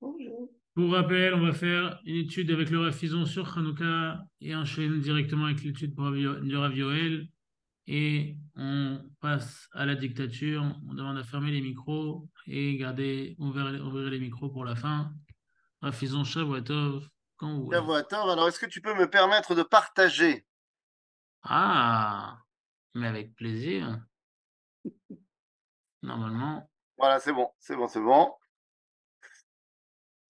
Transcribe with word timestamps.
Pour 0.00 0.92
rappel, 0.92 1.34
on 1.34 1.40
va 1.40 1.52
faire 1.52 2.00
une 2.04 2.16
étude 2.16 2.50
avec 2.50 2.70
le 2.70 2.80
Rafizon 2.80 3.26
sur 3.26 3.56
Hanouka 3.58 4.24
et 4.40 4.54
enchaîner 4.54 4.98
directement 4.98 5.46
avec 5.46 5.62
l'étude 5.62 5.94
du 5.94 6.56
Rav 6.56 6.76
Yoel. 6.76 7.28
Et 7.86 8.36
on 8.54 9.02
passe 9.20 9.68
à 9.72 9.84
la 9.84 9.96
dictature. 9.96 10.62
On 10.88 10.94
demande 10.94 11.18
à 11.18 11.24
fermer 11.24 11.50
les 11.50 11.60
micros 11.60 12.28
et 12.46 12.76
garder, 12.76 13.34
ouvrir, 13.38 13.84
ouvrir 13.84 14.10
les 14.10 14.20
micros 14.20 14.48
pour 14.48 14.64
la 14.64 14.76
fin. 14.76 15.12
Rafizon 15.82 16.24
Shavuatov, 16.24 17.08
quand 17.36 17.52
vous 17.52 17.64
voulez. 17.64 17.78
Shavuatov, 17.78 18.30
alors 18.30 18.48
est-ce 18.48 18.60
que 18.60 18.66
tu 18.66 18.80
peux 18.80 18.94
me 18.94 19.08
permettre 19.10 19.54
de 19.54 19.62
partager? 19.62 20.46
Ah, 21.42 22.38
mais 22.94 23.08
avec 23.08 23.34
plaisir. 23.34 23.98
Normalement. 26.02 26.70
Voilà, 26.96 27.18
c'est 27.18 27.32
bon, 27.32 27.48
c'est 27.58 27.76
bon, 27.76 27.88
c'est 27.88 28.00
bon. 28.00 28.32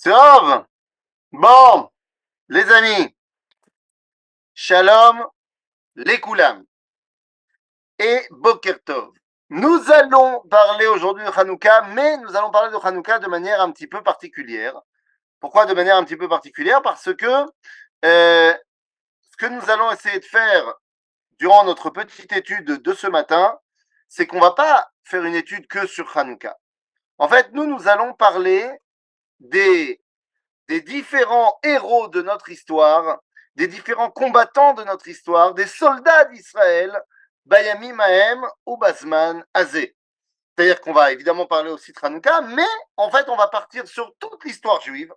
C'est 0.02 0.10
Bon, 1.30 1.90
les 2.48 2.72
amis, 2.72 3.14
Shalom, 4.54 5.26
les 5.94 6.18
Koulam 6.18 6.64
et 7.98 8.26
Bokertov. 8.30 9.10
Nous 9.50 9.90
allons 9.90 10.40
parler 10.48 10.86
aujourd'hui 10.86 11.26
de 11.26 11.30
Hanouka, 11.30 11.82
mais 11.88 12.16
nous 12.16 12.34
allons 12.34 12.50
parler 12.50 12.72
de 12.72 12.82
Hanouka 12.82 13.18
de 13.18 13.26
manière 13.26 13.60
un 13.60 13.70
petit 13.72 13.86
peu 13.86 14.02
particulière. 14.02 14.80
Pourquoi 15.38 15.66
de 15.66 15.74
manière 15.74 15.96
un 15.96 16.04
petit 16.04 16.16
peu 16.16 16.30
particulière? 16.30 16.80
Parce 16.80 17.14
que 17.14 17.44
euh, 18.06 18.54
ce 19.20 19.36
que 19.36 19.46
nous 19.48 19.68
allons 19.68 19.92
essayer 19.92 20.18
de 20.18 20.24
faire 20.24 20.76
durant 21.38 21.64
notre 21.64 21.90
petite 21.90 22.32
étude 22.32 22.64
de 22.64 22.94
ce 22.94 23.06
matin, 23.06 23.60
c'est 24.08 24.26
qu'on 24.26 24.40
va 24.40 24.52
pas 24.52 24.90
faire 25.04 25.26
une 25.26 25.34
étude 25.34 25.66
que 25.66 25.86
sur 25.86 26.16
Hanouka. 26.16 26.56
En 27.18 27.28
fait, 27.28 27.52
nous, 27.52 27.66
nous 27.66 27.86
allons 27.86 28.14
parler 28.14 28.80
des, 29.40 30.00
des 30.68 30.80
différents 30.80 31.58
héros 31.62 32.08
de 32.08 32.22
notre 32.22 32.50
histoire, 32.50 33.20
des 33.56 33.66
différents 33.66 34.10
combattants 34.10 34.74
de 34.74 34.84
notre 34.84 35.08
histoire, 35.08 35.54
des 35.54 35.66
soldats 35.66 36.26
d'Israël 36.26 36.96
Bayami 37.46 37.92
Mahem 37.92 38.46
ou 38.66 38.76
Basman 38.76 39.44
Azé. 39.54 39.96
C'est-à-dire 40.56 40.80
qu'on 40.80 40.92
va 40.92 41.10
évidemment 41.10 41.46
parler 41.46 41.70
aussi 41.70 41.92
de 41.92 41.98
Hanouka, 42.00 42.42
mais 42.42 42.62
en 42.96 43.10
fait, 43.10 43.28
on 43.28 43.36
va 43.36 43.48
partir 43.48 43.86
sur 43.88 44.14
toute 44.18 44.44
l'histoire 44.44 44.80
juive 44.82 45.12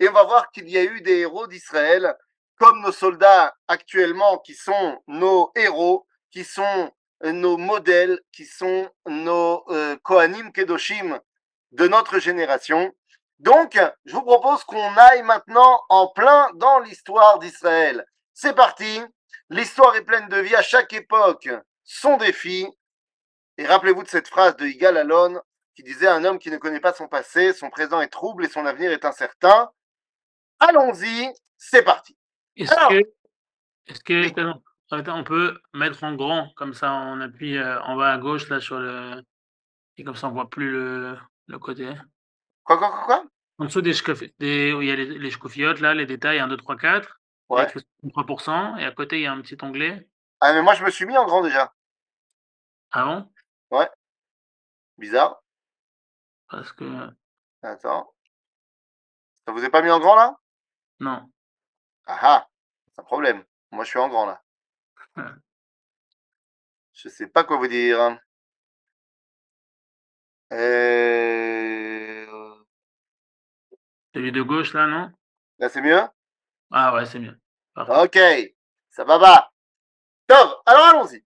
et 0.00 0.08
on 0.08 0.12
va 0.12 0.24
voir 0.24 0.50
qu'il 0.50 0.68
y 0.68 0.78
a 0.78 0.84
eu 0.84 1.00
des 1.00 1.18
héros 1.18 1.46
d'Israël, 1.46 2.16
comme 2.58 2.80
nos 2.80 2.92
soldats 2.92 3.54
actuellement 3.68 4.38
qui 4.38 4.54
sont 4.54 5.02
nos 5.06 5.52
héros, 5.54 6.06
qui 6.30 6.44
sont 6.44 6.90
euh, 7.24 7.32
nos 7.32 7.56
modèles, 7.56 8.20
qui 8.32 8.46
sont 8.46 8.90
nos 9.06 9.64
euh, 9.70 9.96
Kohanim 10.02 10.52
Kedoshim 10.52 11.20
de 11.72 11.88
notre 11.88 12.18
génération. 12.18 12.92
Donc, 13.38 13.78
je 14.04 14.12
vous 14.12 14.22
propose 14.22 14.64
qu'on 14.64 14.96
aille 14.96 15.22
maintenant 15.22 15.80
en 15.88 16.08
plein 16.08 16.48
dans 16.54 16.78
l'histoire 16.80 17.38
d'Israël. 17.38 18.04
C'est 18.32 18.54
parti. 18.54 19.02
L'histoire 19.50 19.94
est 19.96 20.04
pleine 20.04 20.28
de 20.28 20.38
vie. 20.38 20.54
À 20.54 20.62
chaque 20.62 20.92
époque, 20.92 21.48
son 21.84 22.16
défi. 22.16 22.66
Et 23.58 23.66
rappelez-vous 23.66 24.02
de 24.02 24.08
cette 24.08 24.28
phrase 24.28 24.56
de 24.56 24.66
Yigal 24.66 24.96
Alon 24.96 25.40
qui 25.74 25.82
disait 25.82 26.08
un 26.08 26.24
homme 26.24 26.38
qui 26.38 26.50
ne 26.50 26.56
connaît 26.56 26.80
pas 26.80 26.94
son 26.94 27.06
passé, 27.06 27.52
son 27.52 27.68
présent 27.68 28.00
est 28.00 28.08
trouble 28.08 28.44
et 28.44 28.48
son 28.48 28.64
avenir 28.64 28.90
est 28.90 29.04
incertain. 29.04 29.70
Allons-y, 30.58 31.30
c'est 31.58 31.82
parti. 31.82 32.16
Est-ce 32.56 32.74
que, 34.02 35.10
on 35.10 35.24
peut 35.24 35.58
mettre 35.74 36.02
en 36.02 36.14
grand 36.14 36.50
comme 36.56 36.72
ça, 36.72 36.92
on 36.92 37.20
appuie 37.20 37.58
euh, 37.58 37.80
en 37.82 37.96
bas 37.96 38.12
à 38.12 38.18
gauche 38.18 38.48
là 38.48 38.60
sur 38.60 38.78
le 38.78 39.22
et 39.98 40.04
comme 40.04 40.16
ça 40.16 40.28
on 40.28 40.32
voit 40.32 40.48
plus 40.48 40.70
le, 40.70 41.18
le 41.46 41.58
côté. 41.58 41.90
Quoi, 42.66 42.78
quoi, 42.78 42.90
quoi, 42.90 43.04
quoi? 43.04 43.24
En 43.58 43.64
dessous 43.64 43.80
des, 43.80 43.94
des 44.38 44.72
où 44.72 44.82
il 44.82 44.88
y 44.88 44.90
a 44.90 44.96
les, 44.96 45.06
les 45.18 45.30
là, 45.80 45.94
les 45.94 46.04
détails 46.04 46.40
1, 46.40 46.48
2, 46.48 46.56
3, 46.56 46.76
4. 46.76 47.20
Ouais. 47.48 47.66
3%, 48.02 48.78
et 48.78 48.84
à 48.84 48.90
côté 48.90 49.18
il 49.18 49.22
y 49.22 49.26
a 49.26 49.32
un 49.32 49.40
petit 49.40 49.56
onglet. 49.62 50.08
Ah 50.40 50.52
mais 50.52 50.62
moi 50.62 50.74
je 50.74 50.84
me 50.84 50.90
suis 50.90 51.06
mis 51.06 51.16
en 51.16 51.24
grand 51.26 51.42
déjà. 51.42 51.72
Ah 52.90 53.04
bon? 53.04 53.30
Ouais. 53.70 53.88
Bizarre. 54.98 55.40
Parce 56.48 56.72
que. 56.72 57.08
Attends. 57.62 58.12
Ça 59.46 59.52
vous 59.52 59.64
est 59.64 59.70
pas 59.70 59.82
mis 59.82 59.90
en 59.90 60.00
grand 60.00 60.16
là? 60.16 60.36
Non. 60.98 61.30
Ah 62.04 62.18
ah, 62.20 62.48
c'est 62.88 63.00
un 63.00 63.04
problème. 63.04 63.44
Moi 63.70 63.84
je 63.84 63.90
suis 63.90 63.98
en 64.00 64.08
grand 64.08 64.26
là. 64.26 64.42
je 66.94 67.08
sais 67.08 67.28
pas 67.28 67.44
quoi 67.44 67.58
vous 67.58 67.68
dire. 67.68 68.18
Euh... 70.52 71.85
Celui 74.16 74.32
de 74.32 74.40
gauche 74.40 74.72
là, 74.72 74.86
non? 74.86 75.12
Là 75.58 75.68
c'est 75.68 75.82
mieux? 75.82 76.00
Ah 76.72 76.94
ouais, 76.94 77.04
c'est 77.04 77.18
mieux. 77.18 77.38
Ok, 77.76 78.18
ça 78.88 79.04
va 79.04 79.18
va. 79.18 79.50
alors 80.30 80.62
allons-y. 80.64 81.22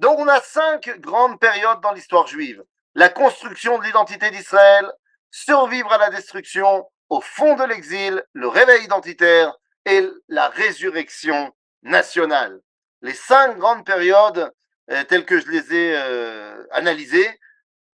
Donc 0.00 0.18
on 0.18 0.26
a 0.26 0.40
cinq 0.40 0.98
grandes 0.98 1.38
périodes 1.38 1.80
dans 1.82 1.92
l'histoire 1.92 2.26
juive. 2.26 2.64
La 2.96 3.10
construction 3.10 3.78
de 3.78 3.84
l'identité 3.84 4.28
d'Israël, 4.32 4.90
survivre 5.30 5.92
à 5.92 5.98
la 5.98 6.10
destruction, 6.10 6.90
au 7.10 7.20
fond 7.20 7.54
de 7.54 7.62
l'exil, 7.62 8.20
le 8.32 8.48
réveil 8.48 8.82
identitaire 8.82 9.54
et 9.84 10.04
la 10.26 10.48
résurrection 10.48 11.54
nationale. 11.84 12.60
Les 13.02 13.14
cinq 13.14 13.56
grandes 13.56 13.86
périodes 13.86 14.52
euh, 14.90 15.04
telles 15.04 15.26
que 15.26 15.38
je 15.38 15.46
les 15.46 15.72
ai 15.72 15.94
euh, 15.94 16.66
analysées. 16.72 17.38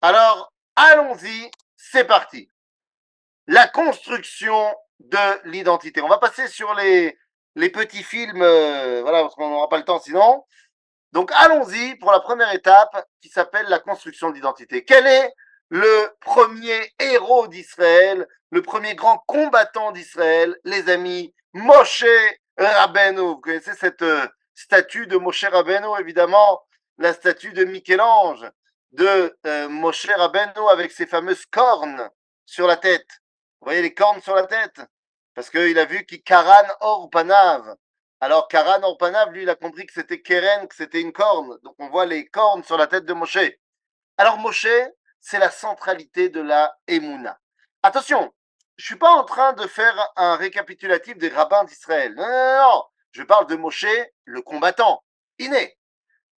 Alors, 0.02 0.54
allons-y, 0.78 1.52
c'est 1.76 2.06
parti. 2.06 2.50
La 3.52 3.68
construction 3.68 4.74
de 5.00 5.50
l'identité. 5.50 6.02
On 6.02 6.08
va 6.08 6.20
passer 6.20 6.48
sur 6.48 6.74
les, 6.74 7.18
petits 7.54 8.02
films, 8.02 8.42
euh, 8.42 9.02
voilà, 9.02 9.24
parce 9.24 9.36
qu'on 9.36 9.50
n'aura 9.50 9.68
pas 9.68 9.78
le 9.78 9.84
temps 9.84 10.00
sinon. 10.00 10.46
Donc 11.12 11.34
allons-y 11.36 11.96
pour 11.96 12.14
la 12.14 12.22
première 12.22 12.54
étape 12.54 13.06
qui 13.20 13.28
s'appelle 13.28 13.66
la 13.68 13.80
construction 13.80 14.30
d'identité. 14.32 14.86
Quel 14.86 15.06
est 15.06 15.34
le 15.68 16.16
premier 16.22 16.94
héros 16.98 17.50
d'Israël, 17.50 18.26
le 18.52 18.62
premier 18.62 18.96
grand 18.96 19.18
combattant 19.28 19.92
d'Israël, 19.92 20.56
les 20.64 20.88
amis, 20.88 21.36
Moshe 21.52 22.06
Rabbeinu. 22.58 23.20
Vous 23.20 23.42
connaissez 23.42 23.74
cette 23.74 24.02
euh, 24.02 24.26
statue 24.54 25.08
de 25.08 25.18
Moshe 25.18 25.44
Rabbeinu, 25.44 25.88
évidemment, 26.00 26.62
la 27.00 27.12
statue 27.12 27.52
de 27.52 27.66
Michel-Ange, 27.66 28.50
de 28.94 29.38
euh, 29.46 29.68
Moshe 29.68 30.08
Rabbeinu 30.08 30.70
avec 30.72 30.94
ses 30.94 31.06
fameuses 31.06 31.46
cornes 31.48 32.10
sur 32.46 32.66
la 32.66 32.78
tête. 32.78 33.21
Vous 33.62 33.66
voyez 33.66 33.84
les 33.84 33.94
cornes 33.94 34.22
sur 34.22 34.34
la 34.34 34.48
tête? 34.48 34.82
Parce 35.36 35.52
qu'il 35.52 35.78
a 35.78 35.86
vu 35.86 36.04
qui 36.08 36.24
Karan 36.24 36.68
Orpanav. 36.80 37.76
Alors 38.20 38.48
Karan 38.48 38.82
Orpanav, 38.82 39.32
lui, 39.32 39.44
il 39.44 39.50
a 39.52 39.56
compris 39.56 39.86
que 39.86 39.94
c'était 39.94 40.20
Keren, 40.20 40.68
que 40.68 40.74
c'était 40.74 41.00
une 41.00 41.14
corne. 41.14 41.60
Donc 41.62 41.76
on 41.78 41.88
voit 41.90 42.08
les 42.08 42.28
cornes 42.28 42.64
sur 42.64 42.76
la 42.76 42.88
tête 42.88 43.06
de 43.06 43.14
Moshe. 43.14 43.52
Alors 44.18 44.40
Moshe, 44.40 44.68
c'est 45.20 45.38
la 45.38 45.52
centralité 45.52 46.30
de 46.30 46.42
la 46.42 46.76
Emouna. 46.88 47.40
Attention, 47.84 48.34
je 48.78 48.84
ne 48.84 48.86
suis 48.88 48.96
pas 48.96 49.12
en 49.12 49.26
train 49.26 49.54
de 49.54 49.68
faire 49.68 50.12
un 50.16 50.38
récapitulatif 50.38 51.20
des 51.20 51.30
rabbins 51.30 51.64
d'Israël. 51.66 52.16
Non, 52.16 52.24
non, 52.24 52.32
non, 52.32 52.62
non, 52.64 52.84
Je 53.12 53.22
parle 53.22 53.46
de 53.46 53.56
Moshe, 53.56 53.86
le 54.26 54.42
combattant, 54.42 55.04
inné. 55.38 55.78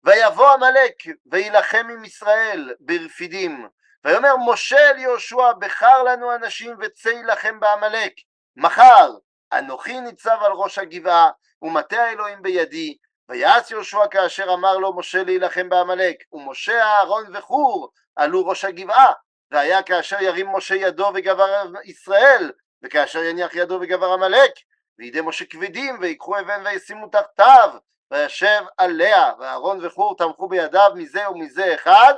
Vayavo 0.02 0.42
Amalek, 0.42 1.10
Veilachem 1.26 1.88
im 1.88 2.02
Israël, 2.02 2.76
Berfidim. 2.80 3.70
ויאמר 4.04 4.34
משה 4.46 4.90
אל 4.90 4.98
יהושע 4.98 5.52
בחר 5.52 6.02
לנו 6.02 6.34
אנשים 6.34 6.76
וצא 6.80 7.08
יילחם 7.08 7.60
בעמלק. 7.60 8.12
מחר 8.56 9.10
אנוכי 9.52 10.00
ניצב 10.00 10.38
על 10.40 10.52
ראש 10.52 10.78
הגבעה 10.78 11.30
ומטה 11.62 12.02
האלוהים 12.02 12.42
בידי. 12.42 12.96
ויעש 13.28 13.70
יהושע 13.70 14.06
כאשר 14.10 14.54
אמר 14.54 14.76
לו 14.76 14.96
משה 14.96 15.22
להילחם 15.22 15.68
בעמלק. 15.68 16.16
ומשה 16.32 16.82
אהרון 16.82 17.36
וחור 17.36 17.92
עלו 18.16 18.46
ראש 18.46 18.64
הגבעה. 18.64 19.12
והיה 19.52 19.82
כאשר 19.82 20.22
ירים 20.22 20.48
משה 20.48 20.74
ידו 20.74 21.10
וגבר 21.14 21.64
ישראל, 21.84 22.52
וכאשר 22.82 23.18
יניח 23.22 23.54
ידו 23.54 23.78
וגבר 23.80 24.12
עמלק, 24.12 24.52
וידי 24.98 25.20
משה 25.20 25.44
כבדים, 25.44 25.98
ויקחו 26.00 26.38
אבן 26.38 26.62
וישימו 26.66 27.08
תחתיו, 27.08 27.70
וישב 28.10 28.62
עליה, 28.78 29.32
ואהרון 29.38 29.86
וחור 29.86 30.16
תמכו 30.16 30.48
בידיו 30.48 30.90
מזה 30.94 31.30
ומזה 31.30 31.74
אחד, 31.74 32.14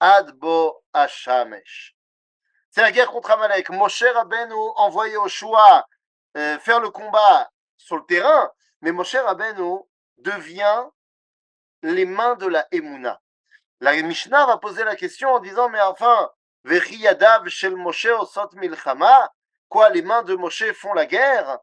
Adbo 0.00 0.84
Hashamesh. 0.92 1.96
C'est 2.70 2.82
la 2.82 2.92
guerre 2.92 3.10
contre 3.10 3.30
Amalek. 3.30 3.70
Moshe 3.70 4.02
Rabbeinu 4.02 4.54
envoyé 4.76 5.16
au 5.16 5.28
faire 5.28 6.80
le 6.80 6.90
combat 6.90 7.50
sur 7.76 7.96
le 7.96 8.04
terrain, 8.04 8.52
mais 8.82 8.92
Moshe 8.92 9.16
Rabbeinu 9.16 9.80
devient 10.18 10.84
les 11.82 12.04
mains 12.04 12.34
de 12.34 12.46
la 12.46 12.66
Emouna. 12.72 13.20
La 13.80 13.94
Mishnah 14.02 14.46
va 14.46 14.58
poser 14.58 14.84
la 14.84 14.96
question 14.96 15.30
en 15.30 15.38
disant 15.38 15.68
mais 15.68 15.80
enfin, 15.80 16.30
Vechiyadav 16.64 17.48
shel 17.48 17.76
Moshe 17.76 18.06
osot 18.06 18.50
milchama, 18.54 19.32
quoi 19.68 19.88
les 19.90 20.02
mains 20.02 20.22
de 20.22 20.34
Moshe 20.34 20.72
font 20.72 20.92
la 20.92 21.06
guerre? 21.06 21.58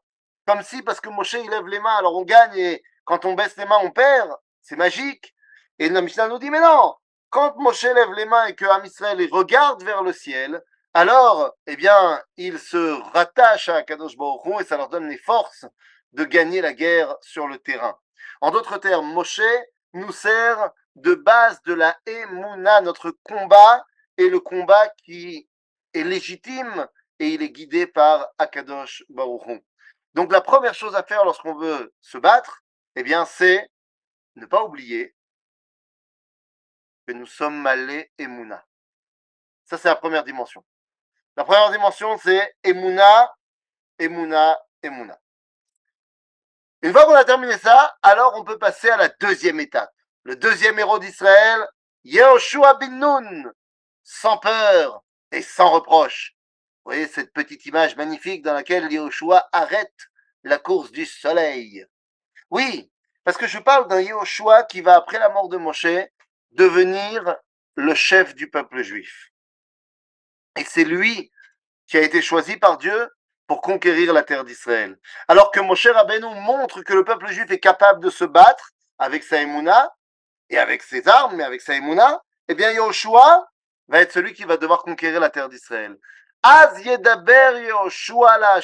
Comme 0.46 0.62
si 0.62 0.82
parce 0.82 1.00
que 1.00 1.10
Moshe 1.10 1.34
il 1.34 1.50
lève 1.50 1.66
les 1.66 1.80
mains 1.80 1.96
alors 1.96 2.16
on 2.16 2.24
gagne 2.24 2.56
et 2.56 2.82
quand 3.04 3.24
on 3.24 3.34
baisse 3.34 3.56
les 3.56 3.66
mains 3.66 3.80
on 3.82 3.90
perd? 3.90 4.34
C'est 4.62 4.76
magique. 4.76 5.35
Et 5.78 5.88
la 5.88 6.00
Mishnah 6.00 6.28
nous 6.28 6.38
dit 6.38 6.50
Mais 6.50 6.60
non 6.60 6.94
quand 7.30 7.56
Moshe 7.56 7.82
lève 7.82 8.12
les 8.14 8.24
mains 8.24 8.46
et 8.46 8.54
que 8.54 8.64
Am 8.64 8.84
Israël 8.84 9.18
regarde 9.30 9.82
vers 9.82 10.02
le 10.02 10.12
ciel, 10.12 10.62
alors, 10.94 11.54
eh 11.66 11.76
bien, 11.76 12.22
il 12.38 12.58
se 12.58 13.02
rattache 13.12 13.68
à 13.68 13.82
Kadosh 13.82 14.16
Baruch 14.16 14.62
et 14.62 14.64
ça 14.64 14.78
leur 14.78 14.88
donne 14.88 15.08
les 15.08 15.18
forces 15.18 15.66
de 16.12 16.24
gagner 16.24 16.62
la 16.62 16.72
guerre 16.72 17.14
sur 17.20 17.46
le 17.46 17.58
terrain. 17.58 17.98
En 18.40 18.50
d'autres 18.50 18.78
termes, 18.78 19.12
Moshe 19.12 19.42
nous 19.92 20.12
sert 20.12 20.70
de 20.94 21.14
base 21.14 21.60
de 21.64 21.74
la 21.74 21.98
Emouna, 22.06 22.80
notre 22.80 23.10
combat 23.22 23.84
est 24.16 24.28
le 24.28 24.40
combat 24.40 24.88
qui 25.04 25.46
est 25.92 26.04
légitime 26.04 26.86
et 27.18 27.28
il 27.28 27.42
est 27.42 27.50
guidé 27.50 27.86
par 27.86 28.28
Akadosh 28.38 29.04
Baruch 29.10 29.60
Donc 30.14 30.32
la 30.32 30.40
première 30.40 30.74
chose 30.74 30.94
à 30.94 31.02
faire 31.02 31.24
lorsqu'on 31.26 31.56
veut 31.56 31.92
se 32.00 32.16
battre, 32.16 32.62
eh 32.94 33.02
bien, 33.02 33.26
c'est 33.26 33.68
ne 34.36 34.46
pas 34.46 34.64
oublier 34.64 35.15
que 37.06 37.12
nous 37.12 37.26
sommes 37.26 37.60
malés 37.60 38.10
Emouna. 38.18 38.64
Ça, 39.64 39.78
c'est 39.78 39.88
la 39.88 39.96
première 39.96 40.24
dimension. 40.24 40.64
La 41.36 41.44
première 41.44 41.70
dimension, 41.70 42.18
c'est 42.18 42.56
Emouna, 42.64 43.32
Emouna, 43.98 44.58
Emouna. 44.82 45.18
Une 46.82 46.92
fois 46.92 47.04
qu'on 47.04 47.14
a 47.14 47.24
terminé 47.24 47.56
ça, 47.58 47.96
alors 48.02 48.34
on 48.36 48.44
peut 48.44 48.58
passer 48.58 48.90
à 48.90 48.96
la 48.96 49.08
deuxième 49.08 49.60
étape. 49.60 49.92
Le 50.24 50.36
deuxième 50.36 50.78
héros 50.78 50.98
d'Israël, 50.98 51.66
Yehoshua 52.04 52.74
bin 52.74 52.90
Nun, 52.90 53.52
sans 54.02 54.38
peur 54.38 55.02
et 55.30 55.42
sans 55.42 55.70
reproche. 55.70 56.34
Vous 56.84 56.92
voyez 56.92 57.06
cette 57.06 57.32
petite 57.32 57.66
image 57.66 57.96
magnifique 57.96 58.42
dans 58.42 58.54
laquelle 58.54 58.90
Yehoshua 58.90 59.48
arrête 59.52 59.94
la 60.42 60.58
course 60.58 60.92
du 60.92 61.06
soleil. 61.06 61.84
Oui, 62.50 62.90
parce 63.24 63.36
que 63.36 63.46
je 63.46 63.58
parle 63.58 63.88
d'un 63.88 64.00
Yehoshua 64.00 64.64
qui 64.64 64.80
va, 64.80 64.96
après 64.96 65.18
la 65.18 65.28
mort 65.28 65.48
de 65.48 65.56
Moshe, 65.56 65.86
devenir 66.52 67.36
le 67.74 67.94
chef 67.94 68.34
du 68.34 68.48
peuple 68.50 68.82
juif. 68.82 69.30
Et 70.56 70.64
c'est 70.64 70.84
lui 70.84 71.30
qui 71.86 71.98
a 71.98 72.02
été 72.02 72.22
choisi 72.22 72.56
par 72.56 72.78
Dieu 72.78 73.10
pour 73.46 73.60
conquérir 73.60 74.12
la 74.12 74.22
terre 74.22 74.44
d'Israël. 74.44 74.98
Alors 75.28 75.50
que 75.50 75.60
Moshe 75.60 75.86
Rabbeinu 75.86 76.26
montre 76.40 76.82
que 76.82 76.94
le 76.94 77.04
peuple 77.04 77.28
juif 77.28 77.50
est 77.50 77.60
capable 77.60 78.02
de 78.02 78.10
se 78.10 78.24
battre 78.24 78.70
avec 78.98 79.22
sa 79.22 79.40
émouna 79.40 79.94
et 80.50 80.58
avec 80.58 80.82
ses 80.82 81.06
armes, 81.06 81.36
mais 81.36 81.44
avec 81.44 81.60
sa 81.60 81.74
émouna, 81.74 82.22
eh 82.48 82.54
bien 82.54 82.72
Yahushua 82.72 83.48
va 83.88 84.00
être 84.00 84.12
celui 84.12 84.32
qui 84.32 84.44
va 84.44 84.56
devoir 84.56 84.82
conquérir 84.82 85.20
la 85.20 85.30
terre 85.30 85.48
d'Israël. 85.48 85.96
Az 86.42 86.84
yedaber 86.84 87.62
Yahushua 87.66 88.38
la. 88.38 88.60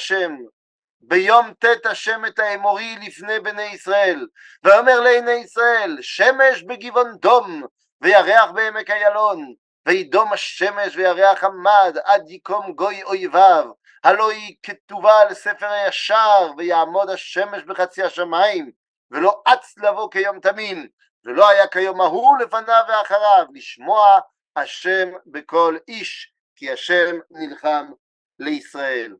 ביום 1.07 1.53
ט' 1.59 1.85
השם 1.85 2.25
את 2.25 2.39
האמורי 2.39 2.95
לפני 3.01 3.39
בני 3.39 3.63
ישראל, 3.63 4.27
ואומר 4.63 4.99
לעיני 4.99 5.31
ישראל, 5.31 5.97
שמש 6.01 6.63
בגבעון 6.63 7.17
דום, 7.17 7.63
וירח 8.01 8.51
בעמק 8.51 8.89
איילון, 8.89 9.53
וידום 9.85 10.33
השמש 10.33 10.95
וירח 10.95 11.43
עמד, 11.43 11.97
עד 12.03 12.29
יקום 12.29 12.73
גוי 12.73 13.03
אויביו, 13.03 13.65
הלא 14.03 14.31
היא 14.31 14.55
כתובה 14.63 15.21
על 15.21 15.33
ספר 15.33 15.71
הישר, 15.71 16.51
ויעמוד 16.57 17.09
השמש 17.09 17.63
בחצי 17.63 18.03
השמיים, 18.03 18.71
ולא 19.11 19.41
אץ 19.47 19.77
לבוא 19.77 20.11
כיום 20.11 20.39
תמים, 20.39 20.87
ולא 21.25 21.49
היה 21.49 21.67
כיום 21.67 22.01
ההוא 22.01 22.37
לפניו 22.37 22.83
ואחריו, 22.87 23.45
לשמוע 23.53 24.19
השם 24.55 25.09
בכל 25.25 25.77
איש, 25.87 26.33
כי 26.55 26.71
השם 26.71 27.15
נלחם 27.31 27.91
לישראל. 28.39 29.13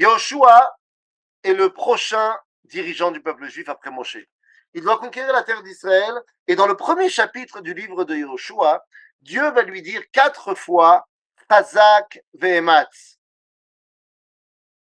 Yoshua 0.00 0.78
est 1.42 1.52
le 1.52 1.74
prochain 1.74 2.34
dirigeant 2.64 3.10
du 3.10 3.20
peuple 3.20 3.48
juif 3.48 3.68
après 3.68 3.90
Moshe. 3.90 4.16
Il 4.72 4.82
doit 4.82 4.96
conquérir 4.96 5.30
la 5.34 5.42
terre 5.42 5.62
d'Israël 5.62 6.14
et 6.46 6.56
dans 6.56 6.66
le 6.66 6.74
premier 6.74 7.10
chapitre 7.10 7.60
du 7.60 7.74
livre 7.74 8.04
de 8.04 8.16
Yoshua, 8.16 8.82
Dieu 9.20 9.50
va 9.50 9.60
lui 9.60 9.82
dire 9.82 10.02
quatre 10.10 10.54
fois 10.54 11.06
Chazak 11.50 12.24
ve'ematz. 12.32 13.18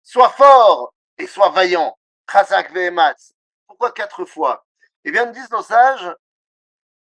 Sois 0.01 0.29
fort 0.29 0.93
et 1.17 1.27
sois 1.27 1.49
vaillant. 1.49 1.97
Chazak 2.31 2.71
ve'ematz. 2.71 3.33
Pourquoi 3.67 3.91
quatre 3.91 4.23
fois? 4.23 4.65
Eh 5.03 5.11
bien, 5.11 5.25
nous 5.25 5.33
disent 5.33 5.51
nos 5.51 5.61
sages, 5.61 6.15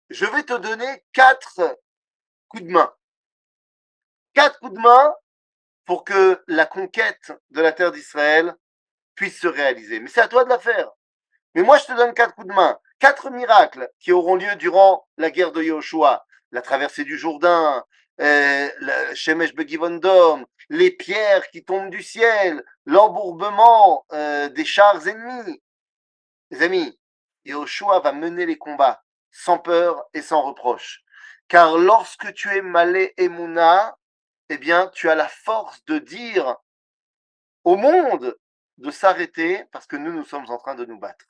je 0.08 0.25
vais 0.25 0.44
te 0.44 0.55
donner 0.55 1.05
quatre 1.12 1.76
coups 2.49 2.62
de 2.62 2.70
main. 2.70 2.90
Quatre 4.32 4.58
coups 4.60 4.72
de 4.72 4.81
main 4.81 5.14
pour 5.88 6.05
que 6.05 6.44
la 6.49 6.67
conquête 6.67 7.32
de 7.50 7.62
la 7.62 7.73
terre 7.73 7.93
d'Israël 7.93 8.55
puisse 9.14 9.40
se 9.40 9.49
réaliser. 9.49 10.00
Mais 10.00 10.11
c'est 10.11 10.20
à 10.20 10.29
toi 10.29 10.44
de 10.44 10.50
la 10.50 10.58
faire. 10.58 10.90
Mais 11.55 11.62
moi, 11.62 11.79
je 11.79 11.87
te 11.87 11.96
donne 11.96 12.12
quatre 12.12 12.35
coups 12.35 12.46
de 12.46 12.52
main, 12.52 12.79
quatre 12.99 13.31
miracles 13.31 13.88
qui 13.99 14.12
auront 14.12 14.35
lieu 14.35 14.55
durant 14.56 15.08
la 15.17 15.31
guerre 15.31 15.50
de 15.50 15.62
Yahushua, 15.62 16.26
la 16.52 16.61
traversée 16.61 17.05
du 17.05 17.17
Jourdain, 17.17 17.87
euh, 18.20 18.69
Shemesh 19.14 19.55
Begivondom, 19.55 20.44
les 20.69 20.90
pierres 20.90 21.49
qui 21.49 21.64
tombent 21.64 21.88
du 21.88 22.02
ciel, 22.02 22.62
l'embourbement 22.84 24.05
euh, 24.12 24.50
des 24.50 24.67
chars 24.67 25.08
ennemis. 25.08 25.62
Les 26.50 26.64
amis, 26.64 27.00
Yahushua 27.46 28.00
va 28.00 28.12
mener 28.12 28.44
les 28.44 28.58
combats 28.58 29.02
sans 29.31 29.56
peur 29.56 30.05
et 30.12 30.20
sans 30.20 30.43
reproche. 30.43 31.00
Car 31.49 31.79
lorsque 31.79 32.34
tu 32.34 32.55
es 32.55 32.61
malé 32.61 33.14
et 33.17 33.31
eh 34.49 34.59
bien, 34.59 34.89
tu 34.89 35.09
as 35.11 35.15
la 35.15 35.29
force 35.29 35.85
de 35.85 35.99
dire 35.99 36.56
au 37.65 37.77
monde 37.77 38.37
de 38.79 38.91
s'arrêter 38.91 39.65
parce 39.73 39.87
que 39.87 39.97
nous, 39.97 40.12
nous 40.12 40.25
sommes 40.25 40.49
en 40.49 40.59
train 40.59 40.75
de 40.75 40.85
nous 40.85 40.99
battre. 40.99 41.27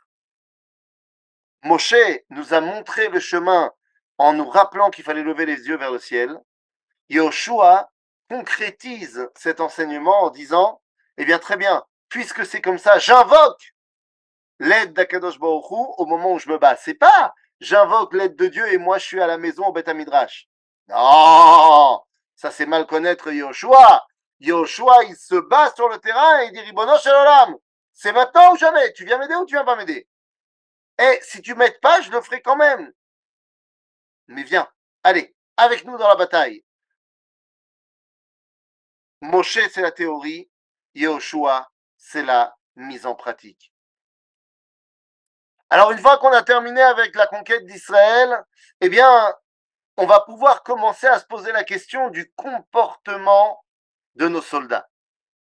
Moshe 1.65 1.94
nous 2.31 2.55
a 2.55 2.61
montré 2.61 3.09
le 3.09 3.20
chemin 3.20 3.73
en 4.19 4.32
nous 4.32 4.49
rappelant 4.49 4.91
qu'il 4.91 5.05
fallait 5.05 5.23
lever 5.23 5.47
les 5.47 5.67
yeux 5.67 5.76
vers 5.76 5.91
le 5.91 5.99
ciel. 5.99 6.38
Yoshua 7.09 7.91
concrétise 8.29 9.29
cet 9.35 9.61
enseignement 9.61 10.25
en 10.25 10.31
disant, 10.31 10.82
eh 11.17 11.25
bien, 11.25 11.38
très 11.38 11.56
bien, 11.56 11.85
puisque 12.09 12.44
c'est 12.47 12.61
comme 12.61 12.79
ça, 12.79 12.99
j'invoque 12.99 13.75
l'aide 14.61 14.93
d'Akadosh 14.93 15.38
Baruch 15.38 15.71
au 15.71 16.06
moment 16.06 16.32
où 16.32 16.38
je 16.38 16.49
me 16.49 16.59
bats. 16.59 16.76
C'est 16.76 16.94
pas, 16.94 17.35
j'invoque 17.61 18.12
l'aide 18.14 18.37
de 18.37 18.47
Dieu 18.47 18.73
et 18.73 18.79
moi 18.79 18.99
je 18.99 19.06
suis 19.06 19.21
à 19.21 19.26
la 19.26 19.38
maison 19.38 19.67
au 19.67 19.73
Beth 19.73 19.88
Midrash. 19.88 20.49
Non! 20.88 22.00
Ça, 22.38 22.52
c'est 22.52 22.67
mal 22.67 22.87
connaître 22.87 23.32
Yoshua. 23.32 24.06
Yoshua, 24.38 25.02
il 25.06 25.17
se 25.17 25.35
bat 25.35 25.75
sur 25.75 25.88
le 25.88 25.99
terrain 25.99 26.40
et 26.40 26.46
il 26.46 26.52
dit 26.52 26.61
Ribono 26.61 26.96
Shalom. 26.96 27.58
C'est 27.93 28.12
maintenant 28.12 28.52
ou 28.52 28.56
jamais? 28.56 28.93
Tu 28.93 29.05
viens 29.05 29.19
m'aider 29.19 29.35
ou 29.35 29.44
tu 29.44 29.56
viens 29.56 29.64
pas 29.64 29.75
m'aider? 29.75 30.08
Et 31.00 31.19
si 31.23 31.43
tu 31.43 31.56
m'aides 31.56 31.81
pas, 31.81 32.00
je 32.00 32.12
le 32.12 32.20
ferai 32.20 32.40
quand 32.40 32.55
même. 32.55 32.93
Mais 34.29 34.44
viens, 34.44 34.70
allez, 35.02 35.35
avec 35.56 35.85
nous 35.85 35.99
dans 35.99 36.06
la 36.06 36.14
bataille. 36.14 36.64
Moshe, 39.20 39.58
c'est 39.73 39.82
la 39.82 39.90
théorie. 39.90 40.49
Yoshua, 40.95 41.68
c'est 41.97 42.23
la 42.23 42.57
mise 42.76 43.04
en 43.04 43.16
pratique. 43.16 43.73
Alors, 45.71 45.90
une 45.90 45.99
fois 45.99 46.18
qu'on 46.18 46.30
a 46.30 46.45
terminé 46.45 46.83
avec 46.83 47.16
la 47.16 47.26
conquête 47.26 47.66
d'Israël, 47.66 48.45
eh 48.80 48.88
bien, 48.88 49.35
on 49.99 50.07
va 50.07 50.21
pouvoir 50.21 50.62
commencer 50.62 51.09
à 51.09 51.19
se 51.19 51.26
poser 51.26 51.50
la 51.50 51.64
question 51.64 52.09
du 52.09 52.31
comportement 52.37 53.64
de 54.14 54.28
nos 54.28 54.40
soldats. 54.40 54.88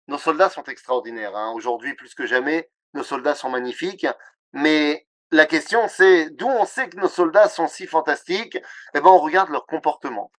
Nos 0.07 0.17
soldats 0.17 0.49
sont 0.49 0.63
extraordinaires. 0.63 1.35
Hein. 1.35 1.51
Aujourd'hui, 1.53 1.93
plus 1.93 2.15
que 2.15 2.25
jamais, 2.25 2.71
nos 2.93 3.03
soldats 3.03 3.35
sont 3.35 3.49
magnifiques. 3.49 4.07
Mais 4.53 5.07
la 5.31 5.45
question, 5.45 5.89
c'est 5.89 6.29
d'où 6.29 6.47
on 6.47 6.65
sait 6.65 6.87
que 6.87 6.95
nos 6.95 7.09
soldats 7.09 7.49
sont 7.49 7.67
si 7.67 7.85
fantastiques? 7.85 8.57
Eh 8.93 9.01
bien, 9.01 9.11
on 9.11 9.19
regarde 9.19 9.49
leur 9.49 9.65
comportement. 9.65 10.31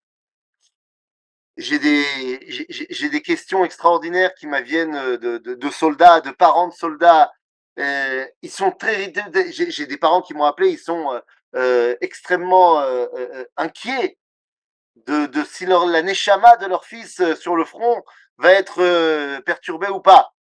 J'ai 1.59 1.79
des, 1.79 3.23
questions 3.23 3.67
extraordinaires 3.67 4.35
qui 4.35 4.47
m'aviennent 4.47 5.17
de, 5.19 5.71
soldats, 5.71 6.23
de 6.23 6.31
parents 6.31 6.69
de 6.69 6.75
soldats. 6.75 7.33
Euh, 7.79 8.27
ils 8.41 8.51
sont 8.51 8.71
très. 8.71 9.13
J'ai 9.51 9.87
des 9.87 9.99
parents 9.99 10.23
qui 10.23 10.33
m'ont 10.33 10.45
appelé, 10.45 10.71
ils 10.71 10.79
sont 10.79 11.13
euh, 11.13 11.21
extrêmement 12.01 12.81
euh, 12.81 13.07
euh, 13.15 13.45
inquiets 13.57 14.19
de, 15.07 15.45
si 15.45 15.67
leur, 15.67 15.87
la 15.87 16.03
neshama 16.03 16.57
de 16.57 16.67
leur 16.67 16.85
fils 16.85 17.23
sur 17.35 17.57
le 17.57 17.65
front 17.65 18.03
va 18.39 18.53
être 18.53 19.41
perturbée 19.41 19.89
ou 19.89 20.01
pas. 20.01 20.35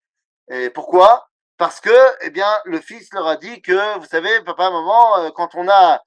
Et 0.50 0.70
pourquoi? 0.70 1.30
Parce 1.58 1.80
que, 1.80 1.96
eh 2.22 2.30
bien, 2.30 2.50
le 2.66 2.80
fils 2.80 3.12
leur 3.14 3.28
a 3.28 3.36
dit 3.36 3.62
que, 3.62 3.98
vous 4.00 4.06
savez, 4.06 4.42
papa, 4.42 4.70
maman, 4.70 5.32
quand 5.32 5.56
on 5.56 5.68
a 5.70 6.02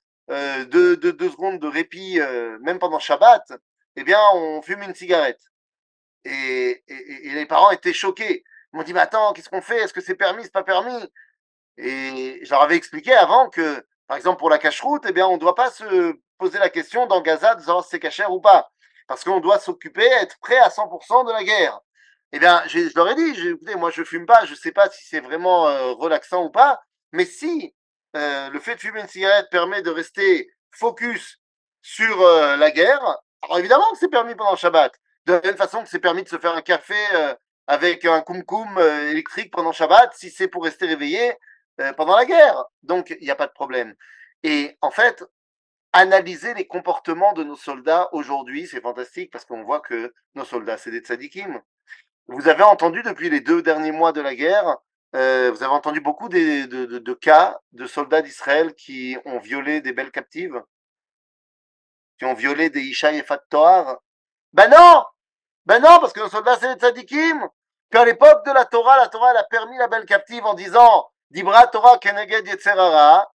deux, 0.66 0.98
secondes 1.30 1.60
de 1.60 1.68
répit, 1.68 2.18
même 2.60 2.78
pendant 2.78 2.98
Shabbat, 2.98 3.52
eh 3.96 4.04
bien, 4.04 4.20
on 4.34 4.62
fume 4.62 4.82
une 4.82 4.94
cigarette. 4.94 5.40
Et, 6.24 6.84
et, 6.88 7.28
et 7.28 7.34
les 7.34 7.46
parents 7.46 7.70
étaient 7.70 7.92
choqués. 7.92 8.44
Ils 8.72 8.76
m'ont 8.76 8.82
dit, 8.82 8.92
mais 8.92 9.00
attends, 9.00 9.32
qu'est-ce 9.32 9.48
qu'on 9.48 9.62
fait? 9.62 9.78
Est-ce 9.78 9.92
que 9.92 10.00
c'est 10.00 10.16
permis, 10.16 10.42
c'est 10.42 10.52
pas 10.52 10.64
permis? 10.64 11.08
Et 11.78 12.40
je 12.42 12.50
leur 12.50 12.62
avais 12.62 12.76
expliqué 12.76 13.12
avant 13.12 13.48
que 13.48 13.84
par 14.06 14.16
exemple, 14.16 14.38
pour 14.38 14.50
la 14.50 14.58
cache-route, 14.58 15.04
eh 15.08 15.12
bien, 15.12 15.26
on 15.26 15.34
ne 15.34 15.40
doit 15.40 15.54
pas 15.54 15.70
se 15.70 16.16
poser 16.38 16.58
la 16.58 16.68
question 16.68 17.06
dans 17.06 17.20
Gaza 17.20 17.54
de 17.54 17.60
savoir 17.60 17.84
si 17.84 17.90
c'est 17.90 18.00
cachère 18.00 18.32
ou 18.32 18.40
pas. 18.40 18.70
Parce 19.08 19.24
qu'on 19.24 19.40
doit 19.40 19.58
s'occuper, 19.58 20.04
être 20.04 20.38
prêt 20.40 20.58
à 20.58 20.68
100% 20.68 21.26
de 21.26 21.32
la 21.32 21.44
guerre. 21.44 21.80
Eh 22.32 22.38
bien, 22.38 22.62
je, 22.66 22.94
leur 22.94 23.08
ai 23.08 23.14
dit, 23.14 23.48
écoutez, 23.48 23.76
moi 23.76 23.90
je 23.90 24.02
fume 24.02 24.26
pas, 24.26 24.44
je 24.44 24.50
ne 24.50 24.56
sais 24.56 24.72
pas 24.72 24.90
si 24.90 25.06
c'est 25.06 25.20
vraiment 25.20 25.68
euh, 25.68 25.92
relaxant 25.92 26.44
ou 26.44 26.50
pas, 26.50 26.80
mais 27.12 27.24
si 27.24 27.74
euh, 28.16 28.50
le 28.50 28.58
fait 28.58 28.74
de 28.74 28.80
fumer 28.80 29.00
une 29.00 29.08
cigarette 29.08 29.48
permet 29.50 29.82
de 29.82 29.90
rester 29.90 30.50
focus 30.72 31.40
sur 31.82 32.20
euh, 32.20 32.56
la 32.56 32.72
guerre. 32.72 33.00
Alors 33.42 33.58
évidemment 33.58 33.90
que 33.92 33.98
c'est 33.98 34.08
permis 34.08 34.34
pendant 34.34 34.56
Shabbat. 34.56 34.92
De 35.26 35.34
la 35.34 35.40
même 35.40 35.56
façon 35.56 35.82
que 35.82 35.88
c'est 35.88 36.00
permis 36.00 36.24
de 36.24 36.28
se 36.28 36.38
faire 36.38 36.54
un 36.54 36.62
café 36.62 36.96
avec 37.66 38.04
un 38.04 38.20
koum 38.20 38.78
euh, 38.78 39.10
électrique 39.10 39.52
pendant 39.52 39.72
Shabbat, 39.72 40.14
si 40.14 40.30
c'est 40.30 40.48
pour 40.48 40.64
rester 40.64 40.86
réveillé 40.86 41.34
pendant 41.96 42.16
la 42.16 42.24
guerre. 42.24 42.64
Donc 42.82 43.10
il 43.10 43.24
n'y 43.24 43.30
a 43.30 43.36
pas 43.36 43.46
de 43.46 43.52
problème. 43.52 43.94
Et 44.42 44.76
en 44.80 44.90
fait, 44.90 45.24
analyser 45.92 46.54
les 46.54 46.66
comportements 46.66 47.32
de 47.32 47.42
nos 47.42 47.56
soldats 47.56 48.08
aujourd'hui, 48.12 48.66
c'est 48.66 48.80
fantastique 48.80 49.30
parce 49.30 49.44
qu'on 49.44 49.64
voit 49.64 49.80
que 49.80 50.12
nos 50.34 50.44
soldats, 50.44 50.76
c'est 50.78 50.90
des 50.90 51.00
tzadikim. 51.00 51.60
Vous 52.28 52.48
avez 52.48 52.64
entendu 52.64 53.02
depuis 53.02 53.30
les 53.30 53.40
deux 53.40 53.62
derniers 53.62 53.92
mois 53.92 54.12
de 54.12 54.20
la 54.20 54.34
guerre, 54.34 54.76
euh, 55.14 55.50
vous 55.50 55.62
avez 55.62 55.72
entendu 55.72 56.00
beaucoup 56.00 56.28
de, 56.28 57.14
cas 57.14 57.58
de 57.72 57.86
soldats 57.86 58.20
d'Israël 58.20 58.74
qui 58.74 59.16
ont 59.24 59.38
violé 59.38 59.80
des 59.80 59.92
belles 59.92 60.10
captives, 60.10 60.60
qui 62.18 62.24
ont 62.24 62.34
violé 62.34 62.68
des 62.68 62.82
Ishaï 62.82 63.18
et 63.18 63.22
Fattoar. 63.22 63.98
Ben 64.52 64.68
non 64.68 65.04
Ben 65.64 65.80
non, 65.80 65.98
parce 66.00 66.12
que 66.12 66.20
nos 66.20 66.28
soldats, 66.28 66.58
c'est 66.60 66.74
des 66.74 66.80
tzadikim. 66.80 67.48
Qu'à 67.90 68.04
l'époque 68.04 68.44
de 68.44 68.50
la 68.50 68.64
Torah, 68.64 68.96
la 68.96 69.08
Torah, 69.08 69.30
elle 69.30 69.36
a 69.38 69.44
permis 69.44 69.78
la 69.78 69.86
belle 69.86 70.06
captive 70.06 70.44
en 70.44 70.54
disant 70.54 71.08
Dibra 71.30 71.66
Torah 71.66 71.98
Keneged 71.98 72.46
Yetzerara. 72.46 73.30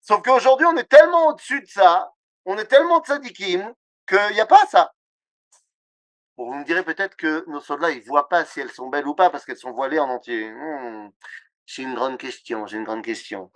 Sauf 0.00 0.22
qu'aujourd'hui, 0.22 0.66
on 0.66 0.76
est 0.76 0.88
tellement 0.88 1.28
au-dessus 1.28 1.60
de 1.60 1.66
ça, 1.66 2.10
on 2.44 2.56
est 2.58 2.64
tellement 2.64 3.02
tzadikim, 3.02 3.74
qu'il 4.06 4.32
n'y 4.32 4.40
a 4.40 4.46
pas 4.46 4.66
ça. 4.66 4.92
vous 6.36 6.54
me 6.54 6.64
direz 6.64 6.82
peut-être 6.82 7.16
que 7.16 7.44
nos 7.48 7.60
soldats, 7.60 7.90
ils 7.90 8.02
voient 8.02 8.28
pas 8.28 8.44
si 8.44 8.60
elles 8.60 8.70
sont 8.70 8.88
belles 8.88 9.06
ou 9.06 9.14
pas 9.14 9.30
parce 9.30 9.44
qu'elles 9.44 9.58
sont 9.58 9.72
voilées 9.72 9.98
en 9.98 10.08
entier. 10.08 10.50
Hmm, 10.50 11.10
c'est 11.66 11.82
une 11.82 11.94
grande 11.94 12.18
question, 12.18 12.66
j'ai 12.66 12.78
une 12.78 12.84
grande 12.84 13.04
question. 13.04 13.52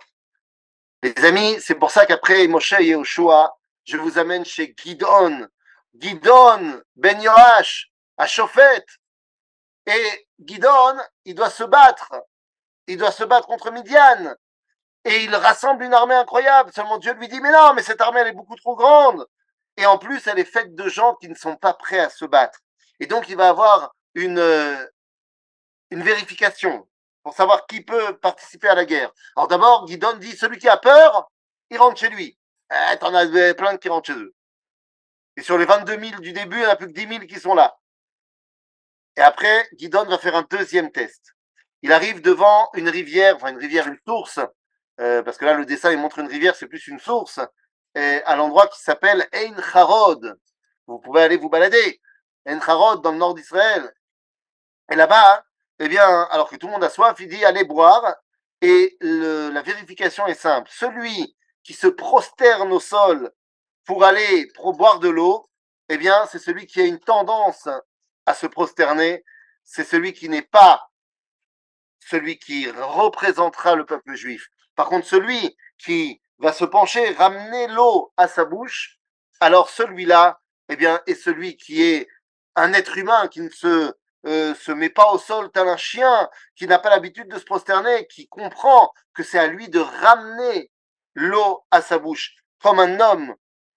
Les 1.01 1.25
amis, 1.25 1.57
c'est 1.59 1.75
pour 1.75 1.91
ça 1.91 2.05
qu'après 2.05 2.47
Moshe 2.47 2.73
et 2.73 2.85
Yoshua, 2.85 3.57
je 3.83 3.97
vous 3.97 4.17
amène 4.17 4.45
chez 4.45 4.73
Gidon. 4.77 5.47
Gidon, 5.93 6.81
Ben 6.95 7.21
Yoash, 7.21 7.91
à 8.17 8.27
Chauffette. 8.27 8.87
Et 9.85 10.27
Gidon, 10.39 10.97
il 11.25 11.35
doit 11.35 11.49
se 11.49 11.63
battre. 11.63 12.13
Il 12.87 12.97
doit 12.97 13.11
se 13.11 13.23
battre 13.23 13.47
contre 13.47 13.71
Midian 13.71 14.35
et 15.03 15.23
il 15.23 15.35
rassemble 15.35 15.83
une 15.83 15.93
armée 15.93 16.15
incroyable. 16.15 16.71
Seulement 16.73 16.97
Dieu 16.97 17.13
lui 17.13 17.27
dit, 17.27 17.39
mais 17.41 17.51
non, 17.51 17.73
mais 17.73 17.83
cette 17.83 18.01
armée, 18.01 18.21
elle 18.21 18.27
est 18.27 18.33
beaucoup 18.33 18.55
trop 18.55 18.75
grande. 18.75 19.25
Et 19.77 19.85
en 19.85 19.97
plus, 19.97 20.25
elle 20.27 20.39
est 20.39 20.45
faite 20.45 20.73
de 20.73 20.87
gens 20.87 21.15
qui 21.15 21.29
ne 21.29 21.35
sont 21.35 21.55
pas 21.55 21.73
prêts 21.73 21.99
à 21.99 22.09
se 22.09 22.25
battre. 22.25 22.59
Et 22.99 23.07
donc, 23.07 23.27
il 23.29 23.35
va 23.35 23.49
avoir 23.49 23.93
une, 24.13 24.39
euh, 24.39 24.85
une 25.91 26.01
vérification 26.01 26.87
pour 27.23 27.33
savoir 27.33 27.65
qui 27.67 27.81
peut 27.81 28.17
participer 28.17 28.67
à 28.69 28.75
la 28.75 28.85
guerre. 28.85 29.11
Alors 29.35 29.47
d'abord, 29.47 29.85
Guidon 29.85 30.17
dit, 30.17 30.35
celui 30.37 30.57
qui 30.57 30.69
a 30.69 30.77
peur, 30.77 31.29
il 31.69 31.77
rentre 31.77 31.99
chez 31.99 32.09
lui. 32.09 32.37
Eh, 32.71 32.97
T'en 32.97 33.13
as 33.13 33.53
plein 33.53 33.77
qui 33.77 33.89
rentrent 33.89 34.13
chez 34.13 34.19
eux. 34.19 34.33
Et 35.37 35.41
sur 35.41 35.57
les 35.57 35.65
22 35.65 35.99
000 35.99 36.21
du 36.21 36.33
début, 36.33 36.57
il 36.57 36.61
n'y 36.61 36.65
en 36.65 36.69
a 36.69 36.75
plus 36.75 36.87
que 36.87 36.93
10 36.93 37.07
000 37.07 37.19
qui 37.25 37.39
sont 37.39 37.53
là. 37.53 37.77
Et 39.17 39.21
après, 39.21 39.67
Guidon 39.73 40.05
va 40.05 40.17
faire 40.17 40.35
un 40.35 40.45
deuxième 40.49 40.91
test. 40.91 41.34
Il 41.85 41.93
arrive 41.93 42.19
devant 42.19 42.67
une 42.73 42.89
rivière, 42.89 43.35
enfin 43.35 43.49
une 43.49 43.59
rivière, 43.59 43.85
une 43.85 43.99
source, 44.07 44.39
euh, 44.99 45.21
parce 45.21 45.37
que 45.37 45.45
là, 45.45 45.53
le 45.53 45.67
dessin, 45.67 45.91
il 45.91 45.99
montre 45.99 46.17
une 46.17 46.25
rivière, 46.27 46.55
c'est 46.55 46.65
plus 46.65 46.87
une 46.87 46.97
source, 46.97 47.39
à 47.93 48.35
l'endroit 48.35 48.65
qui 48.69 48.81
s'appelle 48.81 49.27
Ein 49.31 49.55
Harod. 49.71 50.35
Vous 50.87 50.97
pouvez 50.97 51.21
aller 51.21 51.37
vous 51.37 51.47
balader. 51.47 52.01
Ein 52.47 52.59
Harod, 52.59 53.03
dans 53.03 53.11
le 53.11 53.19
nord 53.19 53.35
d'Israël. 53.35 53.93
Et 54.91 54.95
là-bas, 54.95 55.45
eh 55.77 55.87
bien, 55.87 56.23
alors 56.31 56.49
que 56.49 56.55
tout 56.55 56.65
le 56.65 56.73
monde 56.73 56.83
a 56.83 56.89
soif, 56.89 57.17
il 57.19 57.27
dit 57.27 57.45
allez 57.45 57.65
boire. 57.65 58.15
Et 58.61 58.97
la 59.01 59.61
vérification 59.61 60.25
est 60.25 60.33
simple. 60.33 60.71
Celui 60.73 61.37
qui 61.63 61.73
se 61.73 61.85
prosterne 61.85 62.71
au 62.73 62.79
sol 62.79 63.31
pour 63.85 64.03
aller 64.03 64.51
boire 64.73 64.97
de 64.97 65.09
l'eau, 65.09 65.47
eh 65.89 65.97
bien, 65.97 66.25
c'est 66.31 66.39
celui 66.39 66.65
qui 66.65 66.81
a 66.81 66.85
une 66.85 66.99
tendance 66.99 67.69
à 68.25 68.33
se 68.33 68.47
prosterner. 68.47 69.23
C'est 69.63 69.83
celui 69.83 70.13
qui 70.13 70.29
n'est 70.29 70.41
pas 70.41 70.89
celui 72.05 72.37
qui 72.37 72.69
représentera 72.69 73.75
le 73.75 73.85
peuple 73.85 74.15
juif. 74.15 74.47
Par 74.75 74.87
contre, 74.87 75.07
celui 75.07 75.57
qui 75.77 76.21
va 76.37 76.53
se 76.53 76.65
pencher, 76.65 77.11
ramener 77.13 77.67
l'eau 77.67 78.13
à 78.17 78.27
sa 78.27 78.45
bouche, 78.45 78.99
alors 79.39 79.69
celui-là, 79.69 80.39
eh 80.69 80.75
bien, 80.75 81.01
est 81.07 81.15
celui 81.15 81.57
qui 81.57 81.81
est 81.81 82.07
un 82.55 82.73
être 82.73 82.97
humain 82.97 83.27
qui 83.27 83.41
ne 83.41 83.49
se, 83.49 83.93
euh, 84.27 84.53
se 84.55 84.71
met 84.71 84.89
pas 84.89 85.11
au 85.11 85.17
sol 85.17 85.51
tel 85.51 85.67
un 85.67 85.77
chien, 85.77 86.29
qui 86.55 86.67
n'a 86.67 86.79
pas 86.79 86.89
l'habitude 86.89 87.27
de 87.27 87.39
se 87.39 87.45
prosterner, 87.45 88.07
qui 88.07 88.27
comprend 88.27 88.91
que 89.13 89.23
c'est 89.23 89.39
à 89.39 89.47
lui 89.47 89.69
de 89.69 89.79
ramener 89.79 90.71
l'eau 91.15 91.65
à 91.71 91.81
sa 91.81 91.97
bouche, 91.97 92.35
comme 92.61 92.79
un 92.79 92.99
homme 92.99 93.35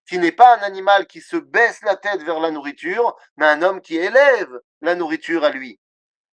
qui 0.08 0.18
n'est 0.18 0.32
pas 0.32 0.56
un 0.56 0.62
animal 0.62 1.06
qui 1.06 1.20
se 1.20 1.36
baisse 1.36 1.80
la 1.82 1.96
tête 1.96 2.22
vers 2.22 2.40
la 2.40 2.50
nourriture, 2.50 3.14
mais 3.36 3.46
un 3.46 3.62
homme 3.62 3.80
qui 3.80 3.96
élève 3.96 4.50
la 4.80 4.94
nourriture 4.94 5.44
à 5.44 5.50
lui 5.50 5.78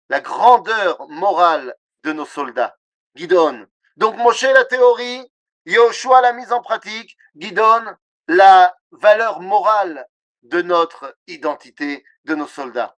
La 0.10 0.20
grandeur 0.22 1.08
morale 1.10 1.76
de 2.04 2.14
nos 2.14 2.26
soldats. 2.26 2.76
Guidon, 3.16 3.66
donc 3.98 4.18
Moshe 4.18 4.44
la 4.44 4.66
théorie, 4.66 5.32
Yoshua 5.66 6.22
la 6.22 6.34
mise 6.34 6.52
en 6.52 6.62
pratique, 6.62 7.18
Gidon 7.36 7.86
la 8.28 8.76
valeur 8.92 9.42
morale 9.42 10.06
de 10.44 10.62
notre 10.62 11.16
identité, 11.28 12.04
de 12.26 12.36
nos 12.36 12.48
soldats. 12.48 12.96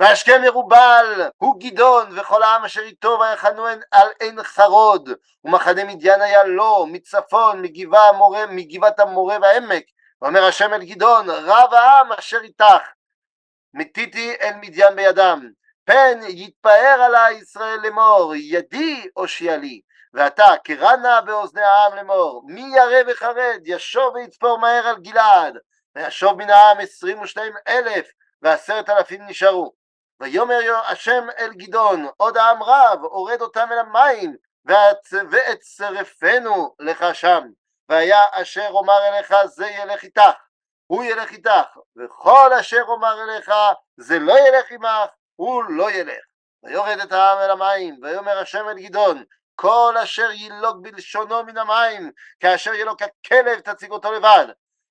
והשכם 0.00 0.40
ירובל 0.44 1.28
הוא 1.36 1.60
גדעון 1.60 2.18
וכל 2.18 2.42
העם 2.42 2.64
אשר 2.64 2.80
איתו 2.80 3.18
ויחנו 3.20 3.66
על 3.90 4.08
עין 4.20 4.42
חרוד 4.42 5.10
ומחנה 5.44 5.84
מדיין 5.84 6.20
היה 6.20 6.44
לו 6.44 6.86
מצפון 6.86 7.62
מגבעה 7.62 8.08
המורה, 8.08 8.46
מגבעת 8.46 9.00
המורה 9.00 9.38
והעמק 9.42 9.84
ואומר 10.22 10.44
השם 10.44 10.74
אל 10.74 10.84
גדעון 10.84 11.30
רב 11.30 11.74
העם 11.74 12.12
אשר 12.12 12.40
איתך 12.42 12.88
מתיתי 13.75 14.35
אל 14.41 14.53
מדיין 14.61 14.95
בידם 14.95 15.49
פן 15.85 16.19
יתפאר 16.27 17.01
עלי 17.01 17.31
ישראל 17.31 17.79
לאמור, 17.83 18.35
ידי 18.35 19.07
הושיע 19.13 19.57
לי, 19.57 19.81
ועתה 20.13 20.45
קרא 20.63 20.95
נא 20.95 21.21
באוזני 21.21 21.61
העם 21.61 21.95
לאמור, 21.95 22.43
מי 22.45 22.71
ירא 22.75 23.11
וחרד, 23.11 23.61
ישוב 23.65 24.15
ויצפור 24.15 24.59
מהר 24.59 24.87
על 24.87 24.95
גלעד, 24.99 25.57
וישוב 25.95 26.37
מן 26.37 26.49
העם 26.49 26.79
עשרים 26.79 27.21
ושניים 27.21 27.53
אלף, 27.67 28.07
ועשרת 28.41 28.89
אלפים 28.89 29.21
נשארו. 29.27 29.73
ויאמר 30.19 30.81
השם 30.87 31.27
אל 31.39 31.53
גדעון, 31.53 32.07
עוד 32.17 32.37
העם 32.37 32.63
רב, 32.63 32.99
הורד 33.03 33.41
אותם 33.41 33.67
אל 33.71 33.79
המים, 33.79 34.35
ואצרפנו 35.31 36.75
לך 36.79 37.05
שם. 37.13 37.41
והיה 37.89 38.21
אשר 38.31 38.67
אומר 38.69 39.07
אליך 39.07 39.33
זה 39.45 39.67
ילך 39.67 40.03
איתך, 40.03 40.21
הוא 40.87 41.03
ילך 41.03 41.31
איתך, 41.31 41.77
וכל 41.97 42.53
אשר 42.59 42.81
אומר 42.87 43.23
אליך 43.23 43.51
זה 43.97 44.19
לא 44.19 44.33
ילך 44.47 44.71
עמך, 44.71 45.09
הוא 45.35 45.63
לא 45.63 45.91
ילך. 45.91 46.23
ויורד 46.63 46.99
את 46.99 47.11
העם 47.11 47.37
אל 47.37 47.51
המים, 47.51 47.99
ויאמר 48.01 48.39
השם 48.39 48.69
אל 48.69 48.79
גדעון, 48.79 49.23
כל 49.55 49.95
אשר 50.03 50.31
ילוג 50.31 50.83
בלשונו 50.83 51.43
מן 51.43 51.57
המים, 51.57 52.11
כאשר 52.39 52.73
ילוג 52.73 52.97
הכלב 53.03 53.59
תציג 53.59 53.91
אותו 53.91 54.11
לבד, 54.11 54.45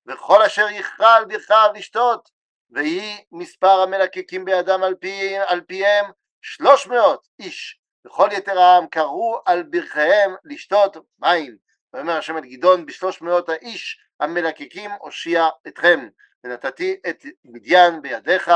וכל 0.07 0.41
אשר 0.41 0.67
יכרע 0.69 1.13
על 1.13 1.25
ברכיו 1.25 1.69
לשתות, 1.75 2.29
ויהי 2.71 3.25
מספר 3.31 3.81
המלקקים 3.81 4.45
בידם 4.45 4.83
על, 4.83 4.95
פי, 4.95 5.37
על 5.47 5.61
פיהם 5.61 6.05
שלוש 6.41 6.87
מאות 6.87 7.27
איש, 7.39 7.79
וכל 8.05 8.29
יתר 8.31 8.59
העם 8.59 8.87
קראו 8.87 9.41
על 9.45 9.63
ברכיהם 9.63 10.35
לשתות 10.43 10.97
מים. 11.19 11.57
ויאמר 11.93 12.17
השם 12.17 12.37
אל 12.37 12.45
גדעון 12.45 12.85
בשלוש 12.85 13.21
מאות 13.21 13.49
האיש 13.49 14.04
המלקקים 14.20 14.90
הושיע 14.90 15.48
אתכם, 15.68 16.08
ונתתי 16.44 16.96
את 17.08 17.24
מדיין 17.44 18.02
בידיך 18.02 18.50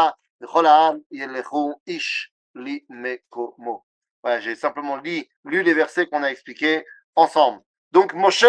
Voilà, 4.22 4.40
j'ai 4.40 4.56
simplement 4.56 4.96
lu, 4.96 5.28
lu 5.44 5.62
les 5.62 5.74
versets 5.74 6.06
qu'on 6.06 6.22
a 6.22 6.30
expliqués 6.30 6.84
ensemble. 7.14 7.62
Donc 7.92 8.14
Moshe, 8.14 8.44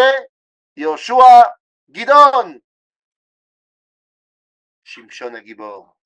Yoshua, 0.76 1.56
Gidon, 1.88 2.60
Shimshon 4.84 5.34
Agibor. 5.34 5.96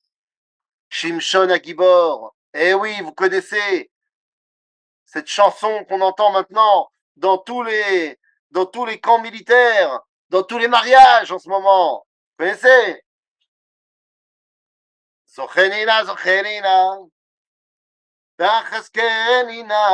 Shimshon 0.89 1.49
Agibor. 1.49 2.35
Eh 2.53 2.73
oui, 2.73 2.99
vous 3.01 3.13
connaissez 3.13 3.91
cette 5.05 5.27
chanson 5.27 5.85
qu'on 5.85 6.01
entend 6.01 6.31
maintenant 6.31 6.91
dans 7.15 7.37
tous 7.37 7.63
les 7.63 8.19
dans 8.51 8.65
tous 8.65 8.85
les 8.85 8.99
camps 8.99 9.21
militaires, 9.21 10.01
dans 10.29 10.43
tous 10.43 10.57
les 10.57 10.67
mariages 10.67 11.31
en 11.31 11.39
ce 11.39 11.49
moment. 11.49 12.05
Vous 12.37 12.45
connaissez 12.45 13.01
זוכנינה 15.25 16.03
זוכנינה 16.03 16.85
תחזקנינה 18.35 19.87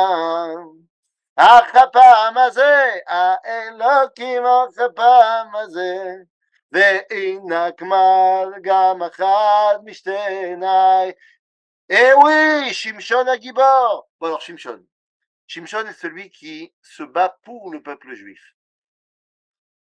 אך 1.36 1.74
הפעם 1.74 2.38
הזה 2.38 2.94
האלוקים 3.06 4.42
אך 4.44 4.78
הפעם 4.78 5.56
הזה 5.56 6.14
ואינק 6.72 7.82
מל 7.82 8.52
גם 8.62 9.02
אחד 9.02 9.74
משתי 9.84 10.16
עיניי 10.16 11.12
Eh 11.90 12.12
oui, 12.22 12.70
Shimshon 12.74 13.26
a 13.28 13.38
Gibor. 13.38 14.06
Bon 14.20 14.26
alors 14.26 14.42
Shimshon. 14.42 14.84
Shimshon 15.46 15.86
est 15.86 15.94
celui 15.94 16.28
qui 16.28 16.74
se 16.82 17.02
bat 17.02 17.38
pour 17.44 17.70
le 17.70 17.82
peuple 17.82 18.12
juif. 18.12 18.54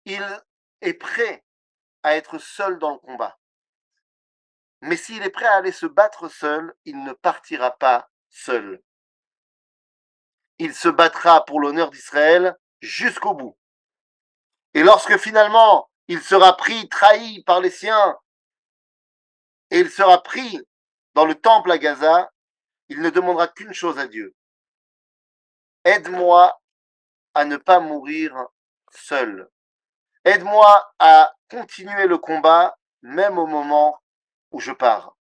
Il 0.09 0.41
est 0.79 0.93
prêt 0.93 1.43
à 2.01 2.15
être 2.15 2.37
seul 2.37 2.79
dans 2.79 2.93
le 2.93 2.97
combat. 2.99 3.37
Mais 4.79 4.95
s'il 4.95 5.21
est 5.21 5.29
prêt 5.29 5.47
à 5.47 5.55
aller 5.55 5.73
se 5.73 5.85
battre 5.85 6.29
seul, 6.29 6.73
il 6.85 7.03
ne 7.03 7.11
partira 7.11 7.71
pas 7.71 8.09
seul. 8.29 8.81
Il 10.59 10.73
se 10.73 10.87
battra 10.87 11.43
pour 11.43 11.59
l'honneur 11.59 11.91
d'Israël 11.91 12.55
jusqu'au 12.79 13.33
bout. 13.33 13.57
Et 14.73 14.81
lorsque 14.81 15.17
finalement 15.17 15.91
il 16.07 16.21
sera 16.21 16.55
pris, 16.55 16.87
trahi 16.87 17.43
par 17.43 17.59
les 17.59 17.69
siens, 17.69 18.17
et 19.71 19.79
il 19.79 19.91
sera 19.91 20.23
pris 20.23 20.57
dans 21.15 21.25
le 21.25 21.35
temple 21.35 21.69
à 21.69 21.77
Gaza, 21.77 22.31
il 22.87 23.01
ne 23.01 23.09
demandera 23.09 23.49
qu'une 23.49 23.73
chose 23.73 23.99
à 23.99 24.07
Dieu. 24.07 24.33
Aide-moi 25.83 26.61
à 27.33 27.43
ne 27.43 27.57
pas 27.57 27.81
mourir 27.81 28.47
seul. 28.89 29.51
Aide-moi 30.26 30.92
à 30.98 31.34
continuer 31.50 32.06
le 32.06 32.18
combat 32.18 32.76
même 33.02 33.38
au 33.38 33.46
moment 33.46 34.00
où 34.50 34.60
je 34.60 34.72
pars. 34.72 35.16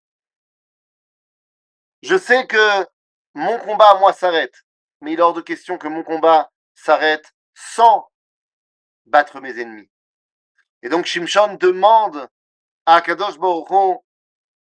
Je 2.03 2.17
sais 2.17 2.47
que 2.47 2.87
mon 3.33 3.57
combat 3.59 3.91
à 3.91 3.99
moi 3.99 4.13
s'arrête, 4.13 4.55
mais 5.01 5.13
il 5.13 5.19
est 5.19 5.23
hors 5.23 5.33
de 5.33 5.41
question 5.41 5.77
que 5.77 5.87
mon 5.87 6.03
combat 6.03 6.51
s'arrête 6.75 7.33
sans 7.53 8.09
battre 9.05 9.39
mes 9.39 9.59
ennemis. 9.59 9.89
Et 10.83 10.89
donc 10.89 11.05
Shimshon 11.05 11.55
demande 11.55 12.27
à 12.85 13.01
Kadosh 13.01 13.37
Baruch 13.37 13.69
Hu, 13.69 13.99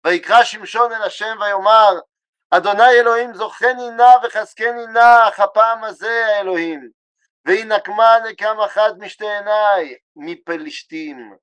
ויקרא 0.06 0.44
שמשון 0.44 0.92
אל 0.92 1.02
השם 1.02 1.38
ויאמר, 1.42 2.00
אדוני 2.50 2.90
אלוהים 3.00 3.34
זוכני 3.34 3.90
נא 3.90 4.12
וחזקני 4.24 4.88
נא, 4.88 5.30
אך 5.30 5.40
הפעם 5.40 5.84
הזה 5.84 6.26
האלוהים, 6.26 6.90
וינקמה 7.47 8.17
נקם 8.31 8.61
אחד 8.61 8.93
משתי 8.99 9.29
עיניי 9.29 9.97
מפלישתים. 10.17 11.37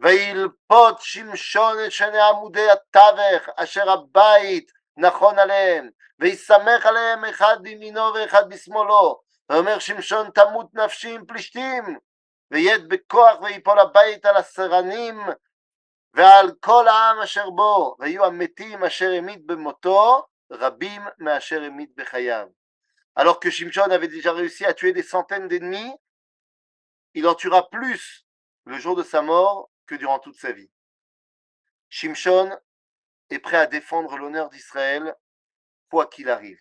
וילפות 0.00 1.00
שמשון 1.00 1.76
את 1.86 1.92
שני 1.92 2.20
עמודי 2.20 2.70
התווך 2.70 3.48
אשר 3.56 3.90
הבית 3.90 4.72
נכון 4.96 5.38
עליהם, 5.38 5.90
ויסמך 6.18 6.86
עליהם 6.86 7.24
אחד 7.24 7.56
בימינו 7.62 8.14
ואחד 8.14 8.48
בשמאלו, 8.48 9.20
ואומר 9.48 9.78
שמשון 9.78 10.30
תמות 10.30 10.74
נפשי 10.74 11.14
עם 11.14 11.26
פלישתים, 11.26 11.98
ויד 12.50 12.88
בכוח 12.88 13.40
ויפול 13.42 13.78
הבית 13.78 14.26
על 14.26 14.36
הסרנים 14.36 15.20
ועל 16.14 16.50
כל 16.60 16.88
העם 16.88 17.20
אשר 17.20 17.50
בו, 17.50 17.96
ויהיו 17.98 18.24
המתים 18.24 18.84
אשר 18.84 19.10
המית 19.18 19.46
במותו, 19.46 20.26
רבים 20.52 21.02
מאשר 21.18 21.62
המית 21.62 21.90
בחייו. 21.96 22.46
Alors 23.16 23.40
que 23.40 23.50
Shimshon 23.50 23.90
avait 23.90 24.08
déjà 24.08 24.32
réussi 24.32 24.64
à 24.64 24.74
tuer 24.74 24.92
des 24.92 25.02
centaines 25.02 25.48
d'ennemis, 25.48 25.94
il 27.14 27.26
en 27.28 27.34
tuera 27.34 27.70
plus 27.70 28.26
le 28.64 28.78
jour 28.78 28.96
de 28.96 29.02
sa 29.02 29.22
mort 29.22 29.70
que 29.86 29.94
durant 29.94 30.18
toute 30.18 30.36
sa 30.36 30.52
vie. 30.52 30.70
Shimshon 31.88 32.50
est 33.30 33.38
prêt 33.38 33.56
à 33.56 33.66
défendre 33.66 34.16
l'honneur 34.16 34.50
d'Israël, 34.50 35.14
quoi 35.90 36.06
qu'il 36.06 36.28
arrive, 36.28 36.60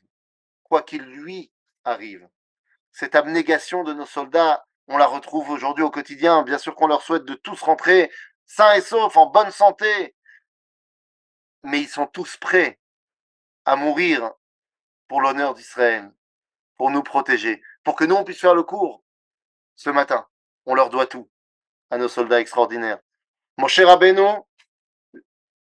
quoi 0.64 0.84
qu'il 0.84 1.02
lui 1.02 1.52
arrive. 1.84 2.30
Cette 2.92 3.16
abnégation 3.16 3.84
de 3.84 3.94
nos 3.94 4.06
soldats, 4.06 4.66
on 4.88 4.98
la 4.98 5.08
retrouve 5.08 5.50
aujourd'hui 5.50 5.84
au 5.84 5.90
quotidien. 5.90 6.44
Bien 6.44 6.60
sûr 6.60 6.76
qu'on 6.76 6.88
leur 6.88 7.02
souhaite 7.02 7.26
de 7.26 7.34
tous 7.34 7.60
rentrer 7.62 8.12
sains 8.46 8.74
et 8.74 8.82
saufs, 8.82 9.18
en 9.18 9.26
bonne 9.28 9.52
santé, 9.52 10.16
mais 11.64 11.82
ils 11.82 11.90
sont 11.90 12.06
tous 12.06 12.38
prêts 12.38 12.80
à 13.66 13.76
mourir 13.76 14.32
pour 15.08 15.22
l'honneur 15.22 15.54
d'Israël, 15.56 16.12
pour 16.84 16.92
nous 16.92 17.02
protéger, 17.02 17.64
pour 17.86 17.96
que 17.96 18.04
nous 18.04 18.16
on 18.16 18.26
puisse 18.26 18.42
faire 18.42 18.56
le 18.56 18.64
cours 18.64 19.06
ce 19.74 19.90
matin. 19.90 20.28
On 20.66 20.76
leur 20.76 20.90
doit 20.90 21.08
tout 21.08 21.32
à 21.90 21.98
nos 21.98 22.10
soldats 22.10 22.42
extraordinaires. 22.42 23.00
Mon 23.58 23.70
cher 23.70 23.88
Rabbeinu, 23.88 24.28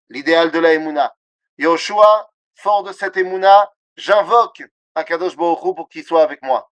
l'idéal 0.10 0.52
de 0.52 0.60
la 0.60 0.76
Emouna. 0.76 1.18
Yoshua, 1.58 2.32
fort 2.54 2.84
de 2.84 2.94
cette 2.94 3.18
Emouna, 3.18 3.74
j'invoque 3.96 4.62
Akadosh 4.94 5.36
Baruch 5.36 5.76
pour 5.76 5.90
qu'il 5.90 6.04
soit 6.04 6.22
avec 6.22 6.44
moi. 6.44 6.72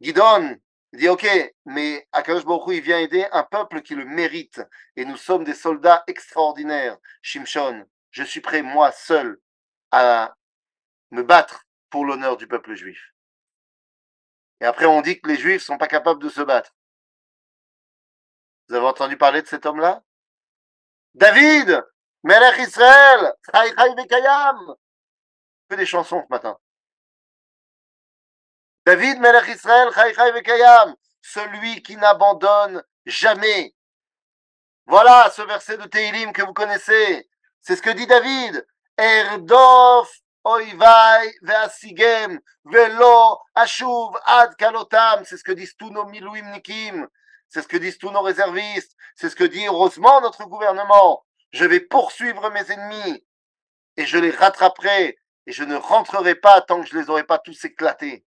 Gidon, 0.00 0.56
dit 0.94 1.10
ok, 1.10 1.28
mais 1.66 2.08
Akadosh 2.12 2.46
Baruch 2.46 2.74
il 2.74 2.80
vient 2.80 3.00
aider 3.00 3.26
un 3.32 3.42
peuple 3.42 3.82
qui 3.82 3.94
le 3.94 4.06
mérite. 4.06 4.62
Et 4.96 5.04
nous 5.04 5.18
sommes 5.18 5.44
des 5.44 5.52
soldats 5.52 6.04
extraordinaires. 6.06 6.96
Shimshon, 7.20 7.84
je 8.12 8.22
suis 8.22 8.40
prêt, 8.40 8.62
moi 8.62 8.92
seul, 8.92 9.38
à 9.90 10.34
me 11.10 11.22
battre 11.22 11.66
pour 11.90 12.06
l'honneur 12.06 12.38
du 12.38 12.46
peuple 12.46 12.74
juif. 12.74 13.12
Et 14.60 14.64
après, 14.64 14.86
on 14.86 15.00
dit 15.02 15.20
que 15.20 15.28
les 15.28 15.36
juifs 15.36 15.62
sont 15.62 15.78
pas 15.78 15.86
capables 15.86 16.22
de 16.22 16.28
se 16.28 16.40
battre. 16.40 16.74
Vous 18.68 18.74
avez 18.74 18.86
entendu 18.86 19.16
parler 19.16 19.42
de 19.42 19.46
cet 19.46 19.66
homme-là? 19.66 20.02
David, 21.14 21.84
Melech 22.22 22.58
Israël, 22.58 23.32
Chai 23.52 23.74
Chai 23.76 23.94
Vekayam. 23.96 24.74
Que 25.68 25.76
des 25.76 25.86
chansons 25.86 26.22
ce 26.22 26.28
matin. 26.28 26.58
David 28.84 29.20
Melech 29.20 29.48
Israël, 29.48 29.90
Chai 29.94 30.14
Chai 30.14 30.32
Vekayam, 30.32 30.94
celui 31.22 31.82
qui 31.82 31.96
n'abandonne 31.96 32.82
jamais. 33.06 33.74
Voilà 34.86 35.30
ce 35.30 35.42
verset 35.42 35.76
de 35.76 35.84
Teilim 35.84 36.32
que 36.32 36.42
vous 36.42 36.54
connaissez. 36.54 37.28
C'est 37.60 37.76
ce 37.76 37.82
que 37.82 37.90
dit 37.90 38.06
David. 38.06 38.66
Velo 42.64 43.38
ashuv 43.54 44.16
ad 44.24 44.56
kalotam. 44.56 45.24
C'est 45.24 45.36
ce 45.36 45.44
que 45.44 45.52
disent 45.52 45.76
tous 45.76 45.90
nos 45.90 46.04
nikim. 46.10 47.08
C'est 47.48 47.62
ce 47.62 47.68
que 47.68 47.76
disent 47.76 47.98
tous 47.98 48.10
nos 48.10 48.22
réservistes. 48.22 48.94
C'est 49.14 49.30
ce 49.30 49.36
que 49.36 49.44
dit 49.44 49.66
heureusement 49.66 50.20
notre 50.20 50.44
gouvernement. 50.44 51.24
Je 51.52 51.64
vais 51.64 51.80
poursuivre 51.80 52.50
mes 52.50 52.70
ennemis 52.70 53.24
et 53.96 54.06
je 54.06 54.18
les 54.18 54.30
rattraperai 54.30 55.18
et 55.46 55.52
je 55.52 55.64
ne 55.64 55.76
rentrerai 55.76 56.34
pas 56.34 56.60
tant 56.60 56.82
que 56.82 56.88
je 56.88 56.96
les 56.96 57.08
aurai 57.08 57.24
pas 57.24 57.38
tous 57.38 57.64
éclatés. 57.64 58.24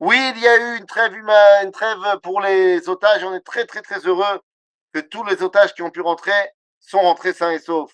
Oui, 0.00 0.16
il 0.34 0.40
y 0.40 0.48
a 0.48 0.56
eu 0.56 0.78
une 0.78 0.86
trêve 0.86 1.14
humaine, 1.14 1.66
une 1.66 1.72
trêve 1.72 1.98
pour 2.22 2.40
les 2.40 2.88
otages. 2.88 3.24
On 3.24 3.34
est 3.34 3.46
très 3.46 3.66
très 3.66 3.82
très 3.82 4.00
heureux 4.06 4.40
que 4.92 5.00
tous 5.00 5.24
les 5.24 5.42
otages 5.42 5.74
qui 5.74 5.82
ont 5.82 5.90
pu 5.90 6.00
rentrer 6.00 6.50
sont 6.80 7.00
rentrés 7.00 7.32
sains 7.32 7.50
et 7.52 7.58
saufs. 7.58 7.92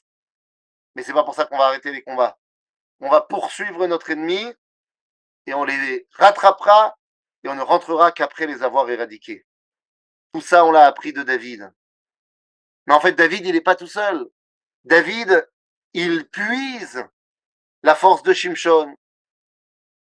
Mais 0.94 1.02
c'est 1.02 1.12
pas 1.12 1.24
pour 1.24 1.34
ça 1.34 1.44
qu'on 1.44 1.58
va 1.58 1.66
arrêter 1.66 1.92
les 1.92 2.02
combats. 2.02 2.38
On 3.00 3.11
va 3.11 3.20
poursuivre 3.20 3.87
notre 3.87 4.11
ennemi 4.11 4.52
et 5.46 5.54
on 5.54 5.64
les 5.64 6.07
rattrapera 6.12 6.96
et 7.42 7.48
on 7.48 7.54
ne 7.54 7.62
rentrera 7.62 8.12
qu'après 8.12 8.46
les 8.46 8.62
avoir 8.62 8.88
éradiqués. 8.88 9.46
Tout 10.33 10.40
ça, 10.40 10.64
on 10.64 10.72
l'a 10.72 10.87
appris 10.87 11.12
de 11.12 11.22
David. 11.22 11.72
Mais 12.87 12.94
en 12.94 13.00
fait, 13.00 13.12
David, 13.12 13.46
il 13.46 13.52
n'est 13.52 13.61
pas 13.61 13.76
tout 13.76 13.87
seul. 13.87 14.28
David, 14.85 15.48
il 15.92 16.28
puise 16.28 17.04
la 17.83 17.94
force 17.94 18.22
de 18.22 18.33
Shimshon, 18.33 18.96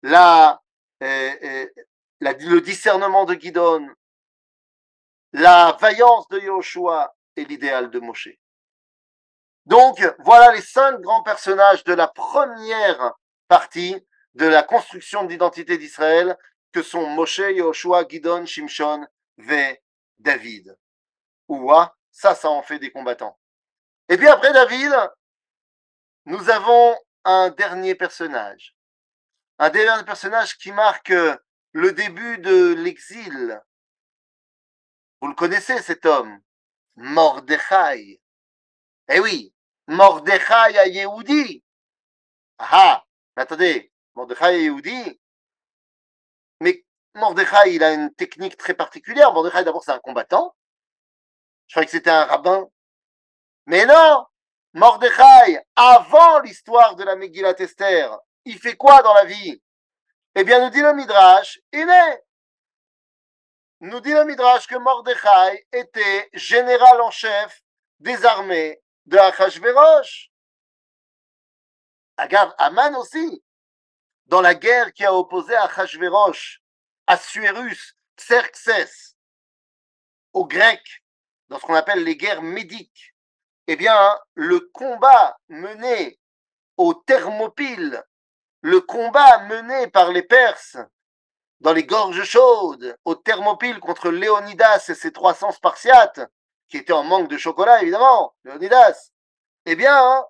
la, 0.04 0.62
euh, 1.04 1.34
euh, 1.44 1.68
le 2.20 2.62
discernement 2.62 3.26
de 3.26 3.34
Gidon, 3.34 3.88
la 5.34 5.78
vaillance 5.80 6.28
de 6.30 6.40
Yoshua 6.40 7.16
et 7.36 7.46
l'idéal 7.46 7.90
de 7.90 8.00
Moshe. 8.00 8.30
Donc, 9.66 10.02
voilà 10.20 10.54
les 10.54 10.62
cinq 10.62 11.00
grands 11.02 11.24
personnages 11.24 11.84
de 11.84 11.94
la 11.94 12.08
première 12.08 13.14
partie 13.48 13.96
de 14.36 14.46
la 14.46 14.64
construction 14.64 15.24
de 15.24 15.30
l'identité 15.30 15.78
d'Israël, 15.78 16.38
que 16.72 16.82
sont 16.82 17.06
Moshe, 17.08 17.40
Yoshua, 17.40 18.08
Gidon, 18.08 18.46
Shimshon, 18.46 19.06
Ve 19.38 19.78
David. 20.20 20.78
Ouah, 21.48 21.96
ça, 22.12 22.34
ça 22.34 22.50
en 22.50 22.62
fait 22.62 22.80
des 22.80 22.92
combattants. 22.92 23.38
Et 24.08 24.18
puis 24.18 24.28
après 24.28 24.54
David, 24.54 24.94
nous 26.26 26.50
avons 26.50 26.98
un 27.26 27.50
dernier 27.50 27.96
personnage. 27.96 28.76
Un 29.60 29.70
dernier 29.70 30.04
personnage 30.04 30.58
qui 30.58 30.72
marque 30.72 31.14
le 31.74 31.92
début 31.92 32.38
de 32.38 32.74
l'exil. 32.74 33.62
Vous 35.22 35.28
le 35.28 35.36
connaissez, 35.36 35.82
cet 35.82 36.06
homme 36.06 36.40
Mordechai. 36.96 38.21
Eh 39.10 39.20
oui, 39.20 39.54
Mordechai 39.88 40.78
à 40.78 40.88
Yehudi. 40.88 41.64
Ah, 42.60 43.04
attendez, 43.36 43.92
Mordechai 44.16 44.46
à 44.46 44.52
Yehudi. 44.54 45.20
Mais 46.62 46.86
Mordechai, 47.16 47.76
il 47.76 47.84
a 47.84 47.94
une 47.94 48.14
technique 48.14 48.58
très 48.58 48.74
particulière. 48.74 49.34
Mordechai, 49.34 49.64
d'abord, 49.64 49.84
c'est 49.84 49.92
un 49.92 50.00
combattant. 50.00 50.56
Je 51.68 51.74
croyais 51.74 51.86
que 51.86 51.92
c'était 51.92 52.10
un 52.10 52.26
rabbin. 52.26 52.68
Mais 53.66 53.86
non 53.86 54.26
Mordechai, 54.74 55.60
avant 55.76 56.40
l'histoire 56.40 56.96
de 56.96 57.04
la 57.04 57.16
Megillat 57.16 57.60
Esther, 57.60 58.18
il 58.46 58.58
fait 58.58 58.76
quoi 58.76 59.02
dans 59.02 59.14
la 59.14 59.26
vie? 59.26 59.62
Eh 60.36 60.44
bien, 60.46 60.64
nous 60.64 60.70
dit 60.70 60.82
le 60.82 60.94
Midrash, 60.94 61.60
il 61.74 61.90
est. 61.90 62.24
Nous 63.82 64.00
dit 64.00 64.14
le 64.14 64.24
Midrash 64.24 64.68
que 64.68 64.76
Mordechai 64.76 65.68
était 65.74 66.30
général 66.34 67.02
en 67.02 67.12
chef 67.12 67.62
des 68.00 68.26
armées 68.26 68.81
de 69.12 69.18
Achashverosh. 69.18 70.32
Regarde, 72.18 72.56
Aman 72.58 72.96
aussi, 72.96 73.44
dans 74.26 74.42
la 74.42 74.56
guerre 74.56 74.94
qui 74.94 75.04
a 75.04 75.14
opposé 75.14 75.54
Achashverosh 75.56 76.62
Assuérus, 77.08 77.98
Xerxès, 78.16 79.18
aux 80.32 80.46
Grecs, 80.46 81.04
dans 81.50 81.60
ce 81.60 81.66
qu'on 81.66 81.76
appelle 81.76 82.06
les 82.06 82.16
guerres 82.16 82.42
médiques, 82.42 83.14
eh 83.68 83.76
bien, 83.76 84.18
le 84.34 84.62
combat 84.72 85.38
mené 85.50 86.18
aux 86.78 86.94
Thermopyles, 86.94 88.02
le 88.62 88.80
combat 88.80 89.40
mené 89.46 89.88
par 89.88 90.12
les 90.12 90.24
Perses 90.24 90.78
dans 91.60 91.74
les 91.74 91.84
gorges 91.84 92.24
chaudes, 92.24 92.98
aux 93.04 93.16
Thermopyles 93.16 93.80
contre 93.80 94.10
Léonidas 94.10 94.86
et 94.88 94.96
ses 94.96 95.12
300 95.12 95.52
Spartiates, 95.52 96.22
qui 96.72 96.78
étaient 96.78 96.94
en 96.94 97.04
manque 97.04 97.30
de 97.30 97.38
chocolat, 97.38 97.82
évidemment, 97.82 98.34
Léonidas, 98.46 99.12
eh 99.66 99.76
bien, 99.76 100.26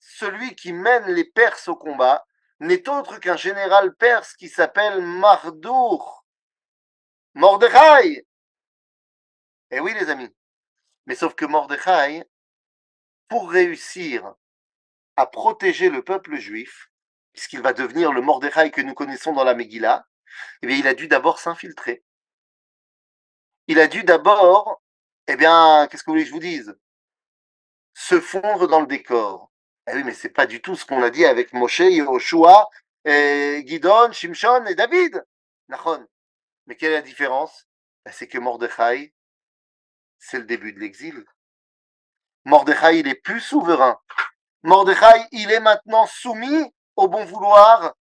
celui 0.00 0.56
qui 0.56 0.72
mène 0.72 1.06
les 1.06 1.24
Perses 1.24 1.68
au 1.68 1.76
combat 1.76 2.26
n'est 2.58 2.88
autre 2.88 3.18
qu'un 3.18 3.36
général 3.36 3.94
perse 3.94 4.34
qui 4.34 4.48
s'appelle 4.48 5.00
Mardour, 5.00 6.26
Mordechai. 7.34 8.26
Eh 9.70 9.80
oui, 9.80 9.94
les 9.94 10.10
amis. 10.10 10.34
Mais 11.06 11.14
sauf 11.14 11.34
que 11.34 11.44
Mordechai, 11.44 12.24
pour 13.28 13.50
réussir 13.50 14.34
à 15.16 15.26
protéger 15.26 15.90
le 15.90 16.02
peuple 16.02 16.36
juif, 16.36 16.90
puisqu'il 17.32 17.62
va 17.62 17.72
devenir 17.72 18.12
le 18.12 18.20
Mordechai 18.20 18.72
que 18.72 18.80
nous 18.80 18.94
connaissons 18.94 19.32
dans 19.32 19.44
la 19.44 19.54
Megillah, 19.54 20.06
eh 20.62 20.66
bien, 20.66 20.76
il 20.76 20.88
a 20.88 20.94
dû 20.94 21.06
d'abord 21.06 21.38
s'infiltrer. 21.38 22.04
Il 23.68 23.78
a 23.78 23.86
dû 23.86 24.02
d'abord, 24.02 24.82
eh 25.32 25.36
bien, 25.36 25.86
qu'est-ce 25.88 26.02
que 26.02 26.10
vous 26.10 26.14
voulez 26.14 26.24
que 26.24 26.28
je 26.28 26.34
vous 26.34 26.40
dise? 26.40 26.76
Se 27.94 28.20
fondre 28.20 28.66
dans 28.66 28.80
le 28.80 28.86
décor. 28.88 29.52
Eh 29.86 29.94
oui, 29.94 30.02
mais 30.02 30.12
c'est 30.12 30.30
pas 30.30 30.46
du 30.46 30.60
tout 30.60 30.74
ce 30.74 30.84
qu'on 30.84 31.04
a 31.04 31.10
dit 31.10 31.24
avec 31.24 31.52
Moshe, 31.52 31.78
Yoshua, 31.78 32.68
et 33.04 33.62
Gidon, 33.64 34.10
Shimshon 34.10 34.66
et 34.66 34.74
David. 34.74 35.24
Nachon. 35.68 36.04
Mais 36.66 36.74
quelle 36.76 36.90
est 36.90 36.96
la 36.96 37.02
différence? 37.02 37.68
Ben, 38.04 38.12
C'est 38.12 38.26
que 38.26 38.38
Mordechai, 38.38 39.14
c'est 40.18 40.38
le 40.38 40.44
début 40.44 40.72
de 40.72 40.80
l'exil. 40.80 41.24
Mordechai, 42.44 42.98
il 42.98 43.06
est 43.06 43.14
plus 43.14 43.40
souverain. 43.40 44.00
Mordechai, 44.64 45.28
il 45.30 45.52
est 45.52 45.60
maintenant 45.60 46.06
soumis 46.06 46.74
au 46.96 47.06
bon 47.06 47.24
vouloir, 47.24 47.94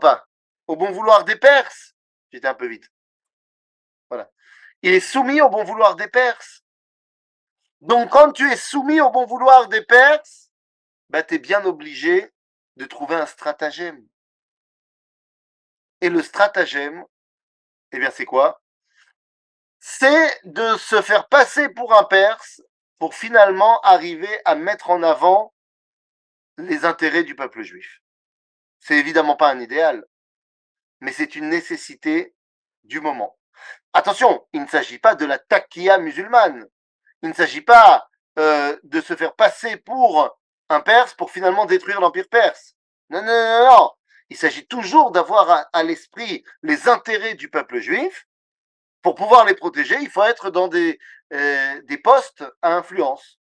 pas, 0.00 0.26
au 0.66 0.76
bon 0.76 0.90
vouloir 0.90 1.24
des 1.24 1.36
Perses. 1.36 1.94
J'étais 2.32 2.48
un 2.48 2.54
peu 2.54 2.66
vite. 2.66 2.88
Voilà. 4.08 4.30
Il 4.80 4.92
est 4.92 5.00
soumis 5.00 5.42
au 5.42 5.50
bon 5.50 5.64
vouloir 5.64 5.96
des 5.96 6.08
Perses. 6.08 6.61
Donc, 7.82 8.10
quand 8.10 8.30
tu 8.30 8.48
es 8.48 8.56
soumis 8.56 9.00
au 9.00 9.10
bon 9.10 9.26
vouloir 9.26 9.66
des 9.66 9.82
Perses, 9.82 10.52
ben, 11.08 11.24
tu 11.24 11.34
es 11.34 11.38
bien 11.38 11.64
obligé 11.64 12.32
de 12.76 12.84
trouver 12.84 13.16
un 13.16 13.26
stratagème. 13.26 14.06
Et 16.00 16.08
le 16.08 16.22
stratagème, 16.22 17.04
eh 17.90 17.98
bien, 17.98 18.10
c'est 18.12 18.24
quoi? 18.24 18.62
C'est 19.80 20.40
de 20.44 20.76
se 20.76 21.02
faire 21.02 21.28
passer 21.28 21.68
pour 21.70 21.92
un 21.98 22.04
Perse 22.04 22.62
pour 23.00 23.16
finalement 23.16 23.80
arriver 23.80 24.40
à 24.44 24.54
mettre 24.54 24.90
en 24.90 25.02
avant 25.02 25.52
les 26.58 26.84
intérêts 26.84 27.24
du 27.24 27.34
peuple 27.34 27.62
juif. 27.62 28.00
C'est 28.78 28.96
évidemment 28.96 29.34
pas 29.34 29.50
un 29.50 29.58
idéal, 29.58 30.06
mais 31.00 31.12
c'est 31.12 31.34
une 31.34 31.48
nécessité 31.48 32.36
du 32.84 33.00
moment. 33.00 33.36
Attention, 33.92 34.46
il 34.52 34.62
ne 34.62 34.68
s'agit 34.68 35.00
pas 35.00 35.16
de 35.16 35.24
la 35.24 35.40
takia 35.40 35.98
musulmane. 35.98 36.68
Il 37.22 37.30
ne 37.30 37.34
s'agit 37.34 37.60
pas 37.60 38.08
euh, 38.38 38.76
de 38.82 39.00
se 39.00 39.14
faire 39.14 39.34
passer 39.34 39.76
pour 39.76 40.36
un 40.68 40.80
Perse 40.80 41.14
pour 41.14 41.30
finalement 41.30 41.66
détruire 41.66 42.00
l'empire 42.00 42.28
perse. 42.28 42.74
Non, 43.10 43.22
non, 43.22 43.26
non, 43.26 43.68
non. 43.70 43.90
Il 44.30 44.36
s'agit 44.36 44.66
toujours 44.66 45.10
d'avoir 45.10 45.68
à, 45.72 45.82
l'esprit 45.82 46.42
les 46.62 46.88
intérêts 46.88 47.34
du 47.34 47.50
peuple 47.50 47.80
juif. 47.80 48.26
Pour 49.02 49.14
pouvoir 49.14 49.44
les 49.44 49.54
protéger, 49.54 49.96
il 50.00 50.08
faut 50.08 50.22
être 50.22 50.50
dans 50.50 50.68
des, 50.68 50.98
euh, 51.34 51.82
des 51.82 51.98
postes 51.98 52.44
à 52.62 52.74
influence. 52.74 53.38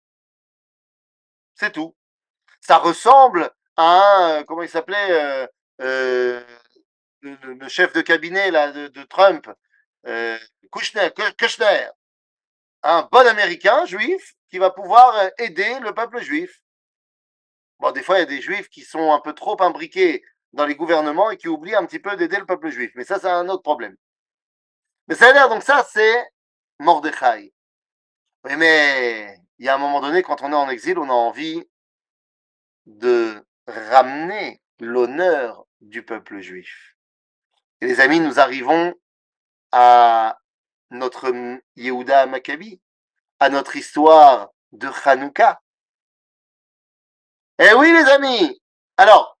C'est 1.55 1.71
tout. 1.71 1.95
Ça 2.61 2.77
ressemble 2.77 3.49
à 3.77 4.37
un, 4.37 4.43
comment 4.43 4.61
il 4.61 4.69
s'appelait, 4.69 5.11
euh, 5.11 5.47
euh, 5.81 6.43
le, 7.21 7.67
chef 7.67 7.93
de 7.93 8.01
cabinet 8.01 8.51
là, 8.51 8.71
de, 8.71 9.03
Trump, 9.03 9.49
Kushner, 10.71 11.09
un 12.85 13.07
bon 13.11 13.27
américain 13.27 13.85
juif 13.85 14.35
qui 14.49 14.59
va 14.59 14.69
pouvoir 14.69 15.13
aider 15.39 15.79
le 15.81 15.93
peuple 15.93 16.21
juif. 16.21 16.61
Bon, 17.79 17.91
des 17.91 18.03
fois, 18.03 18.17
il 18.17 18.19
y 18.19 18.23
a 18.23 18.27
des 18.27 18.41
juifs 18.41 18.69
qui 18.69 18.81
sont 18.81 19.11
un 19.11 19.19
peu 19.19 19.33
trop 19.33 19.61
imbriqués 19.61 20.23
dans 20.53 20.65
les 20.65 20.75
gouvernements 20.75 21.31
et 21.31 21.37
qui 21.37 21.47
oublient 21.47 21.75
un 21.75 21.85
petit 21.85 21.99
peu 21.99 22.15
d'aider 22.15 22.37
le 22.37 22.45
peuple 22.45 22.69
juif. 22.69 22.91
Mais 22.95 23.03
ça, 23.03 23.19
c'est 23.19 23.27
un 23.27 23.49
autre 23.49 23.63
problème. 23.63 23.95
Mais 25.07 25.15
ça 25.15 25.29
a 25.29 25.33
l'air, 25.33 25.49
donc 25.49 25.63
ça, 25.63 25.85
c'est 25.91 26.29
Mordechai. 26.79 27.53
Oui, 28.43 28.55
mais 28.55 29.39
il 29.57 29.65
y 29.65 29.69
a 29.69 29.75
un 29.75 29.79
moment 29.79 29.99
donné, 29.99 30.21
quand 30.21 30.41
on 30.43 30.51
est 30.51 30.55
en 30.55 30.69
exil, 30.69 30.99
on 30.99 31.09
a 31.09 31.13
envie 31.13 31.67
de 32.85 33.43
ramener 33.67 34.61
l'honneur 34.79 35.65
du 35.81 36.05
peuple 36.05 36.39
juif. 36.39 36.95
Et 37.81 37.87
les 37.87 37.99
amis, 37.99 38.19
nous 38.19 38.39
arrivons 38.39 38.93
à 39.71 40.37
notre 40.95 41.31
Yehuda 41.75 42.25
Maccabi, 42.25 42.81
à 43.39 43.49
notre 43.49 43.75
histoire 43.75 44.49
de 44.71 44.89
Hanouka. 45.05 45.61
Eh 47.59 47.73
oui, 47.73 47.91
les 47.91 48.09
amis 48.11 48.61
Alors, 48.97 49.37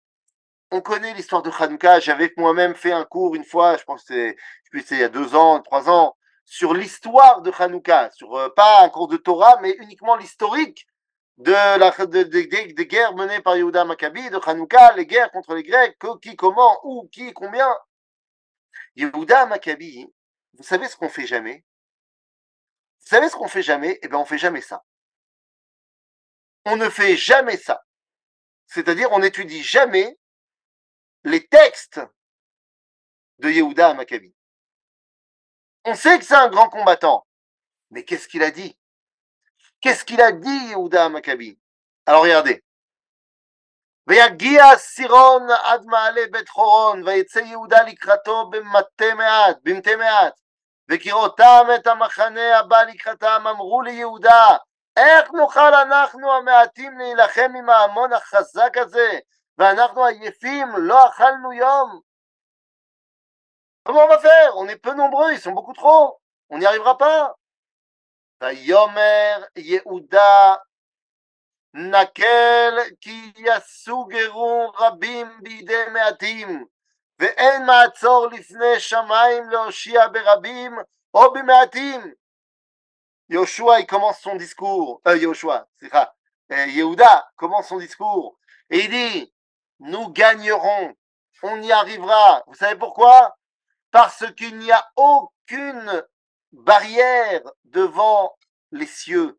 on 0.71 0.81
connaît 0.81 1.13
l'histoire 1.13 1.41
de 1.41 1.51
Hanouka. 1.51 1.99
J'avais 1.99 2.31
moi-même 2.37 2.75
fait 2.75 2.91
un 2.91 3.05
cours 3.05 3.35
une 3.35 3.43
fois, 3.43 3.77
je 3.77 3.83
pense 3.83 4.03
que 4.03 4.35
c'est 4.73 4.95
il 4.95 4.99
y 4.99 5.03
a 5.03 5.09
deux 5.09 5.35
ans, 5.35 5.61
trois 5.61 5.89
ans, 5.89 6.17
sur 6.45 6.73
l'histoire 6.73 7.41
de 7.41 7.51
Hanouka, 7.57 8.11
sur 8.11 8.35
euh, 8.35 8.49
pas 8.49 8.83
un 8.83 8.89
cours 8.89 9.07
de 9.07 9.17
Torah, 9.17 9.57
mais 9.61 9.71
uniquement 9.79 10.15
l'historique 10.15 10.85
de 11.37 11.51
la 11.51 11.91
des 12.05 12.87
guerres 12.87 13.15
menées 13.15 13.41
par 13.41 13.57
Yehuda 13.57 13.83
Maccabi, 13.83 14.29
de 14.29 14.39
Hanouka, 14.45 14.95
les 14.95 15.05
guerres 15.05 15.31
contre 15.31 15.53
les 15.55 15.63
Grecs, 15.63 15.97
qui, 16.21 16.35
comment, 16.35 16.79
où, 16.83 17.07
qui, 17.11 17.33
combien. 17.33 17.69
Yehuda 18.95 19.45
Maccabi, 19.47 20.07
vous 20.54 20.62
savez 20.62 20.88
ce 20.88 20.96
qu'on 20.96 21.08
fait 21.08 21.26
jamais 21.26 21.64
Vous 23.00 23.06
savez 23.06 23.28
ce 23.28 23.36
qu'on 23.36 23.48
fait 23.48 23.62
jamais 23.62 23.98
Eh 24.02 24.08
bien, 24.08 24.18
on 24.18 24.24
fait 24.24 24.38
jamais 24.38 24.60
ça. 24.60 24.84
On 26.66 26.76
ne 26.76 26.88
fait 26.90 27.16
jamais 27.16 27.56
ça. 27.56 27.82
C'est-à-dire, 28.66 29.10
on 29.12 29.20
n'étudie 29.20 29.62
jamais 29.62 30.18
les 31.24 31.46
textes 31.46 32.00
de 33.38 33.50
Yehuda 33.50 33.90
à 33.90 33.94
Maccabi. 33.94 34.34
On 35.84 35.94
sait 35.94 36.18
que 36.18 36.24
c'est 36.24 36.34
un 36.34 36.50
grand 36.50 36.68
combattant, 36.68 37.26
mais 37.90 38.04
qu'est-ce 38.04 38.28
qu'il 38.28 38.42
a 38.42 38.50
dit 38.50 38.78
Qu'est-ce 39.80 40.04
qu'il 40.04 40.20
a 40.20 40.32
dit 40.32 40.66
Yehuda 40.68 41.06
à 41.06 41.08
Maccabi 41.08 41.58
Alors 42.04 42.22
regardez. 42.22 42.62
ויגיע 44.06 44.76
סירון 44.76 45.46
עד 45.64 45.86
מעלה 45.86 46.20
בית 46.30 46.48
חורון, 46.48 47.02
ויצא 47.06 47.38
יהודה 47.38 47.82
לקראתו 47.82 48.50
במטה 48.50 49.14
מעט, 49.14 49.56
במטה 49.62 49.96
מעט, 49.96 50.40
וכראותם 50.91 51.65
את 51.75 51.87
המחנה 51.87 52.59
הבא 52.59 52.83
לקראתם, 52.83 53.43
אמרו 53.49 53.81
ליהודה, 53.81 54.57
איך 54.97 55.31
נוכל 55.31 55.73
אנחנו 55.73 56.33
המעטים 56.33 56.97
להילחם 56.97 57.51
עם 57.57 57.69
ההמון 57.69 58.13
החזק 58.13 58.77
הזה, 58.77 59.19
ואנחנו 59.57 60.05
עייפים, 60.05 60.67
לא 60.77 61.09
אכלנו 61.09 61.53
יום. 61.53 62.01
Comment 63.87 64.05
on 64.05 64.07
va 64.07 64.19
faire 64.19 64.57
On 64.57 64.67
est 64.67 64.77
peu 64.77 64.93
nombreux, 64.93 65.31
ils 65.31 65.39
sont 65.39 65.51
beaucoup. 65.51 65.73
ויאמר 68.41 69.43
יהודה 69.55 70.55
נקל 71.73 72.77
כי 73.01 73.33
יסוגרו 73.37 74.71
רבים 74.79 75.39
בידי 75.41 75.85
מעטים 75.93 76.65
ואין 77.18 77.66
מעצור 77.66 78.26
לפני 78.26 78.80
שמיים 78.80 79.50
להושיע 79.50 80.08
ברבים 80.08 80.78
או 81.14 81.32
במעטים. 81.32 82.14
Yoshua, 83.30 83.78
il 83.78 83.86
commence 83.86 84.20
son 84.20 84.34
discours. 84.34 85.00
Euh, 85.06 85.16
Yoshua, 85.16 85.68
c'est 85.78 85.88
ça. 85.88 86.12
Euh, 86.50 86.66
Yehuda 86.66 87.30
commence 87.36 87.68
son 87.68 87.78
discours. 87.78 88.36
Et 88.70 88.80
il 88.80 88.90
dit 88.90 89.32
nous 89.80 90.10
gagnerons, 90.10 90.94
on 91.42 91.62
y 91.62 91.72
arrivera. 91.72 92.42
Vous 92.46 92.54
savez 92.54 92.76
pourquoi 92.76 93.36
Parce 93.90 94.24
qu'il 94.34 94.58
n'y 94.58 94.70
a 94.70 94.86
aucune 94.96 96.04
barrière 96.52 97.42
devant 97.64 98.36
les 98.72 98.86
cieux. 98.86 99.38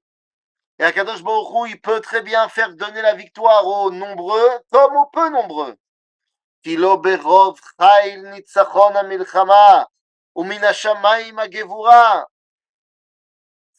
Et 0.79 0.84
Akadosh 0.84 1.21
Baruch 1.21 1.69
il 1.69 1.79
peut 1.79 2.01
très 2.01 2.23
bien 2.23 2.49
faire 2.49 2.73
donner 2.73 3.01
la 3.03 3.13
victoire 3.13 3.67
aux 3.67 3.91
nombreux 3.91 4.49
comme 4.71 4.95
aux 4.95 5.05
peu 5.07 5.29
nombreux. 5.29 5.77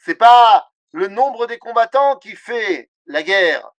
C'est 0.04 0.18
pas 0.18 0.68
le 0.92 1.08
nombre 1.08 1.46
des 1.46 1.58
combattants 1.58 2.16
qui 2.16 2.34
fait 2.36 2.90
la 3.06 3.22
guerre, 3.22 3.72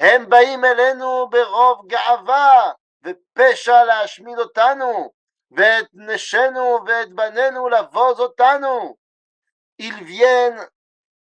הם 0.00 0.28
באים 0.28 0.64
אלינו 0.64 1.28
ברוב 1.30 1.86
גאווה 1.86 2.72
ופשע 3.04 3.84
להשמיד 3.84 4.38
אותנו, 4.38 5.12
ואת 5.50 5.86
נשינו 5.94 6.78
ואת 6.86 7.12
בנינו 7.12 7.68
לבוז 7.68 8.20
אותנו. 8.20 8.96
Ils 9.78 10.04
viennent 10.04 10.68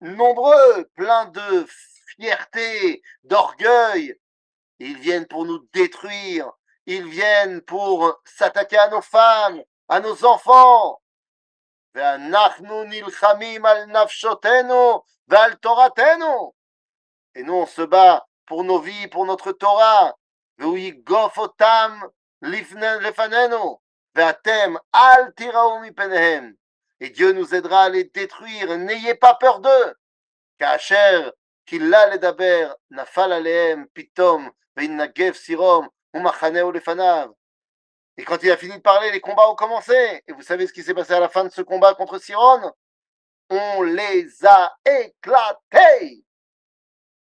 nombreux, 0.00 0.84
pleins 0.96 1.26
de 1.26 1.66
fierté, 2.08 3.02
d'orgueil. 3.24 4.14
Ils 4.80 4.98
viennent 4.98 5.28
pour 5.28 5.44
nous 5.44 5.60
détruire. 5.72 6.50
Ils 6.86 7.06
viennent 7.06 7.62
pour 7.62 8.20
s'attaquer 8.24 8.78
à 8.78 8.88
nos 8.88 9.02
femmes, 9.02 9.62
à 9.88 10.00
nos 10.00 10.24
enfants. 10.24 11.00
Et 11.94 12.00
nous, 17.42 17.54
on 17.54 17.66
se 17.66 17.82
bat 17.82 18.26
pour 18.46 18.64
nos 18.64 18.78
vies, 18.80 19.08
pour 19.08 19.26
notre 19.26 19.52
Torah. 19.52 20.14
Et 27.00 27.10
Dieu 27.10 27.32
nous 27.32 27.54
aidera 27.54 27.84
à 27.84 27.88
les 27.88 28.04
détruire. 28.04 28.78
N'ayez 28.78 29.14
pas 29.14 29.34
peur 29.34 29.60
d'eux. 29.60 29.94
כאשר 30.58 31.30
קיללה 31.64 32.06
לדבר, 32.06 32.72
נפל 32.90 33.32
עליהם 33.32 33.84
פתאום, 33.92 34.50
והתנגב 34.76 35.32
סירום, 35.32 35.88
ומחנהו 35.88 35.88
לפניו. 35.88 35.95
et 38.17 38.23
quand 38.23 38.41
il 38.41 38.51
a 38.51 38.57
fini 38.57 38.75
de 38.77 38.81
parler, 38.81 39.11
les 39.11 39.21
combats 39.21 39.49
ont 39.49 39.55
commencé. 39.55 40.23
Et 40.27 40.33
vous 40.33 40.41
savez 40.41 40.67
ce 40.67 40.73
qui 40.73 40.83
s'est 40.83 40.93
passé 40.93 41.13
à 41.13 41.19
la 41.19 41.29
fin 41.29 41.43
de 41.43 41.49
ce 41.49 41.61
combat 41.61 41.93
contre 41.93 42.17
Siron 42.17 42.71
On 43.49 43.83
les 43.83 44.45
a 44.45 44.75
éclatés. 44.85 46.23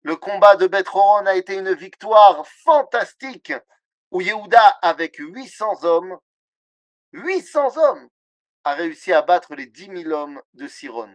Le 0.02 0.14
combat 0.14 0.54
de 0.54 0.68
Bethroron 0.68 1.26
a 1.26 1.34
été 1.34 1.54
une 1.56 1.74
victoire 1.74 2.46
fantastique 2.46 3.52
où 4.12 4.20
Yehuda, 4.20 4.78
avec 4.80 5.16
800 5.16 5.84
hommes, 5.84 6.16
800 7.12 7.76
hommes, 7.76 8.08
a 8.62 8.74
réussi 8.74 9.12
à 9.12 9.22
battre 9.22 9.56
les 9.56 9.66
10 9.66 10.04
000 10.04 10.12
hommes 10.12 10.40
de 10.54 10.68
Siron. 10.68 11.10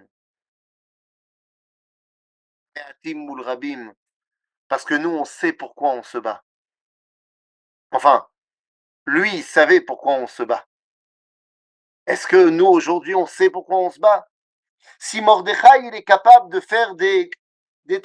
Parce 4.67 4.86
que 4.86 4.93
nous, 4.95 5.10
on 5.10 5.25
sait 5.25 5.53
pourquoi 5.53 5.91
on 5.91 6.03
se 6.03 6.17
bat. 6.17 6.43
Enfin, 7.91 8.27
lui, 9.06 9.36
il 9.36 9.43
savait 9.43 9.82
pourquoi 9.82 10.13
on 10.13 10.27
se 10.27 10.43
bat. 10.43 10.65
Est-ce 12.08 12.27
que 12.27 12.49
nous, 12.49 12.67
aujourd'hui, 12.67 13.15
on 13.15 13.25
sait 13.25 13.49
pourquoi 13.49 13.77
on 13.77 13.91
se 13.91 13.99
bat? 13.99 14.27
Si 14.99 15.21
Mordechai, 15.21 15.86
il 15.86 15.95
est 15.95 16.04
capable 16.04 16.51
de 16.51 16.60
faire 16.60 16.95
des, 16.95 17.30
des 17.86 18.01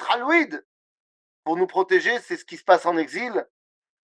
pour 1.43 1.55
nous 1.55 1.67
protéger, 1.67 2.19
c'est 2.19 2.37
ce 2.37 2.45
qui 2.45 2.57
se 2.57 2.63
passe 2.63 2.85
en 2.85 2.97
exil. 2.97 3.47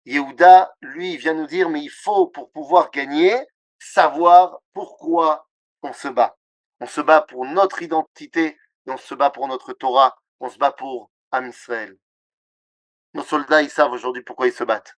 Yehuda, 0.06 0.74
lui, 0.80 1.16
vient 1.16 1.34
nous 1.34 1.46
dire, 1.46 1.68
mais 1.68 1.82
il 1.82 1.90
faut, 1.90 2.28
pour 2.28 2.50
pouvoir 2.50 2.90
gagner, 2.90 3.36
savoir 3.78 4.60
pourquoi 4.72 5.46
on 5.82 5.92
se 5.92 6.08
bat. 6.08 6.36
On 6.80 6.86
se 6.86 7.00
bat 7.00 7.22
pour 7.22 7.44
notre 7.44 7.82
identité, 7.82 8.58
on 8.86 8.96
se 8.96 9.14
bat 9.14 9.30
pour 9.30 9.46
notre 9.48 9.72
Torah, 9.72 10.16
on 10.40 10.48
se 10.48 10.58
bat 10.58 10.72
pour 10.72 11.10
Am 11.30 11.48
Israël. 11.48 11.96
Nos 13.14 13.24
soldats, 13.24 13.62
ils 13.62 13.70
savent 13.70 13.92
aujourd'hui 13.92 14.22
pourquoi 14.22 14.46
ils 14.46 14.52
se 14.52 14.64
battent. 14.64 14.97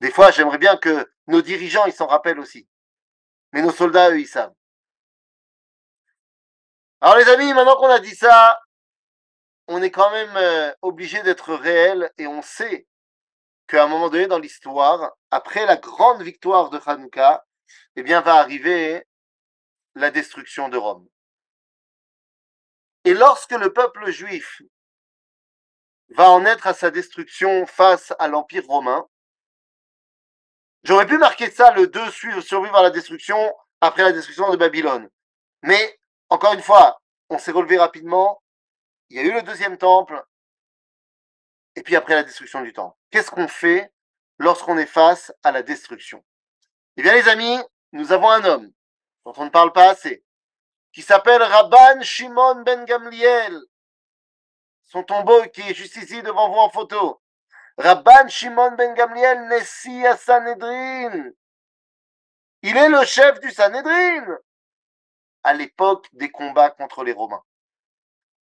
Des 0.00 0.10
fois, 0.10 0.30
j'aimerais 0.30 0.58
bien 0.58 0.76
que 0.76 1.10
nos 1.26 1.42
dirigeants, 1.42 1.86
ils 1.86 1.92
s'en 1.92 2.06
rappellent 2.06 2.40
aussi. 2.40 2.68
Mais 3.52 3.62
nos 3.62 3.72
soldats, 3.72 4.10
eux, 4.10 4.20
ils 4.20 4.26
savent. 4.26 4.54
Alors 7.00 7.16
les 7.16 7.28
amis, 7.28 7.52
maintenant 7.52 7.76
qu'on 7.76 7.88
a 7.88 7.98
dit 7.98 8.14
ça, 8.14 8.60
on 9.68 9.82
est 9.82 9.90
quand 9.90 10.10
même 10.10 10.36
euh, 10.36 10.72
obligé 10.82 11.22
d'être 11.22 11.54
réel 11.54 12.12
et 12.18 12.26
on 12.26 12.42
sait 12.42 12.86
qu'à 13.68 13.84
un 13.84 13.86
moment 13.86 14.10
donné 14.10 14.26
dans 14.26 14.38
l'histoire, 14.38 15.12
après 15.30 15.64
la 15.64 15.76
grande 15.76 16.22
victoire 16.22 16.70
de 16.70 16.80
Hanouka, 16.84 17.46
eh 17.96 18.02
bien, 18.02 18.20
va 18.20 18.34
arriver 18.34 19.06
la 19.94 20.10
destruction 20.10 20.68
de 20.68 20.76
Rome. 20.76 21.08
Et 23.04 23.14
lorsque 23.14 23.52
le 23.52 23.72
peuple 23.72 24.10
juif 24.10 24.60
va 26.10 26.28
en 26.30 26.44
être 26.44 26.66
à 26.66 26.74
sa 26.74 26.90
destruction 26.90 27.64
face 27.66 28.12
à 28.18 28.28
l'Empire 28.28 28.66
romain, 28.66 29.08
j'aurais 30.82 31.06
pu 31.06 31.18
marquer 31.18 31.50
ça 31.50 31.72
le 31.72 31.86
2 31.86 32.10
survivre 32.40 32.76
à 32.76 32.82
la 32.82 32.90
destruction 32.90 33.54
après 33.80 34.02
la 34.02 34.12
destruction 34.12 34.50
de 34.50 34.56
Babylone. 34.56 35.08
Mais, 35.62 35.98
encore 36.28 36.54
une 36.54 36.62
fois, 36.62 37.00
on 37.28 37.38
s'est 37.38 37.52
relevé 37.52 37.78
rapidement, 37.78 38.42
il 39.08 39.16
y 39.16 39.20
a 39.20 39.24
eu 39.24 39.32
le 39.32 39.42
deuxième 39.42 39.76
temple, 39.76 40.22
et 41.76 41.82
puis 41.82 41.96
après 41.96 42.14
la 42.14 42.22
destruction 42.22 42.62
du 42.62 42.72
temple. 42.72 42.96
Qu'est-ce 43.10 43.30
qu'on 43.30 43.48
fait 43.48 43.92
lorsqu'on 44.38 44.78
est 44.78 44.86
face 44.86 45.32
à 45.42 45.52
la 45.52 45.62
destruction? 45.62 46.24
Eh 46.96 47.02
bien 47.02 47.14
les 47.14 47.28
amis, 47.28 47.58
nous 47.92 48.12
avons 48.12 48.30
un 48.30 48.44
homme 48.44 48.72
dont 49.24 49.32
on 49.36 49.44
ne 49.44 49.50
parle 49.50 49.72
pas 49.72 49.90
assez, 49.90 50.24
qui 50.92 51.02
s'appelle 51.02 51.42
Rabban 51.42 52.02
Shimon 52.02 52.62
ben 52.62 52.84
Gamliel. 52.84 53.60
Son 54.82 55.04
tombeau 55.04 55.42
qui 55.52 55.60
est 55.62 55.74
juste 55.74 55.96
ici 55.96 56.22
devant 56.22 56.50
vous 56.50 56.58
en 56.58 56.70
photo. 56.70 57.20
Rabban 57.79 58.27
Shimon 58.29 58.71
ben 58.71 58.93
Gamliel 58.93 59.47
Nessi 59.47 60.05
à 60.05 60.15
Sanhedrin. 60.15 61.31
Il 62.61 62.77
est 62.77 62.89
le 62.89 63.03
chef 63.05 63.39
du 63.39 63.51
Sanhedrin 63.51 64.37
à 65.43 65.53
l'époque 65.53 66.07
des 66.13 66.31
combats 66.31 66.71
contre 66.71 67.03
les 67.03 67.11
Romains. 67.11 67.43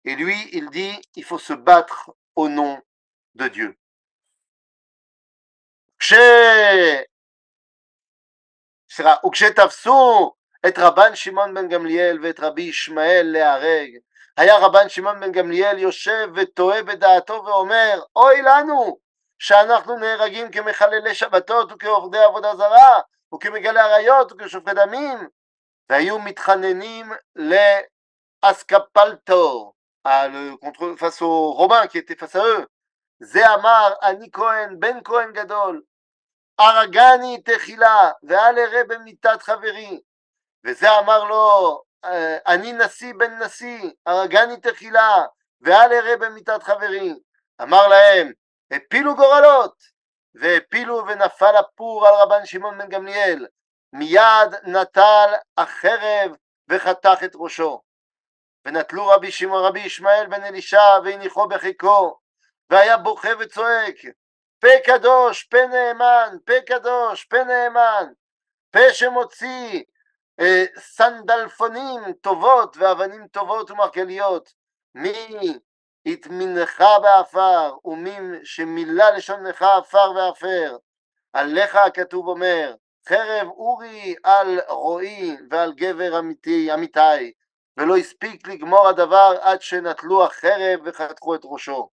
Et 0.05 0.15
lui, 0.15 0.35
il 0.53 0.69
dit, 0.69 0.99
il 1.15 1.23
faut 1.23 1.37
se 1.37 1.53
battre 1.53 2.11
au 2.35 2.47
nom 2.49 2.81
de 3.35 3.47
Dieu. 3.49 3.77
וכשתפסו 9.25 10.33
את 10.67 10.73
רבן 10.77 11.15
שמעון 11.15 11.53
בן 11.53 11.67
גמליאל 11.67 12.19
ואת 12.23 12.39
רבי 12.39 12.61
ישמעאל 12.61 13.27
להרג, 13.33 13.89
היה 14.37 14.57
רבן 14.57 14.89
שמעון 14.89 15.19
בן 15.19 15.31
גמליאל 15.31 15.79
יושב 15.79 16.29
ותוהה 16.35 16.83
בדעתו 16.83 17.43
ואומר, 17.45 17.99
אוי 18.15 18.41
לנו 18.41 18.99
שאנחנו 19.42 19.98
נהרגים 19.98 20.50
כמחללי 20.50 21.14
שבתות 21.14 21.72
וכעובדי 21.72 22.18
עבודה 22.18 22.56
זרה 22.56 23.00
וכמגלי 23.34 23.80
עריות 23.80 24.32
וכשופכי 24.32 24.74
דמים 24.74 25.28
והיו 25.90 26.18
מתחננים 26.18 27.12
לאסקפלטור, 28.44 29.74
étaient 31.94 32.16
face 32.16 32.36
à 32.36 32.44
eux. 32.44 32.66
Zéhamar, 33.20 33.98
Ani 34.02 34.30
Cohen, 34.30 34.76
Ben 34.76 35.02
Cohen 35.02 35.32
Gadol, 35.32 35.80
הרגני 36.58 37.42
תחילה, 37.42 38.10
ואל 38.22 38.58
אראה 38.58 38.84
במיתת 38.84 39.42
חברי. 39.42 40.00
וזה 40.66 40.98
אמר 40.98 41.24
לו, 41.24 41.82
אני 42.46 42.72
נשיא 42.72 43.14
בן 43.18 43.42
נשיא, 43.42 43.90
הרגני 44.06 44.56
תחילה, 44.60 45.24
ואל 45.60 45.92
אראה 45.92 46.16
במיתת 46.16 46.62
חברי. 46.62 47.14
אמר 47.62 47.88
להם, 47.88 48.32
הפילו 48.72 49.16
גורלות, 49.16 49.82
והפילו 50.34 51.06
ונפל 51.06 51.56
הפור 51.56 52.08
על 52.08 52.14
רבן 52.14 52.46
שמעון 52.46 52.78
בן 52.78 52.88
גמליאל. 52.88 53.46
מיד 53.92 54.54
נטל 54.64 55.32
החרב 55.56 56.36
וחתך 56.68 57.18
את 57.24 57.32
ראשו. 57.34 57.82
ונטלו 58.64 59.06
רבי 59.06 59.30
שמעון 59.30 59.64
רבי 59.64 59.80
ישמעאל 59.80 60.26
בן 60.26 60.44
אלישע 60.44 60.98
והניחו 61.04 61.48
בחיקו, 61.48 62.18
והיה 62.70 62.96
בוכה 62.96 63.28
וצועק, 63.38 63.94
פה 64.60 64.68
קדוש, 64.84 65.42
פה 65.42 65.58
נאמן, 65.66 66.36
פה 66.44 66.52
קדוש, 66.66 67.24
פה 67.24 67.44
נאמן, 67.44 68.06
פה 68.70 68.92
שמוציא 68.92 69.82
אה, 70.40 70.64
סנדלפונים 70.78 72.12
טובות 72.20 72.76
ואבנים 72.76 73.28
טובות 73.28 73.70
ומרגליות, 73.70 74.52
מי 74.94 75.58
התמינך 76.06 76.84
באפר, 77.02 77.74
שמילא 78.44 79.04
לשון 79.10 79.44
לשונך 79.44 79.62
עפר 79.62 80.12
ועפר. 80.16 80.76
עליך 81.32 81.76
הכתוב 81.76 82.28
אומר, 82.28 82.74
חרב 83.08 83.48
אורי 83.48 84.14
על 84.22 84.60
רועי 84.68 85.36
ועל 85.50 85.72
גבר 85.72 86.18
אמיתי, 86.18 86.74
אמיתי, 86.74 87.32
ולא 87.76 87.96
הספיק 87.96 88.48
לגמור 88.48 88.88
הדבר 88.88 89.36
עד 89.40 89.62
שנטלו 89.62 90.24
החרב 90.24 90.80
וחתכו 90.84 91.34
את 91.34 91.40
ראשו. 91.44 91.90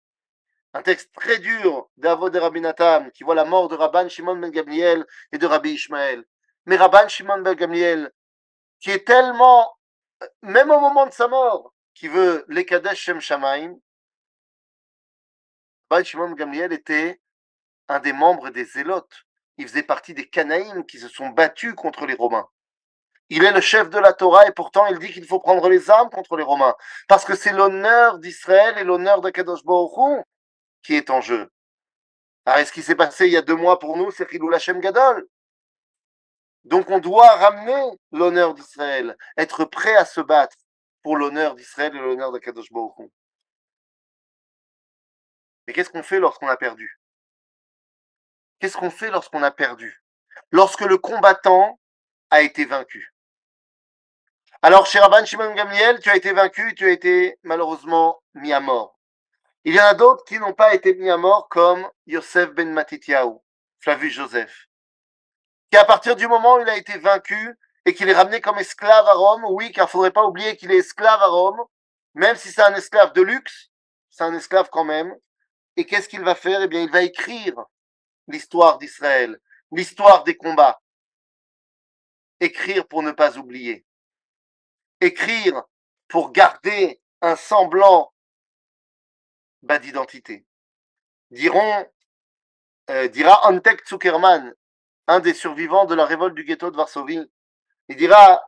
הטקסט 0.75 1.19
חדיור 1.21 1.89
דאבו 1.99 2.29
דרבי 2.29 2.61
נתן, 2.61 3.09
כיבוא 3.15 3.35
למור 3.35 3.69
דרבן 3.69 4.09
שמעון 4.09 4.41
בן 4.41 4.51
גמליאל 4.51 5.03
ודרבי 5.33 5.69
ישמעאל. 5.69 6.23
מרבן 6.67 7.09
שמעון 7.09 7.45
בן 7.45 7.55
גמליאל, 7.55 8.09
כי 8.81 8.99
תלמו 8.99 9.75
ממו 10.43 10.91
ממון 10.91 11.11
צמור, 11.11 11.71
כיבוא 11.95 12.33
לקדש 12.49 13.05
שם 13.05 13.21
שמיים, 13.21 13.86
Rabban 15.91 16.05
Shimon 16.05 16.29
ben 16.29 16.35
Gamliel 16.35 16.73
était 16.73 17.21
un 17.89 18.01
des 18.01 18.13
membres 18.13 18.51
des 18.51 18.65
Zélotes. 18.65 19.25
Il 19.59 19.69
faisait 19.69 19.83
partie 19.83 20.15
des 20.15 20.29
Canaïm 20.29 20.85
qui 20.85 20.99
se 20.99 21.09
sont 21.09 21.29
battus 21.29 21.75
contre 21.75 22.07
les 22.07 22.15
Romains. 22.15 22.49
Il 23.29 23.45
est 23.45 23.53
le 23.53 23.61
chef 23.61 23.91
de 23.91 23.99
la 23.99 24.13
Torah 24.13 24.47
et 24.47 24.53
pourtant 24.53 24.87
il 24.87 24.99
dit 24.99 25.13
qu'il 25.13 25.27
faut 25.27 25.41
prendre 25.41 25.69
les 25.69 25.91
armes 25.91 26.11
contre 26.11 26.37
les 26.37 26.43
Romains. 26.43 26.75
Parce 27.09 27.25
que 27.25 27.35
c'est 27.35 27.53
l'honneur 27.53 28.19
d'Israël 28.19 28.79
et 28.79 28.85
l'honneur 28.85 29.21
de 29.21 29.31
Kadosh 29.31 29.65
Baruch 29.65 30.25
qui 30.83 30.95
est 30.95 31.11
en 31.11 31.21
jeu. 31.21 31.51
Alors, 32.45 32.67
ce 32.67 32.73
qui 32.73 32.83
s'est 32.83 32.95
passé 32.95 33.27
il 33.27 33.33
y 33.33 33.37
a 33.37 33.43
deux 33.43 33.57
mois 33.57 33.79
pour 33.79 33.97
nous, 33.97 34.13
c'est 34.13 34.27
Khilou 34.27 34.49
Lachem 34.49 34.81
Gadol? 34.81 35.27
Donc, 36.65 36.91
on 36.91 36.99
doit 36.99 37.35
ramener 37.37 37.99
l'honneur 38.13 38.55
d'Israël, 38.55 39.17
être 39.37 39.65
prêt 39.65 39.97
à 39.97 40.05
se 40.05 40.21
battre 40.21 40.57
pour 41.03 41.17
l'honneur 41.17 41.55
d'Israël 41.57 41.95
et 41.95 41.99
l'honneur 41.99 42.31
de 42.31 42.39
Kadosh 42.39 42.71
Baruch 42.71 43.11
Mais 45.67 45.73
qu'est-ce 45.73 45.91
qu'on 45.91 46.03
fait 46.03 46.21
lorsqu'on 46.21 46.49
a 46.49 46.57
perdu? 46.57 47.01
Qu'est-ce 48.61 48.77
qu'on 48.77 48.91
fait 48.91 49.11
lorsqu'on 49.11 49.43
a 49.43 49.51
perdu? 49.51 50.03
Lorsque 50.51 50.83
le 50.83 50.99
combattant 50.99 51.79
a 52.31 52.43
été 52.43 52.65
vaincu. 52.65 53.15
Alors, 54.63 54.87
chez 54.87 54.99
Rabban 54.99 55.25
Shimon 55.25 55.55
Gamliel, 55.55 56.01
tu 56.01 56.09
as 56.11 56.17
été 56.17 56.33
vaincu, 56.33 56.75
tu 56.75 56.87
as 56.87 56.91
été 56.91 57.39
malheureusement 57.43 58.23
mis 58.35 58.53
à 58.53 58.61
mort. 58.61 58.99
Il 59.65 59.75
y 59.75 59.81
en 59.81 59.85
a 59.85 59.95
d'autres 59.95 60.25
qui 60.25 60.39
n'ont 60.39 60.55
pas 60.55 60.75
été 60.75 60.95
mis 60.95 61.11
à 61.11 61.17
mort, 61.17 61.49
comme 61.49 61.89
Yosef 62.07 62.53
ben 62.53 62.73
Matityahu, 62.73 63.39
Flavius 63.81 64.15
Joseph, 64.15 64.69
qui 65.71 65.77
à 65.77 65.85
partir 65.85 66.17
du 66.17 66.27
moment 66.29 66.57
où 66.57 66.61
il 66.61 66.69
a 66.69 66.77
été 66.77 66.99
vaincu 66.99 67.59
et 67.85 67.95
qu'il 67.95 68.09
est 68.09 68.15
ramené 68.15 68.41
comme 68.41 68.59
esclave 68.59 69.07
à 69.07 69.13
Rome, 69.13 69.45
oui, 69.51 69.73
car 69.73 69.89
il 69.89 69.91
faudrait 69.91 70.13
pas 70.13 70.25
oublier 70.25 70.57
qu'il 70.57 70.71
est 70.71 70.79
esclave 70.79 71.21
à 71.21 71.27
Rome, 71.27 71.61
même 72.15 72.37
si 72.37 72.51
c'est 72.51 72.63
un 72.63 72.75
esclave 72.75 73.13
de 73.13 73.23
luxe, 73.23 73.71
c'est 74.11 74.25
un 74.25 74.35
esclave 74.35 74.69
quand 74.71 74.85
même. 74.85 75.15
Et 75.77 75.85
qu'est-ce 75.85 76.09
qu'il 76.09 76.23
va 76.23 76.35
faire? 76.35 76.63
Eh 76.63 76.69
bien, 76.69 76.83
il 76.83 76.91
va 76.91 77.03
écrire 77.03 77.55
l'histoire 78.29 78.79
d'Israël, 78.79 79.39
l'histoire 79.71 80.25
des 80.25 80.37
combats. 80.37 80.81
Écrire 82.41 82.87
pour 82.87 83.03
ne 83.03 83.13
pas 83.13 83.39
oublier. 83.39 83.87
Écrire 85.01 85.63
pour 86.09 86.33
garder 86.33 87.01
un 87.21 87.37
semblant 87.37 88.13
bah, 89.63 89.79
d'identité. 89.79 90.47
Diront, 91.31 91.87
euh, 92.91 93.09
dira 93.09 93.47
Antek 93.49 93.87
Zuckerman, 93.87 94.55
un 95.09 95.21
des 95.21 95.35
survivants 95.35 95.87
de 95.87 95.95
la 95.95 96.07
révolte 96.07 96.35
du 96.35 96.45
ghetto 96.45 96.71
de 96.71 96.77
Varsovie, 96.77 97.31
il 97.89 97.97
dira, 97.97 98.45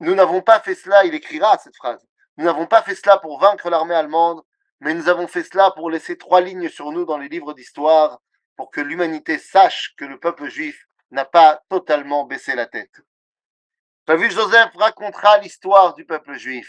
nous 0.00 0.14
n'avons 0.14 0.42
pas 0.42 0.60
fait 0.60 0.74
cela, 0.74 1.04
il 1.04 1.14
écrira 1.14 1.58
cette 1.58 1.76
phrase, 1.76 2.06
nous 2.36 2.44
n'avons 2.44 2.66
pas 2.66 2.82
fait 2.82 2.94
cela 2.94 3.18
pour 3.18 3.38
vaincre 3.38 3.68
l'armée 3.70 3.94
allemande, 3.94 4.42
mais 4.82 4.94
nous 4.94 5.08
avons 5.08 5.28
fait 5.28 5.44
cela 5.44 5.70
pour 5.70 5.90
laisser 5.90 6.18
trois 6.18 6.40
lignes 6.40 6.68
sur 6.68 6.90
nous 6.90 7.04
dans 7.04 7.16
les 7.16 7.28
livres 7.28 7.54
d'histoire, 7.54 8.20
pour 8.56 8.72
que 8.72 8.80
l'humanité 8.80 9.38
sache 9.38 9.94
que 9.96 10.04
le 10.04 10.18
peuple 10.18 10.48
juif 10.48 10.88
n'a 11.12 11.24
pas 11.24 11.62
totalement 11.68 12.24
baissé 12.24 12.56
la 12.56 12.66
tête. 12.66 13.00
David 14.08 14.32
Joseph 14.32 14.74
racontera 14.74 15.38
l'histoire 15.38 15.94
du 15.94 16.04
peuple 16.04 16.34
juif. 16.34 16.68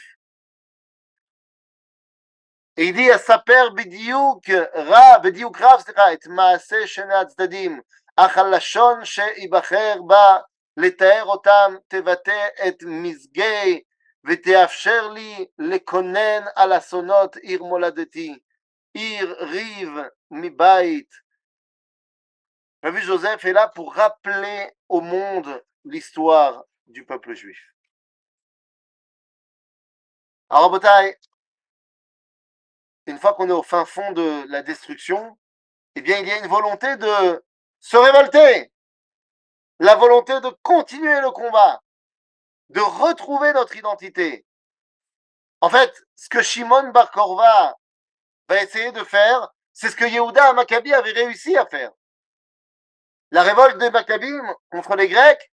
Et 2.78 2.90
il 2.90 2.94
dit 2.94 3.10
à 3.10 3.18
sa 3.18 3.40
père 3.40 3.74
Bidiouk, 3.74 4.46
Ra, 4.76 5.18
Bidiouk 5.18 5.58
Rav, 5.58 5.84
et 6.12 6.30
Maase 6.30 6.86
Shena 6.86 7.26
Tzdadim, 7.26 7.82
Achalashon 8.16 9.04
Sheibacher 9.04 9.96
Ba, 10.04 10.46
Letaer 10.76 11.24
Otam, 11.28 11.80
Tevate 11.90 12.54
et 12.64 12.78
Mizgei, 12.86 13.88
ותאפשר 14.25 15.09
לי 15.09 15.47
לקונן 15.59 16.45
על 16.57 16.79
אסונות 16.79 17.37
עיר 17.37 17.65
מולדתי, 17.65 18.39
עיר 18.95 19.37
ריב 19.39 19.89
מבית, 20.31 21.29
Rabbi 22.83 23.01
Joseph 23.01 23.45
est 23.45 23.53
là 23.53 23.69
pour 23.69 23.93
rappeler 23.95 24.71
au 24.89 25.01
monde 25.01 25.65
l'histoire 25.85 26.65
du 26.87 27.05
peuple 27.05 27.35
juif. 27.35 27.75
Alors, 30.49 30.71
Botaï, 30.71 31.17
une 33.07 33.19
fois 33.19 33.35
qu'on 33.35 33.49
est 33.49 33.53
au 33.53 33.65
fin 33.65 33.85
fond 33.85 34.13
de 34.13 34.45
la 34.49 34.63
destruction, 34.63 35.37
eh 35.97 36.03
bien, 36.03 36.19
il 36.19 36.29
y 36.29 36.31
a 36.31 36.39
une 36.39 36.47
volonté 36.47 36.97
de 36.97 37.45
se 37.81 37.97
révolter, 37.97 38.73
la 39.81 39.97
volonté 39.97 40.41
de 40.41 40.51
continuer 40.63 41.21
le 41.21 41.31
combat, 41.33 41.82
de 42.74 42.82
retrouver 42.82 43.54
notre 43.54 43.76
identité. 43.76 44.46
En 45.62 45.70
fait, 45.70 45.94
ce 46.16 46.28
que 46.28 46.42
Shimon 46.42 46.90
Bar 46.90 47.12
Korva 47.12 47.78
va 48.50 48.64
essayer 48.64 48.92
de 48.92 49.04
faire, 49.04 49.54
c'est 49.72 49.90
ce 49.90 49.96
que 49.96 50.06
Yehuda 50.06 50.54
Maccabi 50.54 50.94
avait 50.94 51.12
réussi 51.12 51.56
à 51.56 51.66
faire. 51.66 51.92
La 53.32 53.44
révolte 53.44 53.78
des 53.78 53.90
Maccabim 53.90 54.56
contre 54.72 54.96
les 54.96 55.08
Grecs, 55.08 55.52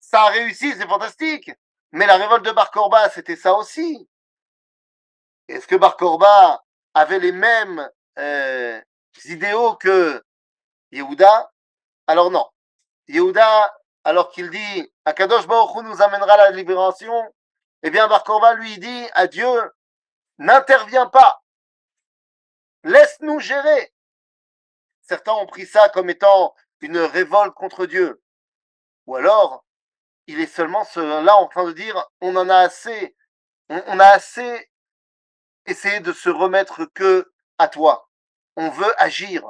ça 0.00 0.22
a 0.22 0.28
réussi, 0.28 0.72
c'est 0.72 0.86
fantastique. 0.86 1.50
Mais 1.92 2.06
la 2.06 2.16
révolte 2.16 2.44
de 2.44 2.52
Bar 2.52 2.70
Korba, 2.70 3.08
c'était 3.10 3.36
ça 3.36 3.54
aussi. 3.54 4.08
Est-ce 5.48 5.66
que 5.66 5.76
Bar 5.76 5.96
Korba 5.96 6.62
avait 6.94 7.18
les 7.18 7.32
mêmes 7.32 7.90
euh, 8.18 8.80
idéaux 9.24 9.76
que 9.76 10.22
Yehuda? 10.92 11.50
Alors 12.06 12.30
non. 12.30 12.48
Yehuda, 13.08 13.74
alors 14.06 14.30
qu'il 14.30 14.50
dit 14.50 14.92
Akadosh 15.04 15.48
Baruch 15.48 15.82
nous 15.82 16.00
amènera 16.00 16.36
la 16.36 16.52
libération, 16.52 17.34
eh 17.82 17.90
bien 17.90 18.06
Bar 18.06 18.54
lui 18.54 18.78
dit 18.78 19.08
à 19.14 19.26
Dieu 19.26 19.72
n'interviens 20.38 21.06
pas, 21.06 21.42
laisse-nous 22.84 23.40
gérer. 23.40 23.92
Certains 25.02 25.32
ont 25.32 25.46
pris 25.46 25.66
ça 25.66 25.88
comme 25.88 26.08
étant 26.08 26.54
une 26.82 26.98
révolte 26.98 27.54
contre 27.54 27.86
Dieu. 27.86 28.22
Ou 29.06 29.16
alors, 29.16 29.64
il 30.28 30.38
est 30.38 30.46
seulement 30.46 30.86
là 30.94 31.34
en 31.38 31.48
train 31.48 31.64
de 31.64 31.72
dire, 31.72 32.08
on 32.20 32.36
en 32.36 32.48
a 32.48 32.58
assez, 32.58 33.16
on, 33.68 33.98
a 33.98 34.06
assez 34.06 34.70
essayé 35.66 35.98
de 35.98 36.12
se 36.12 36.30
remettre 36.30 36.84
que 36.94 37.32
à 37.58 37.66
toi. 37.66 38.08
On 38.54 38.70
veut 38.70 39.02
agir. 39.02 39.42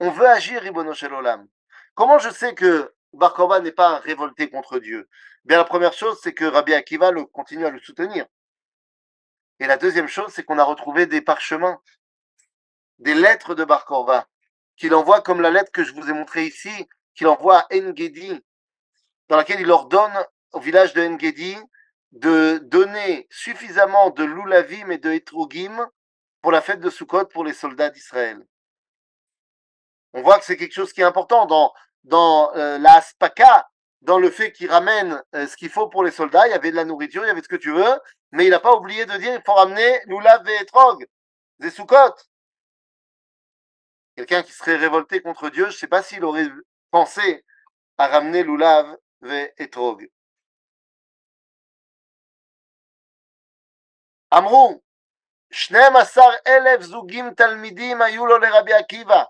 On 0.00 0.10
veut 0.10 0.28
agir, 0.28 0.60
Ribono 0.60 0.92
Olam. 1.02 1.48
Comment 1.94 2.18
je 2.18 2.28
sais 2.28 2.54
que 2.54 2.94
Bar 3.12 3.60
n'est 3.62 3.72
pas 3.72 3.98
révolté 3.98 4.48
contre 4.48 4.78
Dieu 4.78 5.08
Bien, 5.44 5.58
la 5.58 5.64
première 5.64 5.92
chose, 5.92 6.18
c'est 6.22 6.32
que 6.32 6.44
Rabbi 6.44 6.72
Akiva 6.72 7.12
continue 7.32 7.66
à 7.66 7.70
le 7.70 7.80
soutenir. 7.80 8.26
Et 9.58 9.66
la 9.66 9.76
deuxième 9.76 10.08
chose, 10.08 10.32
c'est 10.32 10.44
qu'on 10.44 10.58
a 10.58 10.64
retrouvé 10.64 11.06
des 11.06 11.20
parchemins, 11.20 11.80
des 12.98 13.14
lettres 13.14 13.54
de 13.54 13.64
Bar 13.64 13.86
qu'il 14.76 14.94
envoie 14.94 15.20
comme 15.20 15.40
la 15.40 15.50
lettre 15.50 15.72
que 15.72 15.84
je 15.84 15.92
vous 15.92 16.08
ai 16.08 16.12
montrée 16.12 16.44
ici, 16.46 16.88
qu'il 17.14 17.26
envoie 17.26 17.58
à 17.58 17.66
Engedi, 17.74 18.40
dans 19.28 19.36
laquelle 19.36 19.60
il 19.60 19.70
ordonne 19.70 20.26
au 20.52 20.60
village 20.60 20.94
de 20.94 21.02
Engedi 21.02 21.56
de 22.12 22.58
donner 22.58 23.26
suffisamment 23.30 24.10
de 24.10 24.24
loulavim 24.24 24.90
et 24.90 24.98
de 24.98 25.10
etrogim 25.10 25.88
pour 26.40 26.52
la 26.52 26.60
fête 26.60 26.80
de 26.80 26.90
Sukkot 26.90 27.26
pour 27.26 27.44
les 27.44 27.54
soldats 27.54 27.90
d'Israël. 27.90 28.46
On 30.12 30.22
voit 30.22 30.38
que 30.38 30.44
c'est 30.44 30.56
quelque 30.56 30.74
chose 30.74 30.92
qui 30.92 31.00
est 31.00 31.04
important 31.04 31.46
dans, 31.46 31.72
dans 32.03 32.53
euh, 32.55 32.77
la 32.77 33.01
spaka, 33.01 33.69
dans 34.01 34.19
le 34.19 34.29
fait 34.29 34.51
qu'il 34.51 34.69
ramène 34.69 35.21
euh, 35.35 35.47
ce 35.47 35.55
qu'il 35.57 35.69
faut 35.69 35.89
pour 35.89 36.03
les 36.03 36.11
soldats. 36.11 36.47
Il 36.47 36.51
y 36.51 36.53
avait 36.53 36.71
de 36.71 36.75
la 36.75 36.85
nourriture, 36.85 37.23
il 37.23 37.27
y 37.27 37.31
avait 37.31 37.41
ce 37.41 37.47
que 37.47 37.55
tu 37.55 37.71
veux, 37.71 37.99
mais 38.31 38.45
il 38.45 38.49
n'a 38.51 38.59
pas 38.59 38.75
oublié 38.75 39.05
de 39.05 39.17
dire 39.17 39.33
il 39.33 39.41
faut 39.45 39.53
ramener 39.53 40.01
loulav 40.05 40.47
et 40.47 40.61
etrog, 40.61 41.05
des 41.59 41.71
Sukkot. 41.71 42.15
Quelqu'un 44.15 44.41
qui 44.41 44.51
serait 44.51 44.77
révolté 44.77 45.21
contre 45.21 45.49
Dieu, 45.49 45.65
je 45.65 45.69
ne 45.69 45.77
sais 45.77 45.87
pas 45.87 46.01
s'il 46.01 46.23
aurait 46.25 46.49
pensé 46.89 47.45
à 47.97 48.07
ramener 48.07 48.43
Lulav 48.43 48.97
et 49.23 49.53
Etrog. 49.57 50.07
אמרו, 54.33 54.81
12 55.51 56.17
אלף 56.47 56.81
זוגים 56.81 57.33
תלמידים 57.33 58.01
היו 58.01 58.25
לו 58.25 58.37
לרבי 58.37 58.73
עקיבא, 58.73 59.23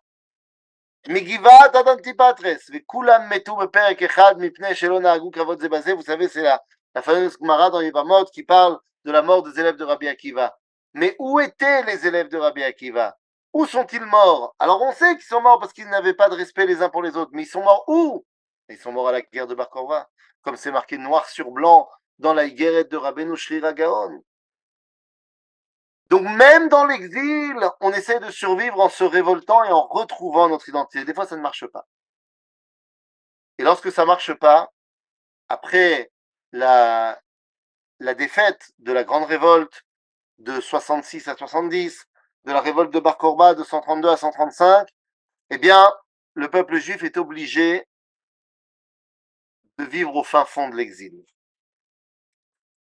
מגבעת 1.07 1.75
עד 1.75 1.87
אנטיפטרס, 1.87 2.69
וכולם 2.73 3.29
מתו 3.29 3.55
בפרק 3.55 4.03
אחד 4.03 4.35
מפני 4.37 4.75
שלא 4.75 4.99
נהגו 4.99 5.31
כבוד 5.31 5.59
זה 5.59 5.69
בזה, 5.69 5.93
vous 5.93 6.03
savez, 6.03 6.27
c'est 6.27 6.43
la, 6.43 6.59
la 6.95 7.01
fameuse 7.01 7.37
Gemara 7.41 7.69
dans 7.69 7.81
Yvamot 7.81 8.25
qui 8.25 8.43
parle 8.43 8.77
de 9.05 9.11
la 9.11 9.21
mort 9.21 9.43
des 9.43 9.59
élèves 9.59 9.77
de 9.77 9.85
Rabbi 9.85 10.07
Akiva. 10.07 10.57
Mais 10.93 11.15
où 11.19 11.39
étaient 11.39 11.83
les 11.83 12.07
élèves 12.07 12.27
de 12.27 12.37
Rabbi 12.37 12.63
Akiva 12.63 13.17
Où 13.53 13.65
sont-ils 13.65 14.05
morts 14.05 14.55
Alors 14.59 14.81
on 14.81 14.91
sait 14.91 15.15
qu'ils 15.15 15.25
sont 15.25 15.41
morts 15.41 15.59
parce 15.59 15.71
qu'ils 15.71 15.87
n'avaient 15.89 16.13
pas 16.13 16.27
de 16.27 16.35
respect 16.35 16.65
les 16.65 16.81
uns 16.81 16.89
pour 16.89 17.03
les 17.03 17.15
autres, 17.15 17.31
mais 17.33 17.43
ils 17.43 17.47
sont 17.47 17.63
morts 17.63 17.85
où 17.87 18.25
Ils 18.69 18.77
sont 18.77 18.91
morts 18.91 19.07
à 19.07 19.13
la 19.13 19.21
guerre 19.21 19.47
de 19.47 19.55
Bar 19.55 19.69
comme 20.41 20.57
c'est 20.57 20.71
marqué 20.71 20.97
noir 20.97 21.27
sur 21.29 21.51
blanc 21.51 21.89
dans 22.19 22.33
la 22.33 22.49
guerre 22.49 22.85
de 22.85 22.97
Rabbeinu 22.97 23.35
Shrira 23.35 23.73
Gaon. 23.73 24.23
Donc 26.12 26.28
même 26.28 26.68
dans 26.68 26.84
l'exil, 26.84 27.56
on 27.80 27.90
essaie 27.90 28.20
de 28.20 28.30
survivre 28.30 28.78
en 28.78 28.90
se 28.90 29.02
révoltant 29.02 29.64
et 29.64 29.72
en 29.72 29.86
retrouvant 29.86 30.46
notre 30.46 30.68
identité. 30.68 31.06
Des 31.06 31.14
fois, 31.14 31.26
ça 31.26 31.38
ne 31.38 31.40
marche 31.40 31.66
pas. 31.68 31.86
Et 33.56 33.62
lorsque 33.62 33.90
ça 33.90 34.02
ne 34.02 34.08
marche 34.08 34.34
pas, 34.34 34.70
après 35.48 36.12
la, 36.52 37.18
défaite 37.98 38.72
de 38.78 38.92
la 38.92 39.04
grande 39.04 39.24
révolte 39.24 39.86
de 40.36 40.60
66 40.60 41.28
à 41.28 41.34
70, 41.34 42.04
de 42.44 42.52
la 42.52 42.60
révolte 42.60 42.92
de 42.92 43.00
Bar 43.00 43.16
Korba 43.16 43.54
de 43.54 43.64
132 43.64 44.10
à 44.10 44.18
135, 44.18 44.86
eh 45.48 45.56
bien, 45.56 45.90
le 46.34 46.50
peuple 46.50 46.76
juif 46.76 47.02
est 47.04 47.16
obligé 47.16 47.88
de 49.78 49.84
vivre 49.84 50.14
au 50.14 50.24
fin 50.24 50.44
fond 50.44 50.68
de 50.68 50.76
l'exil. 50.76 51.24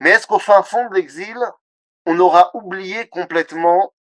Mais 0.01 0.11
est-ce 0.11 0.27
qu'au 0.27 0.39
fin 0.39 0.62
fond 0.62 0.91
de 0.91 0.95
l'exil, 0.95 1.39
on 2.07 2.18
aura 2.18 2.50
oublié 2.55 3.09
complètement, 3.09 3.94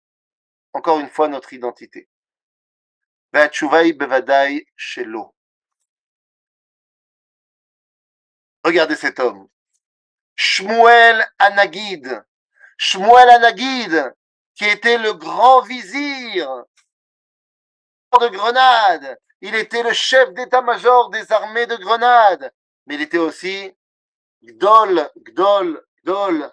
encore 0.73 1.01
une 1.01 1.09
fois, 1.09 1.29
notre 1.29 1.53
identité 1.53 2.09
Regardez 8.65 8.97
cet 8.97 9.19
homme. 9.21 9.49
Shmuel 10.37 11.27
Anagid, 11.39 12.25
Shmuel 12.77 13.31
Anagid, 13.31 14.15
qui 14.55 14.65
était 14.65 14.99
le 14.99 15.15
grand 15.15 15.63
vizir 15.63 16.65
de 18.21 18.29
Grenade. 18.29 19.19
Il 19.41 19.55
était 19.55 19.83
le 19.83 19.93
chef 19.93 20.33
d'état-major 20.35 21.11
des 21.11 21.33
armées 21.33 21.67
de 21.67 21.77
Grenade. 21.77 22.53
Mais 22.87 22.97
il 22.97 23.03
était 23.03 23.19
aussi 23.19 23.75
Gdol, 24.43 25.11
Gdol, 25.17 25.83
Gdol, 26.05 26.53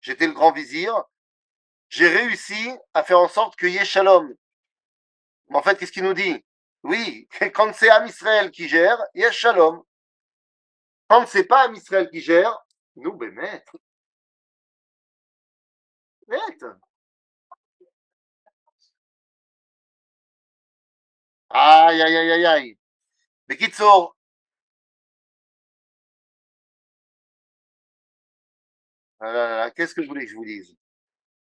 j'étais 0.00 0.26
le 0.26 0.32
grand 0.32 0.52
vizir, 0.52 1.04
j'ai 1.88 2.08
réussi 2.08 2.76
à 2.94 3.02
faire 3.02 3.20
en 3.20 3.28
sorte 3.28 3.56
qu'il 3.56 3.70
y 3.70 3.78
ait 3.78 3.84
shalom. 3.84 4.34
Mais 5.48 5.56
en 5.56 5.62
fait, 5.62 5.78
qu'est-ce 5.78 5.92
qu'il 5.92 6.04
nous 6.04 6.14
dit? 6.14 6.44
Oui, 6.82 7.28
quand 7.54 7.72
c'est 7.74 7.90
Am 7.90 8.06
Israël 8.06 8.50
qui 8.50 8.68
gère, 8.68 8.98
il 9.14 9.24
y 9.24 9.32
shalom. 9.32 9.82
Quand 11.08 11.26
c'est 11.26 11.44
pas 11.44 11.64
Am 11.64 11.74
Israël 11.74 12.08
qui 12.10 12.20
gère, 12.20 12.58
nous, 12.96 13.14
ben 13.14 13.32
maître, 13.32 13.72
Aïe, 21.50 22.02
aïe, 22.02 22.16
aïe, 22.16 22.30
aïe, 22.32 22.46
aïe. 22.46 22.78
Ah 29.20 29.70
qu'est-ce 29.74 29.94
que 29.94 30.02
je 30.02 30.08
voulais 30.08 30.24
que 30.24 30.30
je 30.30 30.36
vous 30.36 30.44
dise? 30.44 30.76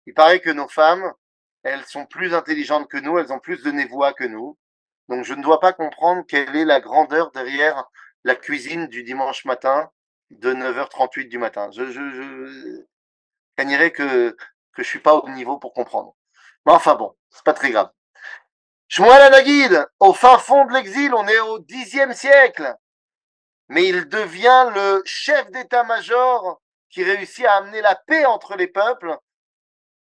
Il 0.05 0.13
paraît 0.13 0.39
que 0.39 0.49
nos 0.49 0.67
femmes, 0.67 1.13
elles 1.63 1.85
sont 1.85 2.05
plus 2.05 2.33
intelligentes 2.33 2.89
que 2.89 2.97
nous, 2.97 3.17
elles 3.17 3.31
ont 3.31 3.39
plus 3.39 3.63
de 3.63 3.71
névois 3.71 4.13
que 4.13 4.23
nous. 4.23 4.57
Donc 5.09 5.23
je 5.23 5.33
ne 5.33 5.43
dois 5.43 5.59
pas 5.59 5.73
comprendre 5.73 6.23
quelle 6.27 6.55
est 6.55 6.65
la 6.65 6.79
grandeur 6.79 7.31
derrière 7.31 7.89
la 8.23 8.35
cuisine 8.35 8.87
du 8.87 9.03
dimanche 9.03 9.45
matin 9.45 9.91
de 10.31 10.53
9h38 10.53 11.27
du 11.27 11.37
matin. 11.37 11.69
Je, 11.71 11.85
je, 11.85 12.09
je 12.11 12.85
gagnerais 13.57 13.91
que, 13.91 14.35
que 14.73 14.83
je 14.83 14.87
suis 14.87 14.99
pas 14.99 15.15
au 15.15 15.29
niveau 15.29 15.57
pour 15.57 15.73
comprendre. 15.73 16.15
Mais 16.65 16.73
enfin 16.73 16.95
bon, 16.95 17.15
c'est 17.29 17.43
pas 17.43 17.53
très 17.53 17.71
grave. 17.71 17.91
Shmuel 18.87 19.21
Anagid, 19.21 19.87
au 19.99 20.13
fin 20.13 20.37
fond 20.37 20.65
de 20.65 20.73
l'exil, 20.73 21.13
on 21.13 21.27
est 21.27 21.39
au 21.39 21.59
Xe 21.61 22.11
siècle, 22.13 22.75
mais 23.69 23.87
il 23.87 24.09
devient 24.09 24.69
le 24.75 25.01
chef 25.05 25.49
d'état-major 25.51 26.61
qui 26.91 27.03
réussit 27.03 27.45
à 27.45 27.55
amener 27.55 27.81
la 27.81 27.95
paix 27.95 28.25
entre 28.25 28.55
les 28.55 28.67
peuples 28.67 29.17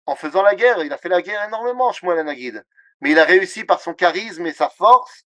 en 0.06 0.16
faisant 0.16 0.42
la 0.42 0.54
guerre. 0.54 0.82
Il 0.82 0.92
a 0.92 0.98
fait 0.98 1.08
la 1.08 1.22
guerre 1.22 1.44
énormément, 1.44 1.92
Shmuel 1.92 2.18
Anagid. 2.18 2.64
Mais 3.00 3.12
il 3.12 3.18
a 3.18 3.24
réussi 3.24 3.64
par 3.64 3.80
son 3.80 3.94
charisme 3.94 4.46
et 4.46 4.52
sa 4.52 4.68
force 4.68 5.24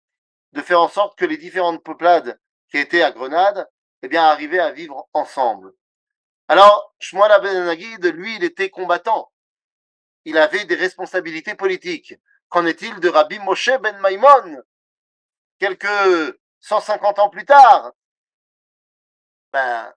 de 0.52 0.62
faire 0.62 0.80
en 0.80 0.88
sorte 0.88 1.18
que 1.18 1.24
les 1.24 1.36
différentes 1.36 1.82
peuplades 1.82 2.38
qui 2.70 2.78
étaient 2.78 3.02
à 3.02 3.10
Grenade, 3.10 3.68
eh 4.02 4.08
bien, 4.08 4.24
arrivaient 4.24 4.58
à 4.58 4.70
vivre 4.70 5.08
ensemble. 5.12 5.72
Alors, 6.48 6.94
Shmuel 6.98 7.40
Ben 7.42 8.10
lui, 8.12 8.36
il 8.36 8.44
était 8.44 8.70
combattant. 8.70 9.32
Il 10.24 10.38
avait 10.38 10.64
des 10.64 10.74
responsabilités 10.74 11.54
politiques. 11.54 12.14
Qu'en 12.48 12.66
est-il 12.66 13.00
de 13.00 13.08
Rabbi 13.08 13.38
Moshe 13.40 13.70
Ben 13.80 13.98
Maimon? 14.00 14.62
Quelques 15.58 16.38
150 16.60 17.18
ans 17.18 17.30
plus 17.30 17.44
tard, 17.44 17.92
ben, 19.52 19.92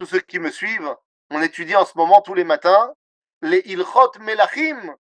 tous 0.00 0.06
ceux 0.06 0.20
qui 0.20 0.38
me 0.38 0.50
suivent, 0.50 0.96
on 1.30 1.42
étudie 1.42 1.76
en 1.76 1.84
ce 1.84 1.96
moment 1.96 2.22
tous 2.22 2.34
les 2.34 2.44
matins 2.44 2.94
les 3.42 3.62
Ilchot 3.66 4.12
Melachim, 4.20 4.96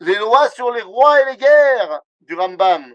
les 0.00 0.16
lois 0.16 0.50
sur 0.50 0.70
les 0.70 0.82
rois 0.82 1.20
et 1.22 1.24
les 1.32 1.36
guerres 1.36 2.02
du 2.20 2.34
Rambam. 2.34 2.94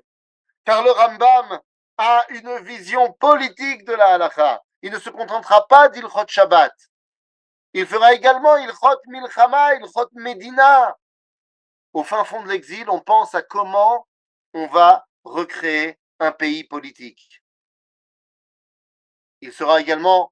Car 0.64 0.84
le 0.84 0.92
Rambam 0.92 1.60
a 1.98 2.26
une 2.30 2.60
vision 2.64 3.14
politique 3.14 3.86
de 3.86 3.94
la 3.94 4.16
halakha 4.16 4.62
il 4.84 4.92
ne 4.92 5.00
se 5.00 5.10
contentera 5.10 5.68
pas 5.68 5.90
d'Ilchot 5.90 6.28
Shabbat. 6.28 6.74
Il 7.74 7.86
fera 7.86 8.14
également 8.14 8.58
Ilchot 8.58 9.00
Milchama, 9.08 9.76
Ilchot 9.76 10.10
Medina. 10.14 10.98
Au 11.94 12.04
fin 12.04 12.24
fond 12.24 12.42
de 12.42 12.48
l'exil, 12.48 12.90
on 12.90 13.00
pense 13.00 13.36
à 13.36 13.44
comment 13.44 14.08
on 14.54 14.68
va 14.68 15.06
recréer 15.24 16.00
un 16.20 16.32
pays 16.32 16.64
politique. 16.64 17.44
Il 19.42 19.54
sera 19.54 19.80
également 19.82 20.32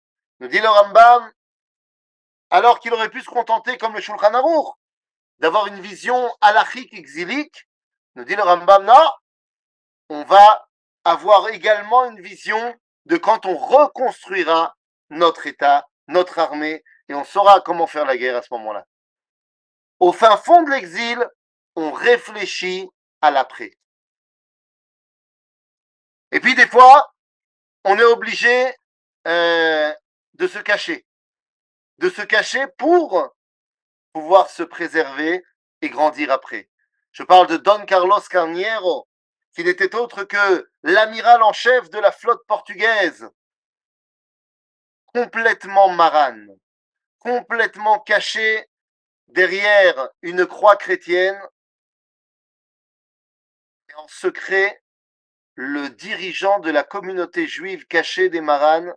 Nous 0.41 0.47
dit 0.47 0.59
le 0.59 0.67
Rambam, 0.67 1.31
alors 2.49 2.79
qu'il 2.79 2.91
aurait 2.93 3.11
pu 3.11 3.21
se 3.21 3.29
contenter, 3.29 3.77
comme 3.77 3.93
le 3.93 4.01
Shulchan 4.01 4.33
Aruch, 4.33 4.73
d'avoir 5.37 5.67
une 5.67 5.79
vision 5.79 6.35
halachique 6.41 6.95
exilique, 6.95 7.69
nous 8.15 8.23
dit 8.23 8.35
le 8.35 8.41
Rambam, 8.41 8.83
non, 8.83 9.11
on 10.09 10.23
va 10.23 10.67
avoir 11.03 11.49
également 11.49 12.05
une 12.05 12.19
vision 12.21 12.75
de 13.05 13.17
quand 13.17 13.45
on 13.45 13.55
reconstruira 13.55 14.75
notre 15.11 15.45
État, 15.45 15.87
notre 16.07 16.39
armée, 16.39 16.83
et 17.07 17.13
on 17.13 17.23
saura 17.23 17.61
comment 17.61 17.85
faire 17.85 18.05
la 18.05 18.17
guerre 18.17 18.37
à 18.37 18.41
ce 18.41 18.51
moment-là. 18.55 18.83
Au 19.99 20.11
fin 20.11 20.37
fond 20.37 20.63
de 20.63 20.71
l'exil, 20.71 21.23
on 21.75 21.91
réfléchit 21.91 22.89
à 23.21 23.29
l'après. 23.29 23.77
Et 26.31 26.39
puis 26.39 26.55
des 26.55 26.67
fois, 26.67 27.13
on 27.85 27.95
est 27.99 28.03
obligé 28.03 28.75
euh, 29.27 29.93
de 30.41 30.47
se 30.47 30.57
cacher, 30.57 31.05
de 31.99 32.09
se 32.09 32.23
cacher 32.23 32.65
pour 32.79 33.31
pouvoir 34.11 34.49
se 34.49 34.63
préserver 34.63 35.43
et 35.81 35.89
grandir 35.89 36.31
après. 36.31 36.67
Je 37.11 37.21
parle 37.21 37.45
de 37.45 37.57
Don 37.57 37.85
Carlos 37.85 38.21
Carniero, 38.27 39.07
qui 39.53 39.63
n'était 39.63 39.93
autre 39.93 40.23
que 40.23 40.67
l'amiral 40.81 41.43
en 41.43 41.53
chef 41.53 41.91
de 41.91 41.99
la 41.99 42.11
flotte 42.11 42.43
portugaise, 42.47 43.29
complètement 45.13 45.89
marane, 45.89 46.49
complètement 47.19 47.99
caché 47.99 48.67
derrière 49.27 50.09
une 50.23 50.47
croix 50.47 50.75
chrétienne, 50.75 51.39
et 53.89 53.93
en 53.93 54.07
secret, 54.07 54.81
le 55.53 55.89
dirigeant 55.89 56.57
de 56.57 56.71
la 56.71 56.81
communauté 56.81 57.45
juive 57.45 57.85
cachée 57.85 58.29
des 58.29 58.41
Maranes, 58.41 58.95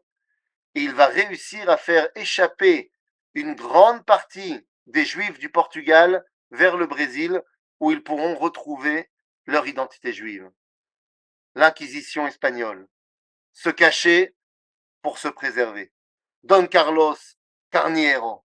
et 0.75 0.83
il 0.83 0.93
va 0.93 1.07
réussir 1.07 1.69
à 1.71 1.77
faire 1.77 2.09
échapper 2.15 2.91
une 3.35 3.55
grande 3.55 4.05
partie 4.05 4.67
des 4.87 5.05
Juifs 5.05 5.39
du 5.39 5.51
Portugal 5.51 6.25
vers 6.51 6.77
le 6.77 6.87
Brésil, 6.87 7.43
où 7.81 7.91
ils 7.91 8.03
pourront 8.03 8.35
retrouver 8.35 9.11
leur 9.47 9.67
identité 9.67 10.13
juive. 10.13 10.51
L'Inquisition 11.55 12.27
espagnole. 12.27 12.89
Se 13.53 13.71
cacher 13.71 14.35
pour 15.03 15.19
se 15.19 15.29
préserver. 15.29 15.93
Don 16.43 16.67
Carlos 16.67 17.17
Carniero. 17.71 18.45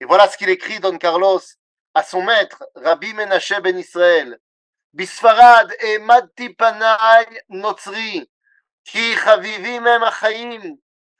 Et 0.00 0.04
voilà 0.04 0.28
ce 0.28 0.36
qu'il 0.36 0.48
écrit, 0.48 0.80
Don 0.80 0.96
Carlos, 0.98 1.40
à 1.94 2.02
son 2.02 2.22
maître, 2.22 2.64
Rabbi 2.76 3.12
Menachem 3.14 3.62
ben 3.62 3.76
Israël. 3.78 4.38
Bisfarad 4.92 5.74
et 5.80 5.98
Mati 5.98 6.50
Panaï 6.50 7.42
Notzri. 7.48 8.30
כי 8.90 9.16
חביבים 9.16 9.86
הם 9.86 10.02
החיים, 10.02 10.76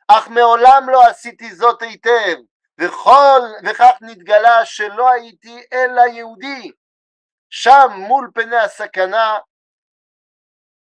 אך 0.08 0.28
מעולם 0.28 0.82
לא 0.88 1.06
עשיתי 1.06 1.54
זאת 1.54 1.82
היטב, 1.82 2.36
וכל, 2.80 3.40
וכך 3.64 3.98
נתגלה 4.00 4.64
שלא 4.64 5.10
הייתי 5.12 5.62
אלא 5.72 6.00
יהודי, 6.00 6.72
שם 7.50 7.88
מול 7.94 8.30
פני 8.34 8.56
הסכנה 8.56 9.38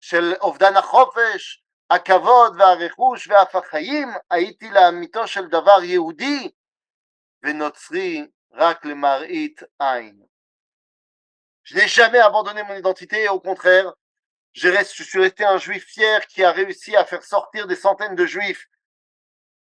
של 0.02 0.34
אובדן 0.42 0.78
החופש, 0.78 1.64
הכבוד 1.90 2.56
והרכוש 2.60 3.28
ואף 3.28 3.56
החיים, 3.56 4.10
הייתי 4.30 4.70
לאמיתו 4.70 5.28
של 5.28 5.48
דבר 5.48 5.84
יהודי, 5.84 6.52
rak 8.54 8.84
le 8.84 8.96
marit 8.96 9.56
ein. 9.80 10.16
Je 11.64 11.76
n'ai 11.76 11.88
jamais 11.88 12.20
abandonné 12.20 12.64
mon 12.64 12.76
identité, 12.76 13.30
au 13.30 13.40
contraire, 13.40 13.94
je, 14.54 14.84
suis 14.84 15.20
resté 15.20 15.44
un 15.44 15.58
juif 15.58 15.86
fier 15.86 16.26
qui 16.28 16.44
a 16.44 16.52
réussi 16.52 16.96
à 16.96 17.06
faire 17.06 17.24
sortir 17.24 17.68
des 17.68 17.76
centaines 17.76 18.16
de 18.16 18.26
juifs 18.26 18.68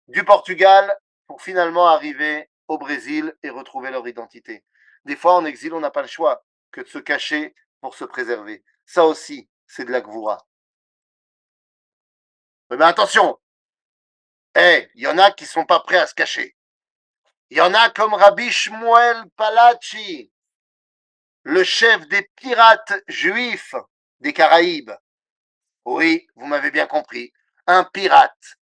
du 0.07 0.23
Portugal 0.23 0.95
pour 1.27 1.41
finalement 1.41 1.88
arriver 1.88 2.49
au 2.67 2.77
Brésil 2.77 3.36
et 3.43 3.49
retrouver 3.49 3.91
leur 3.91 4.07
identité. 4.07 4.63
Des 5.05 5.15
fois, 5.15 5.36
en 5.36 5.45
exil, 5.45 5.73
on 5.73 5.79
n'a 5.79 5.91
pas 5.91 6.01
le 6.01 6.07
choix 6.07 6.43
que 6.71 6.82
de 6.82 6.88
se 6.88 6.97
cacher 6.97 7.55
pour 7.79 7.95
se 7.95 8.05
préserver. 8.05 8.63
Ça 8.86 9.05
aussi, 9.05 9.49
c'est 9.67 9.86
de 9.86 9.91
la 9.91 10.01
gvoura. 10.01 10.45
Mais 12.69 12.84
attention, 12.86 13.38
eh, 14.55 14.89
il 14.95 15.01
y 15.01 15.07
en 15.07 15.17
a 15.17 15.32
qui 15.32 15.45
sont 15.45 15.65
pas 15.65 15.82
prêts 15.82 15.97
à 15.97 16.07
se 16.07 16.13
cacher. 16.13 16.55
Il 17.49 17.57
y 17.57 17.61
en 17.61 17.73
a 17.73 17.89
comme 17.89 18.13
Rabbi 18.13 18.49
Shmuel 18.49 19.25
Palachi, 19.36 20.32
le 21.43 21.63
chef 21.63 22.07
des 22.07 22.29
pirates 22.36 22.93
juifs 23.07 23.75
des 24.22 24.34
Caraïbes. 24.34 24.91
Oui, 25.86 26.28
vous 26.36 26.45
m'avez 26.45 26.72
bien 26.72 26.88
compris, 26.88 27.34
un 27.67 27.84
pirate. 27.84 28.57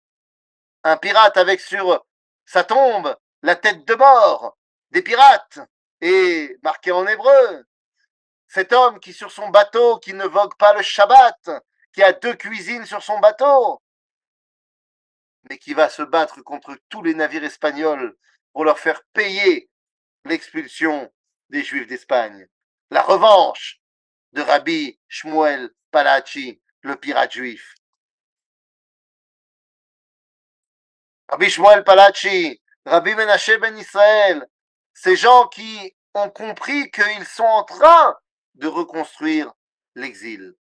Un 0.82 0.96
pirate 0.96 1.36
avec 1.36 1.60
sur 1.60 2.04
sa 2.44 2.64
tombe 2.64 3.16
la 3.42 3.56
tête 3.56 3.86
de 3.86 3.94
mort 3.94 4.58
des 4.90 5.02
pirates 5.02 5.60
et 6.00 6.58
marqué 6.62 6.92
en 6.92 7.06
hébreu. 7.06 7.64
Cet 8.48 8.72
homme 8.72 9.00
qui 9.00 9.12
sur 9.12 9.32
son 9.32 9.48
bateau, 9.48 9.98
qui 9.98 10.12
ne 10.12 10.26
vogue 10.26 10.56
pas 10.56 10.74
le 10.74 10.82
Shabbat, 10.82 11.50
qui 11.92 12.02
a 12.02 12.12
deux 12.12 12.34
cuisines 12.34 12.86
sur 12.86 13.02
son 13.02 13.18
bateau, 13.20 13.80
mais 15.48 15.58
qui 15.58 15.74
va 15.74 15.88
se 15.88 16.02
battre 16.02 16.42
contre 16.42 16.76
tous 16.88 17.02
les 17.02 17.14
navires 17.14 17.44
espagnols 17.44 18.16
pour 18.52 18.64
leur 18.64 18.78
faire 18.78 19.02
payer 19.12 19.70
l'expulsion 20.24 21.12
des 21.50 21.62
Juifs 21.62 21.86
d'Espagne. 21.86 22.46
La 22.90 23.02
revanche 23.02 23.80
de 24.34 24.42
Rabbi 24.42 24.98
Shmuel 25.08 25.70
Palachi, 25.92 26.60
le 26.82 26.96
pirate 26.96 27.32
juif. 27.32 27.74
Rabbi 31.28 31.48
Shmuel 31.48 31.84
Palachi, 31.84 32.60
Rabbi 32.84 33.14
Menashe 33.14 33.58
Ben 33.60 33.78
Israël, 33.78 34.46
ces 34.92 35.16
gens 35.16 35.46
qui 35.46 35.94
ont 36.14 36.30
compris 36.30 36.90
qu'ils 36.90 37.26
sont 37.26 37.44
en 37.44 37.62
train 37.62 38.16
de 38.56 38.66
reconstruire 38.66 39.52
l'exil, 39.94 40.54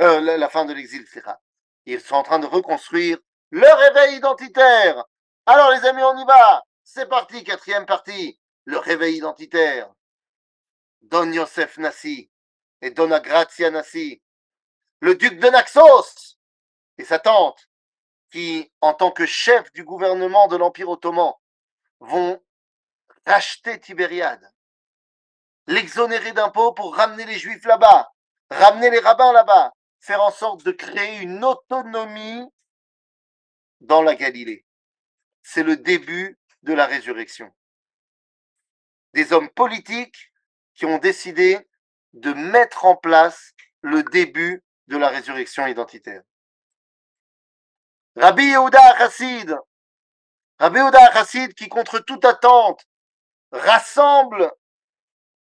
euh, 0.00 0.20
la, 0.20 0.48
fin 0.48 0.64
de 0.64 0.72
l'exil. 0.72 1.06
Ils 1.86 2.00
sont 2.00 2.16
en 2.16 2.22
train 2.24 2.38
de 2.40 2.46
reconstruire 2.46 3.18
leur 3.52 3.78
réveil 3.78 4.16
identitaire. 4.16 5.04
Alors 5.46 5.70
les 5.70 5.84
amis, 5.86 6.02
on 6.02 6.18
y 6.18 6.24
va. 6.24 6.64
C'est 6.82 7.08
parti, 7.08 7.44
quatrième 7.44 7.86
partie, 7.86 8.40
le 8.64 8.78
réveil 8.78 9.18
identitaire. 9.18 9.92
Don 11.02 11.32
Yosef 11.32 11.78
Nassi 11.78 12.29
et 12.82 12.90
Donna 12.90 13.20
Grazia 13.20 13.70
Nassi, 13.70 14.22
le 15.00 15.14
duc 15.14 15.38
de 15.38 15.48
Naxos 15.48 16.38
et 16.98 17.04
sa 17.04 17.18
tante, 17.18 17.68
qui, 18.30 18.70
en 18.80 18.94
tant 18.94 19.10
que 19.10 19.26
chef 19.26 19.72
du 19.72 19.84
gouvernement 19.84 20.46
de 20.48 20.56
l'Empire 20.56 20.88
ottoman, 20.88 21.32
vont 22.00 22.42
racheter 23.26 23.80
Tibériade, 23.80 24.52
l'exonérer 25.66 26.32
d'impôts 26.32 26.72
pour 26.72 26.96
ramener 26.96 27.24
les 27.24 27.38
juifs 27.38 27.64
là-bas, 27.64 28.12
ramener 28.50 28.90
les 28.90 29.00
rabbins 29.00 29.32
là-bas, 29.32 29.72
faire 30.00 30.22
en 30.22 30.30
sorte 30.30 30.64
de 30.64 30.72
créer 30.72 31.20
une 31.20 31.44
autonomie 31.44 32.46
dans 33.80 34.02
la 34.02 34.14
Galilée. 34.14 34.64
C'est 35.42 35.62
le 35.62 35.76
début 35.76 36.38
de 36.62 36.72
la 36.72 36.86
résurrection. 36.86 37.52
Des 39.14 39.32
hommes 39.32 39.50
politiques 39.50 40.32
qui 40.74 40.86
ont 40.86 40.98
décidé 40.98 41.68
de 42.12 42.32
mettre 42.32 42.84
en 42.84 42.96
place 42.96 43.52
le 43.82 44.02
début 44.02 44.62
de 44.88 44.96
la 44.96 45.08
résurrection 45.08 45.66
identitaire. 45.66 46.22
Rabbi 48.16 48.44
Yehuda 48.44 48.98
Chassid, 48.98 49.56
Rabbi 50.58 50.78
Yehuda 50.78 51.12
Chassid 51.12 51.54
qui 51.54 51.68
contre 51.68 52.00
toute 52.00 52.24
attente 52.24 52.84
rassemble 53.52 54.52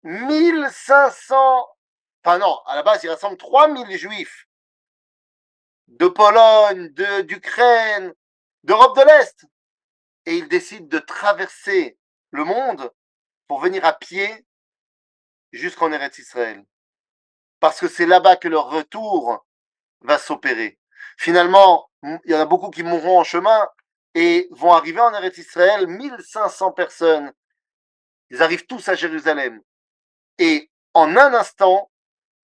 1500, 0.04 1.68
enfin 2.24 2.38
non, 2.38 2.58
à 2.66 2.76
la 2.76 2.82
base 2.82 3.02
il 3.04 3.10
rassemble 3.10 3.36
3000 3.36 3.96
juifs 3.96 4.46
de 5.88 6.08
Pologne, 6.08 6.88
d'Ukraine, 7.24 8.14
d'Europe 8.64 8.96
de 8.96 9.02
l'Est. 9.02 9.44
Et 10.26 10.36
il 10.36 10.48
décide 10.48 10.88
de 10.88 10.98
traverser 10.98 11.98
le 12.30 12.44
monde 12.44 12.92
pour 13.48 13.60
venir 13.60 13.84
à 13.84 13.92
pied 13.92 14.46
jusqu'en 15.52 15.92
Eretz 15.92 16.18
Israël. 16.18 16.64
Parce 17.60 17.80
que 17.80 17.88
c'est 17.88 18.06
là-bas 18.06 18.36
que 18.36 18.48
leur 18.48 18.70
retour 18.70 19.46
va 20.00 20.18
s'opérer. 20.18 20.78
Finalement, 21.16 21.88
il 22.02 22.20
y 22.24 22.34
en 22.34 22.40
a 22.40 22.46
beaucoup 22.46 22.70
qui 22.70 22.82
mourront 22.82 23.20
en 23.20 23.24
chemin 23.24 23.68
et 24.14 24.48
vont 24.50 24.72
arriver 24.72 25.00
en 25.00 25.14
Eretz 25.14 25.38
Israël 25.38 25.86
1500 25.86 26.72
personnes. 26.72 27.32
Ils 28.30 28.42
arrivent 28.42 28.66
tous 28.66 28.88
à 28.88 28.94
Jérusalem. 28.94 29.60
Et 30.38 30.70
en 30.94 31.16
un 31.16 31.34
instant, 31.34 31.90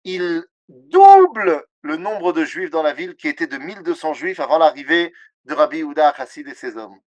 ils 0.04 0.44
doublent 0.68 1.64
le 1.82 1.96
nombre 1.96 2.32
de 2.32 2.44
juifs 2.44 2.70
dans 2.70 2.82
la 2.82 2.92
ville 2.92 3.16
qui 3.16 3.28
était 3.28 3.46
de 3.46 3.56
1200 3.56 4.14
juifs 4.14 4.40
avant 4.40 4.58
l'arrivée 4.58 5.12
de 5.44 5.54
Rabbi 5.54 5.82
Houda 5.82 6.12
Chassid 6.14 6.48
et 6.48 6.54
ses 6.54 6.76
hommes. 6.76 7.00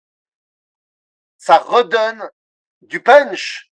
Ça 1.38 1.58
redonne 1.58 2.28
du 2.82 3.02
punch 3.02 3.72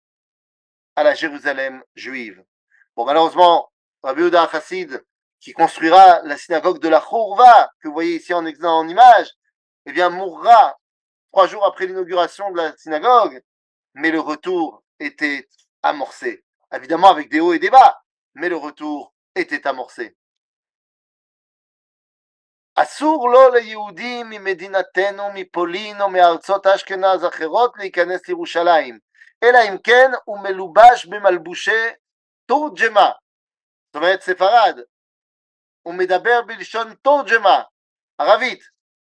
à 0.96 1.04
la 1.04 1.14
Jérusalem 1.14 1.84
juive. 1.96 2.44
Bon, 2.96 3.06
malheureusement, 3.06 3.72
Rabbi 4.04 4.22
Yehuda 4.22 4.50
Chassid, 4.52 5.04
qui 5.40 5.54
construira 5.54 6.22
la 6.24 6.38
synagogue 6.38 6.80
de 6.80 6.90
la 6.90 7.02
Chourva, 7.02 7.72
que 7.82 7.88
vous 7.88 7.94
voyez 7.94 8.16
ici 8.16 8.34
en, 8.34 8.46
en 8.46 8.88
image, 8.88 9.30
eh 9.86 9.92
bien, 9.92 10.10
mourra 10.10 10.78
trois 11.32 11.48
jours 11.48 11.66
après 11.66 11.88
l'inauguration 11.88 12.52
de 12.52 12.58
la 12.58 12.78
synagogue, 12.78 13.42
mais 13.94 14.12
le 14.12 14.20
retour 14.20 14.84
était 15.00 15.48
amorcé. 15.82 16.44
Évidemment 16.74 17.10
avec 17.10 17.30
des 17.30 17.40
hauts 17.40 17.54
et 17.54 17.60
des 17.60 17.70
bas, 17.70 18.02
mais 18.36 18.50
le 18.50 18.58
retour 18.58 19.14
était 19.36 19.66
amorcé. 19.68 20.16
אסור 22.76 23.30
לו 23.30 23.50
ליהודים 23.50 24.30
ממדינתנו, 24.30 25.24
מפולין 25.34 26.02
או 26.02 26.10
מארצות 26.10 26.68
אשכנז 26.68 27.26
אחרות 27.26 27.74
להיכנס 27.78 28.28
לירושלים. 28.28 29.00
אלא 29.43 29.59
אם 29.69 29.79
כן 29.79 30.11
הוא 30.25 30.39
מלובש 30.39 31.07
במלבושי 31.07 31.87
תורג'מה, 32.47 33.11
זאת 33.87 33.97
אומרת 33.97 34.21
ספרד, 34.21 34.79
הוא 35.83 35.95
מדבר 35.95 36.43
בלשון 36.47 36.95
תורג'מה, 36.95 37.63
ערבית, 38.19 38.63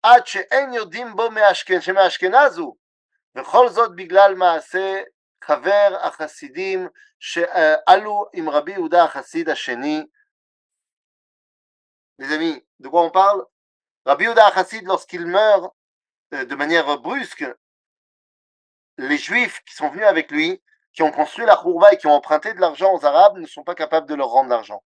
עד 0.02 0.26
שאין 0.26 0.72
יודעים 0.72 1.16
בו 1.16 1.30
מאשכנ... 1.30 1.80
שמאשכנז 1.80 2.58
הוא, 2.58 2.76
וכל 3.34 3.68
זאת 3.68 3.96
בגלל 3.96 4.34
מעשה 4.34 5.02
חבר 5.44 5.98
החסידים 6.00 6.88
שעלו 7.20 8.26
עם 8.32 8.48
רבי 8.48 8.72
יהודה 8.72 9.04
החסיד 9.04 9.48
השני. 9.48 10.06
Les 12.18 12.30
amis, 12.32 12.62
de 12.78 12.88
quoi 12.88 13.02
on 13.02 13.10
parle 13.10 13.42
Rabbi 14.04 14.24
Yehuda 14.24 14.52
Chassid, 14.54 14.84
lorsqu'il 14.84 15.26
meurt 15.26 15.72
de 16.32 16.54
manière 16.54 16.98
brusque, 16.98 17.44
les 19.06 19.18
Juifs 19.18 19.60
qui 19.66 19.74
sont 19.74 19.88
venus 19.90 20.06
avec 20.06 20.30
lui, 20.30 20.62
qui 20.92 21.02
ont 21.02 21.10
construit 21.10 21.46
la 21.46 21.56
Khourba 21.56 21.92
et 21.92 21.96
qui 21.96 22.06
ont 22.06 22.12
emprunté 22.12 22.52
de 22.52 22.60
l'argent 22.60 22.94
aux 22.94 23.04
Arabes, 23.04 23.38
ne 23.38 23.46
sont 23.46 23.64
pas 23.64 23.74
capables 23.74 24.08
de 24.08 24.14
leur 24.14 24.28
rendre 24.28 24.50
l'argent. 24.50 24.82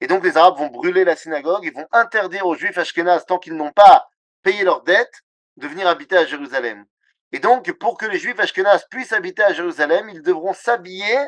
Et 0.00 0.06
donc 0.06 0.24
les 0.24 0.36
Arabes 0.36 0.58
vont 0.58 0.68
brûler 0.68 1.04
la 1.04 1.16
synagogue, 1.16 1.64
ils 1.64 1.72
vont 1.72 1.86
interdire 1.92 2.46
aux 2.46 2.54
Juifs 2.54 2.78
ashkénazes, 2.78 3.26
tant 3.26 3.38
qu'ils 3.38 3.56
n'ont 3.56 3.72
pas 3.72 4.08
payé 4.42 4.64
leurs 4.64 4.82
dettes, 4.82 5.22
de 5.56 5.66
venir 5.66 5.88
habiter 5.88 6.16
à 6.16 6.24
Jérusalem. 6.24 6.86
Et 7.32 7.40
donc, 7.40 7.70
pour 7.72 7.98
que 7.98 8.06
les 8.06 8.18
Juifs 8.18 8.38
ashkénazes 8.38 8.86
puissent 8.90 9.12
habiter 9.12 9.42
à 9.42 9.52
Jérusalem, 9.52 10.08
ils 10.08 10.22
devront 10.22 10.54
s'habiller 10.54 11.18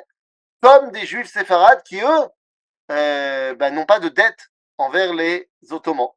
comme 0.62 0.90
des 0.92 1.04
Juifs 1.04 1.30
séfarades 1.30 1.82
qui, 1.82 2.00
eux, 2.00 2.28
euh, 2.90 3.54
bah, 3.54 3.70
n'ont 3.70 3.84
pas 3.84 3.98
de 3.98 4.08
dette 4.08 4.50
envers 4.78 5.12
les 5.12 5.50
Ottomans. 5.70 6.10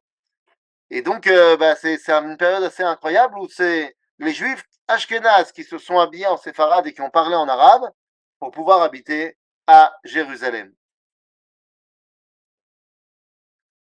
Et 0.90 1.02
donc, 1.02 1.26
euh, 1.26 1.56
bah, 1.56 1.74
c'est 1.76 1.98
une 2.08 2.36
période 2.36 2.62
assez 2.62 2.82
incroyable 2.82 3.38
où 3.38 3.48
c'est 3.48 3.96
les 4.18 4.32
Juifs 4.32 4.64
Ashkenaz 4.88 5.52
qui 5.52 5.64
se 5.64 5.78
sont 5.78 5.98
habillés 5.98 6.26
en 6.26 6.36
séfarade 6.36 6.86
et 6.86 6.94
qui 6.94 7.00
ont 7.00 7.10
parlé 7.10 7.34
en 7.34 7.48
arabe 7.48 7.90
pour 8.38 8.50
pouvoir 8.50 8.82
habiter 8.82 9.38
à 9.66 9.96
Jérusalem. 10.04 10.74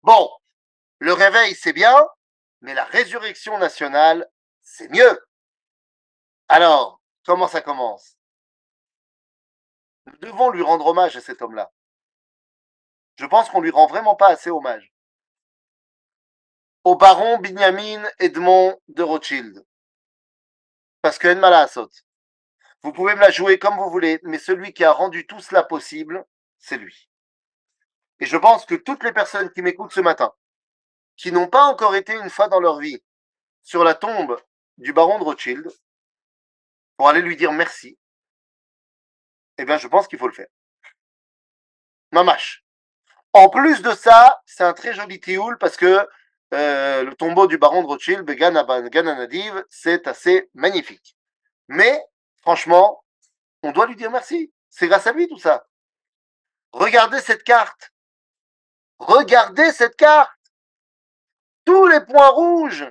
Bon, 0.03 0.30
le 0.98 1.12
réveil 1.12 1.55
c'est 1.55 1.72
bien, 1.72 1.96
mais 2.61 2.74
la 2.74 2.84
résurrection 2.84 3.59
nationale 3.59 4.30
c'est 4.62 4.88
mieux. 4.88 5.26
Alors, 6.48 7.01
comment 7.24 7.48
ça 7.48 7.61
commence? 7.62 8.16
Nous 10.07 10.16
devons 10.18 10.51
lui 10.51 10.62
rendre 10.62 10.86
hommage 10.86 11.16
à 11.16 11.20
cet 11.20 11.42
homme-là. 11.42 11.70
Je 13.16 13.26
pense 13.26 13.48
qu'on 13.48 13.61
lui 13.61 13.70
rend 13.70 13.86
vraiment 13.86 14.16
pas 14.16 14.28
assez 14.28 14.51
hommage. 14.51 14.92
Au 16.84 16.96
baron 16.96 17.38
Benjamin 17.38 18.03
Edmond 18.18 18.78
de 18.88 19.03
Rothschild 19.03 19.64
parce 21.03 21.18
que 21.18 21.28
Enmala 21.28 21.66
saute. 21.66 22.05
Vous 22.82 22.92
pouvez 22.92 23.14
me 23.14 23.20
la 23.20 23.30
jouer 23.30 23.59
comme 23.59 23.76
vous 23.76 23.90
voulez, 23.90 24.20
mais 24.22 24.38
celui 24.38 24.72
qui 24.72 24.84
a 24.84 24.92
rendu 24.92 25.26
tout 25.26 25.40
cela 25.40 25.62
possible, 25.62 26.24
c'est 26.59 26.78
lui. 26.78 27.11
Et 28.20 28.26
je 28.26 28.36
pense 28.36 28.64
que 28.64 28.74
toutes 28.74 29.05
les 29.05 29.12
personnes 29.12 29.51
qui 29.51 29.62
m'écoutent 29.62 29.92
ce 29.92 30.01
matin, 30.01 30.32
qui 31.16 31.32
n'ont 31.32 31.48
pas 31.48 31.64
encore 31.64 31.94
été 31.94 32.14
une 32.14 32.30
fois 32.30 32.48
dans 32.48 32.61
leur 32.61 32.78
vie 32.78 33.03
sur 33.62 33.84
la 33.84 33.94
tombe 33.94 34.40
du 34.78 34.92
baron 34.92 35.18
de 35.18 35.24
Rothschild, 35.24 35.70
pour 36.96 37.09
aller 37.09 37.22
lui 37.22 37.36
dire 37.36 37.53
merci, 37.53 37.98
eh 39.59 39.64
bien, 39.64 39.76
je 39.76 39.88
pense 39.88 40.09
qu'il 40.09 40.18
faut 40.18 40.28
le 40.28 40.34
faire. 40.34 40.48
Mamache. 42.12 42.64
En 43.32 43.48
plus 43.48 43.82
de 43.82 43.92
ça, 43.92 44.40
c'est 44.44 44.64
un 44.64 44.72
très 44.72 44.94
joli 44.94 45.20
tioul 45.20 45.59
parce 45.59 45.76
que 45.76 46.09
euh, 46.53 47.05
le 47.05 47.14
tombeau 47.14 47.46
du 47.46 47.59
baron 47.59 47.82
de 47.82 47.86
Rothschild, 47.86 48.24
Gananadiv, 48.28 49.64
c'est 49.70 50.07
assez 50.07 50.51
magnifique. 50.55 51.16
Mais, 51.68 52.03
franchement, 52.40 53.05
on 53.62 53.72
doit 53.72 53.86
lui 53.86 53.96
dire 53.96 54.11
merci. 54.11 54.53
C'est 54.68 54.88
grâce 54.88 55.07
à 55.07 55.12
lui 55.12 55.28
tout 55.28 55.38
ça. 55.38 55.66
Regardez 56.72 57.20
cette 57.20 57.44
carte. 57.44 57.92
Regardez 58.98 59.72
cette 59.72 59.96
carte. 59.96 60.30
Tous 61.64 61.86
les 61.86 62.01
points 62.01 62.28
rouges, 62.28 62.90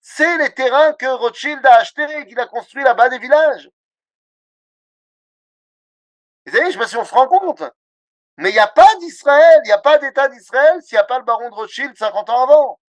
c'est 0.00 0.38
les 0.38 0.52
terrains 0.52 0.92
que 0.94 1.06
Rothschild 1.06 1.64
a 1.64 1.76
achetés 1.76 2.18
et 2.18 2.26
qu'il 2.26 2.38
a 2.38 2.46
construits 2.46 2.84
là-bas 2.84 3.08
des 3.08 3.18
villages. 3.18 3.70
Vous 6.46 6.52
savez, 6.52 6.66
je 6.66 6.72
sais 6.72 6.78
pas 6.78 6.88
si 6.88 6.96
on 6.96 7.04
se 7.04 7.14
rend 7.14 7.28
compte. 7.28 7.62
Mais 8.38 8.50
il 8.50 8.52
n'y 8.52 8.58
a 8.58 8.68
pas 8.68 8.94
d'Israël, 8.96 9.60
il 9.64 9.68
n'y 9.68 9.72
a 9.72 9.78
pas 9.78 9.98
d'État 9.98 10.28
d'Israël 10.28 10.82
s'il 10.82 10.96
n'y 10.96 11.00
a 11.00 11.04
pas 11.04 11.18
le 11.18 11.24
baron 11.24 11.48
de 11.48 11.54
Rothschild 11.54 11.96
50 11.96 12.28
ans 12.30 12.42
avant. 12.42 12.80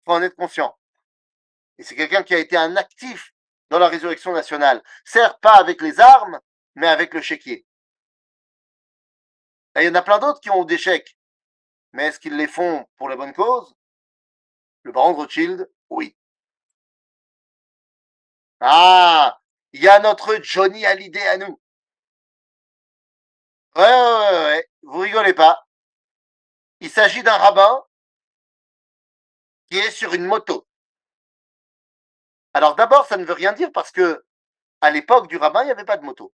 Il 0.00 0.04
faut 0.04 0.12
en 0.12 0.22
être 0.22 0.34
conscient. 0.34 0.76
Et 1.78 1.84
c'est 1.84 1.94
quelqu'un 1.94 2.22
qui 2.22 2.34
a 2.34 2.38
été 2.38 2.56
un 2.56 2.76
actif 2.76 3.32
dans 3.70 3.78
la 3.78 3.88
résurrection 3.88 4.32
nationale. 4.32 4.82
Certes, 5.04 5.40
pas 5.40 5.54
avec 5.54 5.80
les 5.80 6.00
armes, 6.00 6.40
mais 6.74 6.88
avec 6.88 7.14
le 7.14 7.20
chéquier. 7.20 7.66
il 9.76 9.82
y 9.82 9.88
en 9.88 9.94
a 9.94 10.02
plein 10.02 10.18
d'autres 10.18 10.40
qui 10.40 10.50
ont 10.50 10.64
des 10.64 10.78
chèques. 10.78 11.16
Mais 11.92 12.06
est-ce 12.06 12.18
qu'ils 12.18 12.36
les 12.36 12.48
font 12.48 12.86
pour 12.96 13.08
la 13.08 13.16
bonne 13.16 13.32
cause? 13.32 13.74
Le 14.82 14.92
baron 14.92 15.12
de 15.12 15.16
Rothschild, 15.18 15.70
oui. 15.90 16.16
Ah, 18.60 19.38
il 19.72 19.82
y 19.82 19.88
a 19.88 19.98
notre 20.00 20.36
Johnny 20.42 20.86
Hallyday 20.86 21.26
à 21.28 21.36
nous. 21.36 21.60
Ouais, 23.76 23.82
ouais, 23.82 24.30
ouais, 24.46 24.68
vous 24.82 24.98
rigolez 25.00 25.34
pas. 25.34 25.66
Il 26.80 26.88
s'agit 26.90 27.22
d'un 27.22 27.36
rabbin 27.36 27.84
qui 29.70 29.78
est 29.78 29.90
sur 29.90 30.14
une 30.14 30.24
moto. 30.24 30.66
Alors 32.54 32.74
d'abord, 32.74 33.06
ça 33.06 33.16
ne 33.18 33.24
veut 33.24 33.34
rien 33.34 33.52
dire 33.52 33.70
parce 33.72 33.90
que 33.90 34.24
à 34.80 34.90
l'époque 34.90 35.28
du 35.28 35.36
rabbin, 35.36 35.62
il 35.62 35.66
n'y 35.66 35.72
avait 35.72 35.84
pas 35.84 35.98
de 35.98 36.04
moto. 36.04 36.32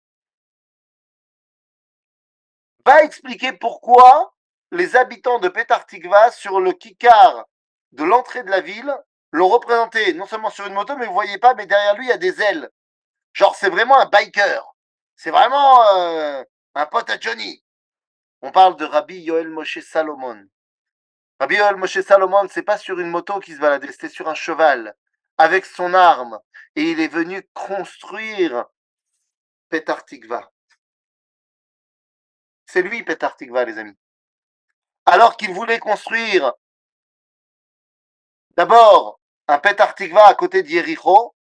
Va 2.86 3.02
expliquer 3.02 3.52
pourquoi 3.52 4.34
les 4.70 4.96
habitants 4.96 5.38
de 5.40 5.48
Petar 5.48 5.86
Tikva 5.86 6.30
sur 6.30 6.60
le 6.60 6.72
kikar 6.72 7.44
de 7.92 8.04
l'entrée 8.04 8.42
de 8.44 8.50
la 8.50 8.60
ville 8.60 8.96
l'ont 9.32 9.48
représenté 9.48 10.14
non 10.14 10.26
seulement 10.26 10.50
sur 10.50 10.66
une 10.66 10.74
moto, 10.74 10.96
mais 10.96 11.06
vous 11.06 11.12
voyez 11.12 11.38
pas, 11.38 11.54
mais 11.54 11.66
derrière 11.66 11.96
lui 11.96 12.06
il 12.06 12.10
y 12.10 12.12
a 12.12 12.18
des 12.18 12.40
ailes. 12.40 12.70
Genre 13.32 13.56
c'est 13.56 13.70
vraiment 13.70 13.98
un 13.98 14.06
biker. 14.06 14.74
C'est 15.16 15.30
vraiment 15.30 15.84
euh, 15.96 16.44
un 16.74 16.86
pote 16.86 17.10
Johnny. 17.20 17.62
On 18.40 18.50
parle 18.50 18.76
de 18.76 18.84
Rabbi 18.84 19.18
Yoel 19.18 19.48
Moshe 19.48 19.80
Salomon. 19.80 20.48
Rabbi 21.38 21.56
Yoel 21.56 21.76
Moshe 21.76 22.00
Salomon, 22.00 22.48
c'est 22.48 22.62
pas 22.62 22.78
sur 22.78 22.98
une 22.98 23.10
moto 23.10 23.40
qui 23.40 23.54
se 23.54 23.60
baladait, 23.60 23.92
c'était 23.92 24.08
sur 24.08 24.28
un 24.28 24.34
cheval, 24.34 24.96
avec 25.38 25.66
son 25.66 25.94
arme. 25.94 26.38
Et 26.74 26.90
il 26.90 27.00
est 27.00 27.08
venu 27.08 27.46
construire 27.52 28.66
Petar 29.68 30.04
Tikva. 30.04 30.50
C'est 32.66 32.82
lui 32.82 33.02
Petar 33.02 33.36
Tikva, 33.36 33.64
les 33.64 33.78
amis. 33.78 33.96
Alors 35.04 35.36
qu'il 35.36 35.52
voulait 35.52 35.78
construire 35.78 36.52
d'abord 38.56 39.20
un 39.48 39.58
Petar 39.58 39.94
Tikva 39.94 40.26
à 40.26 40.34
côté 40.34 40.62
d'Yericho, 40.62 41.34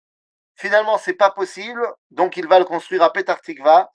finalement 0.57 0.99
c'est 0.99 1.15
pas 1.15 1.31
possible, 1.31 1.87
donc 2.11 2.37
il 2.37 2.49
va 2.49 2.59
le 2.59 2.65
construire 2.65 3.03
à 3.03 3.13
Petar 3.13 3.41
Tikva 3.41 3.93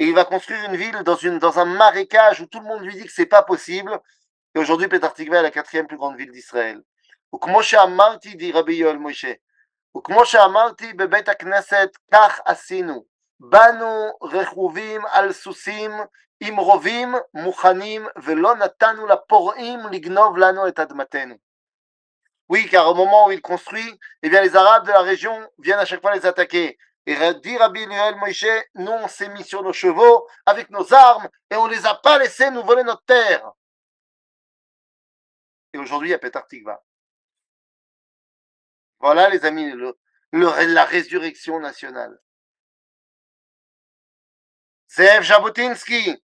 et 0.00 0.06
il 0.06 0.14
va 0.14 0.24
construire 0.24 0.64
une 0.64 0.76
ville 0.76 1.02
dans, 1.04 1.58
un 1.58 1.64
marécage 1.66 2.40
où 2.40 2.46
tout 2.46 2.58
le 2.58 2.64
monde 2.64 2.82
lui 2.82 2.94
dit 2.94 3.04
que 3.04 3.12
c'est 3.12 3.26
pas 3.26 3.42
possible. 3.42 4.00
Et 4.54 4.58
aujourd'hui, 4.58 4.88
Petah 4.88 5.10
Tikva 5.10 5.40
est 5.40 5.42
la 5.42 5.50
quatrième 5.50 5.86
plus 5.86 5.98
grande 5.98 6.16
ville 6.16 6.30
d'Israël. 6.32 6.80
Ou 7.30 7.38
comme 7.38 7.54
Amarti, 7.78 8.34
dit 8.34 8.50
Rabbi 8.50 8.76
Yoel 8.76 8.98
Moshe. 8.98 9.26
Ou 9.92 10.00
comme 10.00 10.16
Amarti, 10.38 10.94
Bebet 10.94 11.24
Knesset, 11.38 11.90
Kach 12.10 12.40
Asinu. 12.46 13.02
Banu 13.38 14.10
Rechuvim 14.22 15.02
al 15.12 15.34
Susim, 15.34 16.06
Imrovim, 16.40 17.20
Mouchanim, 17.34 18.08
Velo 18.16 18.54
Natanu 18.54 19.06
la 19.06 19.18
Porim, 19.18 19.90
Lignov 19.90 20.38
Lano 20.38 20.66
et 20.66 20.72
Admatenu. 20.80 21.38
Oui, 22.48 22.66
car 22.70 22.88
au 22.88 22.94
moment 22.94 23.26
où 23.26 23.32
il 23.32 23.42
construit, 23.42 24.00
eh 24.22 24.30
bien, 24.30 24.40
les 24.40 24.56
Arabes 24.56 24.86
de 24.86 24.92
la 24.92 25.02
région 25.02 25.38
viennent 25.58 25.78
à 25.78 25.84
chaque 25.84 26.00
fois 26.00 26.14
les 26.14 26.24
attaquer. 26.24 26.78
Et 27.06 27.16
dit 27.42 27.56
Rabbi 27.56 27.86
Noël 27.86 28.16
Moïse, 28.16 28.46
nous 28.74 28.92
on 28.92 29.08
s'est 29.08 29.30
mis 29.30 29.44
sur 29.44 29.62
nos 29.62 29.72
chevaux 29.72 30.28
avec 30.46 30.70
nos 30.70 30.92
armes 30.92 31.28
et 31.50 31.56
on 31.56 31.66
ne 31.66 31.72
les 31.72 31.86
a 31.86 31.94
pas 31.94 32.18
laissés 32.18 32.50
nous 32.50 32.62
voler 32.62 32.82
notre 32.82 33.04
terre. 33.04 33.52
Et 35.72 35.78
aujourd'hui, 35.78 36.08
il 36.08 36.12
y 36.12 36.14
a 36.14 36.18
Petar 36.18 36.46
Tikva. 36.46 36.82
Voilà 38.98 39.30
les 39.30 39.44
amis, 39.44 39.72
la 40.32 40.84
résurrection 40.84 41.58
nationale. 41.58 42.20
Zev 44.88 45.22
Jabotinsky, 45.22 46.22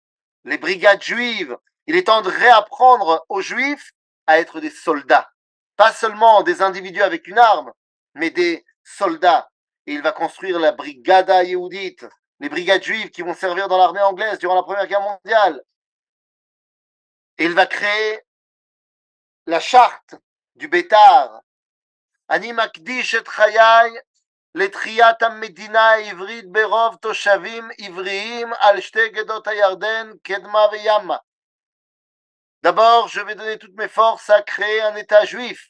les 0.45 0.59
brigades 0.59 1.03
juives, 1.03 1.57
il 1.87 1.97
est 1.97 2.09
temps 2.09 2.23
de 2.23 2.29
réapprendre 2.29 3.25
aux 3.29 3.41
juifs 3.41 3.93
à 4.27 4.39
être 4.39 4.61
des 4.61 4.71
soldats. 4.71 5.33
Pas 5.77 5.93
seulement 5.93 6.43
des 6.43 6.61
individus 6.61 7.03
avec 7.03 7.27
une 7.29 7.39
arme, 7.39 7.73
mais 8.15 8.31
des 8.31 8.67
soldats 8.83 9.51
et 9.88 9.94
il 9.94 10.02
va 10.02 10.12
construire 10.12 10.60
la 10.60 10.72
Brigada 10.72 11.44
Yehudit, 11.44 11.98
les 12.40 12.50
brigades 12.50 12.84
juives 12.84 13.10
qui 13.10 13.22
vont 13.22 13.34
servir 13.34 13.68
dans 13.68 13.78
l'armée 13.78 14.02
anglaise 14.02 14.40
durant 14.40 14.56
la 14.56 14.64
Première 14.64 14.88
Guerre 14.88 15.02
mondiale. 15.02 15.62
Et 17.38 17.46
il 17.46 17.54
va 17.54 17.66
créer 17.66 18.22
la 19.46 19.60
charte 19.60 20.16
du 20.56 20.68
Bétar. 20.68 21.42
Ani 22.28 22.54
makdish 22.54 23.16
et 23.16 23.24
chayai 23.26 24.00
לתחיית 24.56 25.22
המדינה 25.22 25.90
העברית 25.90 26.52
ברוב 26.52 26.96
תושבים 26.96 27.70
עבריים 27.80 28.54
על 28.60 28.82
שתי 28.82 29.10
גדות 29.10 29.48
הירדן, 29.48 30.12
קדמה 30.24 30.66
וימה. 30.72 31.18
D'abord, 32.64 33.10
je 33.10 33.20
vais 33.20 33.36
donner 33.36 33.58
toutes 33.58 33.76
mes 33.76 33.90
forces 33.90 34.30
à 34.30 34.42
créer 34.42 34.82
un 34.82 34.96
État 34.96 35.26
juif 35.26 35.70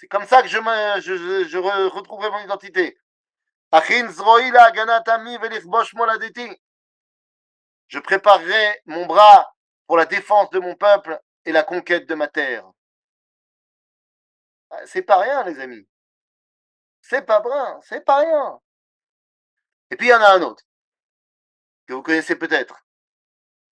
c'est 0.00 0.08
comme 0.08 0.24
ça 0.26 0.40
que 0.40 0.48
je, 0.48 0.56
me, 0.56 1.00
je, 1.02 1.44
je 1.46 1.58
retrouverai 1.58 2.30
mon 2.30 2.38
identité. 2.38 2.98
Je 7.86 7.98
préparerai 7.98 8.80
mon 8.86 9.04
bras 9.04 9.54
pour 9.86 9.98
la 9.98 10.06
défense 10.06 10.48
de 10.50 10.58
mon 10.58 10.74
peuple 10.74 11.20
et 11.44 11.52
la 11.52 11.64
conquête 11.64 12.08
de 12.08 12.14
ma 12.14 12.28
terre. 12.28 12.64
Ah, 14.70 14.86
c'est 14.86 15.02
pas 15.02 15.18
rien, 15.18 15.44
les 15.44 15.60
amis. 15.60 15.86
C'est 17.02 17.26
pas 17.26 17.40
vrai, 17.40 17.80
c'est 17.82 18.02
pas 18.02 18.20
rien. 18.20 18.58
Et 19.90 19.96
puis 19.96 20.06
il 20.06 20.10
y 20.10 20.14
en 20.14 20.22
a 20.22 20.34
un 20.34 20.40
autre 20.40 20.64
que 21.86 21.92
vous 21.92 22.02
connaissez 22.02 22.36
peut-être. 22.36 22.86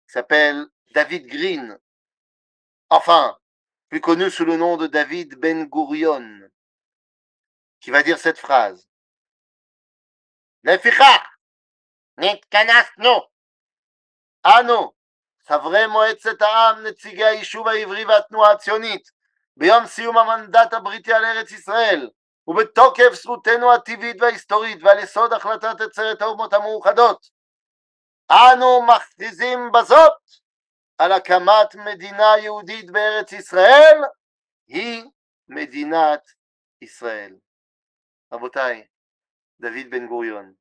Il 0.09 0.13
s'appelle 0.13 0.67
David 0.93 1.27
Green. 1.27 1.77
Enfin, 2.91 3.37
plus 3.93 4.01
connu 4.01 4.31
sous 4.31 4.47
le 4.47 4.57
nom 4.57 4.79
de 4.79 4.87
David 4.87 5.35
Ben 5.35 5.67
Gurion, 5.67 6.27
qui 7.79 7.91
va 7.91 8.03
dire 8.03 8.19
cette 8.19 8.39
phrase. 8.39 8.89
נתכנסנו, 12.19 13.27
אנו, 14.47 14.93
חברי 15.49 15.87
מועצת 15.87 16.43
העם, 16.43 16.87
נציגי 16.87 17.25
היישוב 17.25 17.69
העברי 17.69 18.05
והתנועה 18.05 18.53
הציונית, 18.53 19.11
ביום 19.57 19.87
סיום 19.87 20.19
המנדט 20.19 20.73
הבריטי 20.73 21.13
על 21.13 21.25
ארץ 21.25 21.53
ישראל, 21.53 22.11
ובתוקף 22.47 23.13
זכותנו 23.13 23.73
הטבעית 23.73 24.17
וההיסטורית 24.21 24.83
ועל 24.83 24.99
יסוד 24.99 25.33
החלטת 25.33 25.81
עצרת 25.81 26.23
האומות 26.23 26.53
המאוחדות 26.53 27.31
אנו 28.31 28.87
מכריזים 28.87 29.73
בזאת 29.73 30.42
על 31.02 31.12
הקמת 31.12 31.76
מדינה 31.76 32.38
יהודית 32.44 32.92
בארץ 32.92 33.32
ישראל 33.32 33.98
היא 34.68 35.04
מדינת 35.48 36.22
ישראל. 36.82 37.36
רבותיי, 38.34 38.88
דוד 39.60 39.90
בן 39.90 40.08
גוריון, 40.08 40.54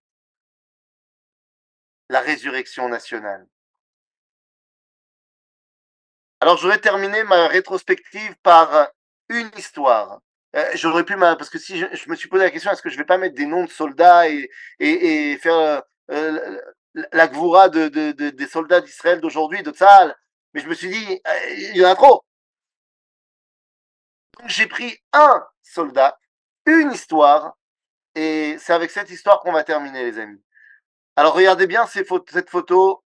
la 2.12 2.20
résurrection 2.20 2.88
nationale. 2.88 3.46
Alors 6.40 6.56
je 6.56 6.62
voudrais 6.62 6.80
terminer 6.80 7.24
ma 7.24 7.48
rétrospective 7.48 8.36
par 8.42 8.88
une 9.28 9.50
histoire. 9.56 10.20
Euh, 10.54 10.70
J'aurais 10.74 11.04
pu, 11.04 11.16
parce 11.16 11.50
que 11.50 11.58
si 11.58 11.78
je, 11.78 11.86
je, 11.92 12.08
me 12.08 12.14
suis 12.14 12.28
posé 12.28 12.44
la 12.44 12.50
question, 12.50 12.70
est-ce 12.70 12.82
que 12.82 12.90
je 12.90 12.96
vais 12.96 13.04
pas 13.04 13.18
mettre 13.18 13.34
des 13.34 13.46
noms 13.46 13.64
de 13.64 13.70
soldats 13.70 14.28
et, 14.28 14.48
et, 14.78 15.32
et 15.32 15.38
faire 15.38 15.82
euh, 16.12 16.60
la 17.12 17.26
gvoura 17.26 17.68
de, 17.68 17.88
de, 17.88 18.12
de, 18.12 18.30
des 18.30 18.46
soldats 18.46 18.80
d'Israël 18.80 19.20
d'aujourd'hui, 19.20 19.62
de 19.62 19.72
Tzahal 19.72 20.14
mais 20.53 20.61
je 20.61 20.67
me 20.67 20.73
suis 20.73 20.89
dit, 20.89 21.21
euh, 21.27 21.49
il 21.51 21.77
y 21.77 21.85
en 21.85 21.89
a 21.89 21.95
trop. 21.95 22.23
J'ai 24.45 24.67
pris 24.67 24.97
un 25.13 25.47
soldat, 25.61 26.19
une 26.65 26.91
histoire, 26.91 27.57
et 28.15 28.57
c'est 28.59 28.73
avec 28.73 28.91
cette 28.91 29.09
histoire 29.09 29.39
qu'on 29.39 29.51
va 29.51 29.63
terminer, 29.63 30.03
les 30.03 30.19
amis. 30.19 30.41
Alors 31.15 31.33
regardez 31.33 31.67
bien 31.67 31.85
cette 31.85 32.49
photo. 32.49 33.03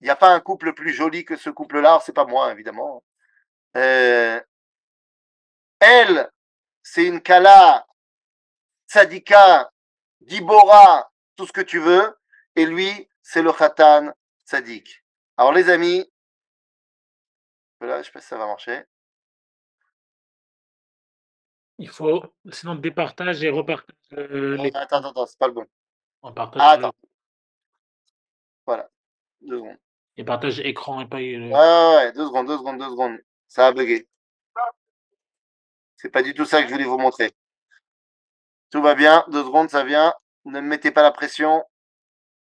Il 0.00 0.04
n'y 0.04 0.10
a 0.10 0.16
pas 0.16 0.32
un 0.32 0.40
couple 0.40 0.74
plus 0.74 0.92
joli 0.92 1.24
que 1.24 1.36
ce 1.36 1.50
couple-là. 1.50 2.00
C'est 2.04 2.12
pas 2.12 2.24
moi, 2.24 2.52
évidemment. 2.52 3.04
Euh, 3.76 4.40
elle, 5.80 6.30
c'est 6.82 7.04
une 7.04 7.20
Kala, 7.20 7.86
Tzadika, 8.88 9.70
Gibora, 10.22 11.10
tout 11.36 11.46
ce 11.46 11.52
que 11.52 11.60
tu 11.60 11.78
veux. 11.78 12.16
Et 12.56 12.66
lui, 12.66 13.08
c'est 13.22 13.42
le 13.42 13.52
Khatan 13.52 14.12
Tzadik. 14.46 15.04
Alors 15.36 15.52
les 15.52 15.68
amis, 15.68 16.10
voilà, 17.80 18.02
je 18.02 18.06
sais 18.06 18.12
pas 18.12 18.20
si 18.20 18.28
ça 18.28 18.38
va 18.38 18.46
marcher. 18.46 18.84
Il 21.78 21.88
faut, 21.88 22.24
sinon 22.50 22.74
départage 22.74 23.42
et 23.44 23.50
repartage. 23.50 23.94
Euh, 24.12 24.56
les... 24.56 24.70
Attends, 24.74 24.96
attends, 24.96 25.10
attends, 25.10 25.26
c'est 25.26 25.38
pas 25.38 25.46
le 25.46 25.52
bon. 25.52 25.66
On 26.22 26.32
partage. 26.32 26.60
Ah, 26.64 26.70
attends. 26.72 26.92
Voilà, 28.66 28.90
deux 29.40 29.58
secondes. 29.58 29.78
Et 30.16 30.24
partage 30.24 30.58
écran 30.60 31.00
et 31.00 31.06
pas. 31.06 31.18
euh, 31.18 31.20
Ouais, 31.20 31.52
ouais, 31.52 31.96
ouais, 32.06 32.12
deux 32.12 32.26
secondes, 32.26 32.48
deux 32.48 32.58
secondes, 32.58 32.78
deux 32.78 32.90
secondes. 32.90 33.18
Ça 33.46 33.68
a 33.68 33.72
bugué. 33.72 34.08
C'est 35.96 36.10
pas 36.10 36.22
du 36.22 36.34
tout 36.34 36.44
ça 36.44 36.60
que 36.62 36.68
je 36.68 36.72
voulais 36.72 36.84
vous 36.84 36.98
montrer. 36.98 37.32
Tout 38.70 38.82
va 38.82 38.94
bien, 38.94 39.24
deux 39.28 39.44
secondes, 39.44 39.70
ça 39.70 39.84
vient. 39.84 40.12
Ne 40.44 40.60
me 40.60 40.66
mettez 40.68 40.90
pas 40.90 41.02
la 41.02 41.12
pression. 41.12 41.64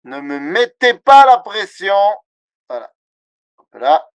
Ne 0.04 0.20
me 0.20 0.40
mettez 0.40 0.94
pas 0.96 1.26
la 1.26 1.38
pression. 1.40 1.96
Voilà. 2.70 2.92
Là. 3.74 4.10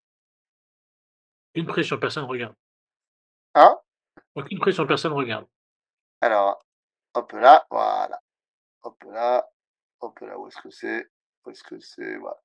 Une 1.54 1.66
pression, 1.66 1.98
personne 1.98 2.24
regarde. 2.24 2.54
Hein 3.54 3.78
Aucune 4.34 4.58
pression, 4.58 4.86
personne 4.86 5.12
regarde. 5.12 5.46
Alors, 6.20 6.64
hop 7.14 7.32
là, 7.32 7.66
voilà. 7.70 8.20
Hop 8.82 9.02
là, 9.04 9.48
hop 10.00 10.18
là, 10.20 10.38
où 10.38 10.48
est-ce 10.48 10.60
que 10.60 10.70
c'est? 10.70 11.06
Où 11.44 11.50
est-ce 11.50 11.62
que 11.64 11.78
c'est? 11.80 12.16
Voilà. 12.16 12.38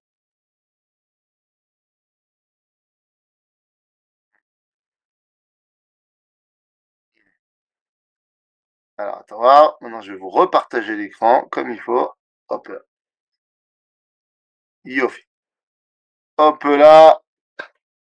Alors, 8.98 9.18
attends, 9.20 9.38
voir. 9.38 9.78
maintenant 9.82 10.02
je 10.02 10.12
vais 10.12 10.18
vous 10.20 10.30
repartager 10.30 10.96
l'écran 10.96 11.48
comme 11.52 11.72
il 11.72 11.80
faut. 11.82 12.12
Hop 12.50 12.68
là. 12.68 12.80
Yofi. 14.84 15.22
Hop 16.38 16.64
là. 16.64 17.22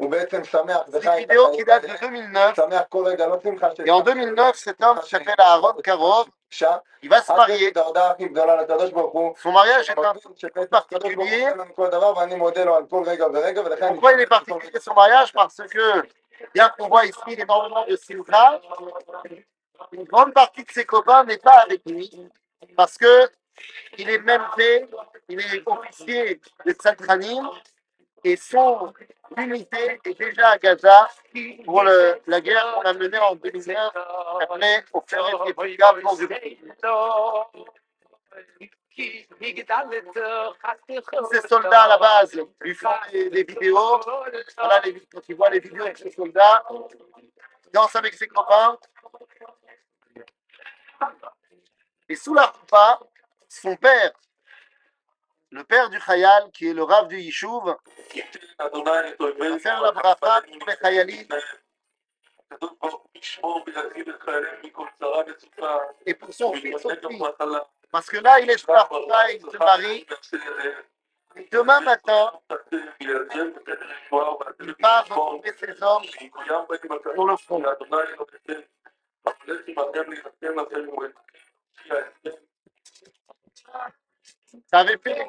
שהכל 0.00 0.02
זה 0.02 0.02
מהקדוש 0.02 0.02
ברוך 0.02 0.02
הוא, 0.02 0.04
הוא 0.06 0.10
בעצם 0.10 0.44
שמח 0.44 0.80
C'est 0.86 0.96
וחי 0.96 1.08
une 1.08 1.24
את 1.24 1.30
vidéo 1.30 1.52
qui 1.52 1.62
החיים 1.62 1.66
date 1.66 1.82
de 1.82 1.90
האלה, 1.90 1.92
2009. 1.92 2.54
שמח 2.56 2.82
כל 2.88 3.04
רגע, 3.06 3.26
לא 3.26 3.36
שמחה 3.42 3.68
של... 3.76 3.82
Et 3.84 3.90
en 3.90 4.00
2009, 4.00 4.56
cet 4.56 4.82
homme 4.82 4.98
qui 5.00 5.08
s'appelle 5.10 5.34
Aaron 5.38 5.74
Karov, 5.82 6.26
אישה. 6.52 6.76
il 7.02 7.08
va 7.10 7.22
se 7.22 7.32
עד 7.32 7.38
marier. 7.38 7.68
את 7.72 7.76
ההודעה 7.76 8.10
הכי 8.10 8.28
גדולה 8.28 8.62
לקדוש 8.62 8.90
ברוך 8.90 9.12
הוא, 9.12 9.34
Son 9.42 9.48
mariage 9.52 9.88
est 9.90 9.98
un 9.98 10.00
מבין 10.00 10.36
שבעצם 10.36 10.70
peu 10.70 10.76
הקדוש 10.76 11.14
ברוך 11.14 11.28
הוא 11.28 11.36
particulier. 11.36 11.48
נותן 11.48 11.58
לנו 11.58 11.74
כל 11.74 11.88
דבר 11.88 12.12
ואני 12.16 12.34
מודה 12.34 12.64
לו 12.64 12.76
על 12.76 12.82
כל 12.90 13.02
רגע 13.06 13.26
ורגע 13.34 13.60
ולכן... 13.60 13.84
אני- 13.86 13.98
Pourquoi 13.98 14.12
il 14.12 14.20
est 14.20 14.26
particulier 14.38 14.80
son 14.80 14.94
mariage 14.94 15.32
Parce 15.32 15.60
que, 15.72 16.02
bien 16.54 16.68
qu'on 16.70 16.88
voit 16.88 17.04
ici 17.06 17.30
énormément 17.38 17.84
de 17.88 17.96
Simcha, 17.96 18.60
une 19.92 20.04
grande 20.04 20.32
partie 20.32 20.64
de 20.64 20.70
ses 20.72 20.84
copains 20.84 21.24
n'est 21.24 21.38
pas 21.48 21.58
avec 21.66 21.80
lui. 21.86 22.10
Parce 22.76 22.96
que 22.96 23.14
il 23.98 24.08
est 24.10 24.18
même 24.30 24.44
fait, 24.56 24.88
il 25.28 25.38
est 25.40 25.62
officier 25.66 26.40
de 26.66 26.72
Tsatranim 26.72 27.44
et 28.27 28.35
son 28.35 28.93
unité 29.37 29.99
est 30.03 30.17
déjà 30.17 30.49
à 30.49 30.57
Gaza 30.57 31.09
pour 31.63 31.83
la 31.83 32.41
guerre 32.41 32.73
qu'on 32.73 32.81
a 32.81 32.93
menée 32.93 33.19
en 33.19 33.35
2009 33.35 33.91
après 34.41 34.85
au 34.93 35.01
Ferret 35.07 35.31
du 35.45 35.77
Tous 41.13 41.29
ces 41.31 41.47
soldats 41.47 41.83
à 41.83 41.87
la 41.87 41.97
base 41.97 42.37
lui 42.61 42.75
font 42.75 42.89
des, 43.11 43.29
des 43.29 43.43
vidéos. 43.43 44.01
Voilà, 44.57 44.81
quand 45.13 45.21
tu 45.21 45.33
vois 45.35 45.49
les 45.51 45.59
vidéos 45.59 45.87
de 45.87 45.97
ces 45.97 46.11
soldats, 46.11 46.65
il 46.71 47.71
danse 47.71 47.95
avec 47.95 48.13
ses 48.15 48.27
copains. 48.27 48.77
Et 52.09 52.15
sous 52.15 52.33
la 52.33 52.47
roupa, 52.47 52.99
son 53.47 53.75
père, 53.75 54.11
le 55.51 55.63
père 55.63 55.89
du 55.89 55.99
Khayal, 55.99 56.51
qui 56.51 56.67
est 56.67 56.73
le 56.73 56.83
Rav 56.83 57.07
du 57.07 57.19
Yishuv, 57.19 57.63
va 57.65 59.59
faire 59.59 59.81
la 59.81 59.91
bracha 59.91 60.41
pour 60.41 60.67
les 60.67 60.75
Khayalim 60.75 61.27
et 66.05 66.13
pour 66.13 66.33
son 66.33 66.53
fils 66.53 66.85
aussi. 66.85 67.21
Parce 67.91 68.07
que 68.07 68.17
là, 68.17 68.39
il 68.39 68.49
est 68.49 68.65
roupa, 68.65 69.31
il 69.31 69.41
se 69.41 69.57
marie. 69.57 70.05
Et 71.35 71.47
demain 71.51 71.79
matin, 71.81 72.31
il 72.99 74.75
va 74.79 75.01
retrouver 75.01 75.53
ses 75.53 75.83
hommes 75.83 76.03
sur 76.03 77.25
le 77.25 77.37
front. 77.37 77.63
Avait 84.71 84.97
fait 84.97 85.25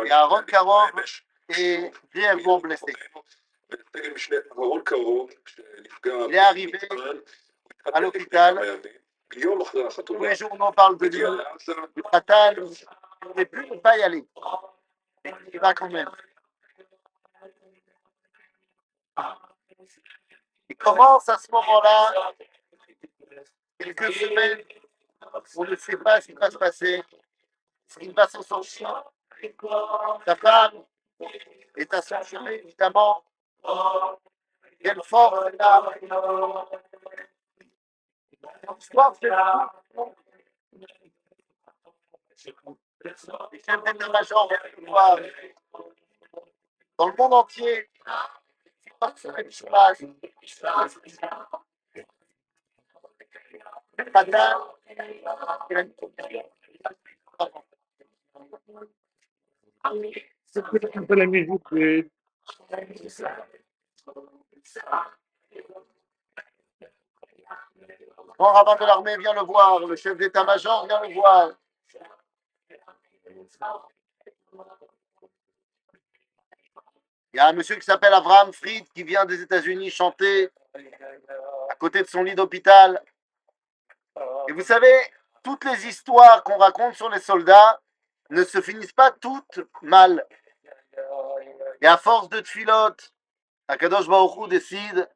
Et 0.05 0.11
Aaron 0.11 0.43
Karov 0.45 0.91
est 1.51 1.93
grièvement 2.13 2.59
blessé. 2.59 2.95
Il 3.95 4.19
Tous 9.31 10.19
les 10.23 10.35
journaux 10.35 10.73
parlent 10.73 10.97
de 10.99 11.07
lui, 11.07 11.23
du 11.95 12.03
Khatan. 12.03 12.53
Il 13.23 13.29
n'aurait 13.29 13.47
pu 13.47 13.69
ne 13.69 13.77
pas 13.77 13.99
y 13.99 14.03
aller. 14.03 14.27
Il 15.53 15.61
va 15.61 15.75
quand 15.75 15.91
même. 15.91 16.11
Il 20.69 20.77
commence 20.77 21.29
à 21.29 21.37
ce 21.37 21.51
moment-là, 21.51 22.33
quelques 23.79 24.13
semaines, 24.13 24.63
on 25.57 25.65
ne 25.65 25.77
sait 25.77 25.97
pas 25.97 26.21
ce 26.21 26.27
qui 26.29 26.33
va 26.35 26.51
se 26.51 26.57
passer, 26.57 27.03
ce 27.87 27.99
qui 27.99 28.09
va 28.11 28.29
s'en 28.29 28.43
sortir. 28.43 29.05
Sa 30.27 30.37
femme 30.37 30.85
est 31.77 31.93
à 31.95 32.03
son 32.03 32.23
chemin, 32.23 32.51
évidemment. 32.51 33.25
Quelle 34.81 35.03
force 35.03 35.47
elle 35.53 35.61
a. 35.61 35.93
L'histoire, 36.01 36.71
c'est 36.71 38.28
dans 46.97 47.09
le 47.09 47.17
monde 47.17 47.35
entier. 47.35 47.89
C'est 49.17 49.29
ce 49.29 49.43
qui 49.43 49.57
se 49.57 49.67
passe. 49.67 50.03
Madame, 54.15 54.61
C'est 60.47 61.15
la 61.15 61.27
musique 61.27 61.63
grand 68.39 68.53
rabbin 68.53 68.77
de 68.77 68.85
l'armée 68.85 69.17
vient 69.19 69.35
le 69.35 69.41
voir, 69.41 69.81
le 69.81 69.97
chef 69.97 70.17
d'état-major 70.17 70.87
vient 70.87 71.01
le 71.01 71.13
voir. 71.13 71.51
Il 77.33 77.37
y 77.37 77.41
a 77.41 77.49
un 77.49 77.53
monsieur 77.53 77.77
qui 77.77 77.85
s'appelle 77.85 78.15
Abraham 78.15 78.53
Fried 78.53 78.89
qui 78.95 79.03
vient 79.03 79.25
des 79.25 79.43
États-Unis 79.43 79.91
chanter 79.91 80.51
à 81.69 81.75
côté 81.75 82.03
de 82.03 82.07
son 82.07 82.23
lit 82.23 82.35
d'hôpital. 82.35 83.03
Et 84.49 84.53
vous 84.53 84.63
savez, 84.63 84.95
toutes 85.43 85.65
les 85.65 85.87
histoires 85.87 86.43
qu'on 86.45 86.59
raconte 86.59 86.95
sur 86.95 87.11
les 87.11 87.21
soldats 87.21 87.81
ne 88.31 88.45
se 88.45 88.61
finissent 88.61 88.93
pas 88.93 89.11
toutes 89.11 89.61
mal. 89.83 90.27
Et 91.81 91.87
à 91.87 91.97
force 91.97 92.29
de 92.29 92.41
tfilote, 92.41 93.13
Akadosh 93.69 94.09
Baruch 94.09 94.49
décide 94.49 95.09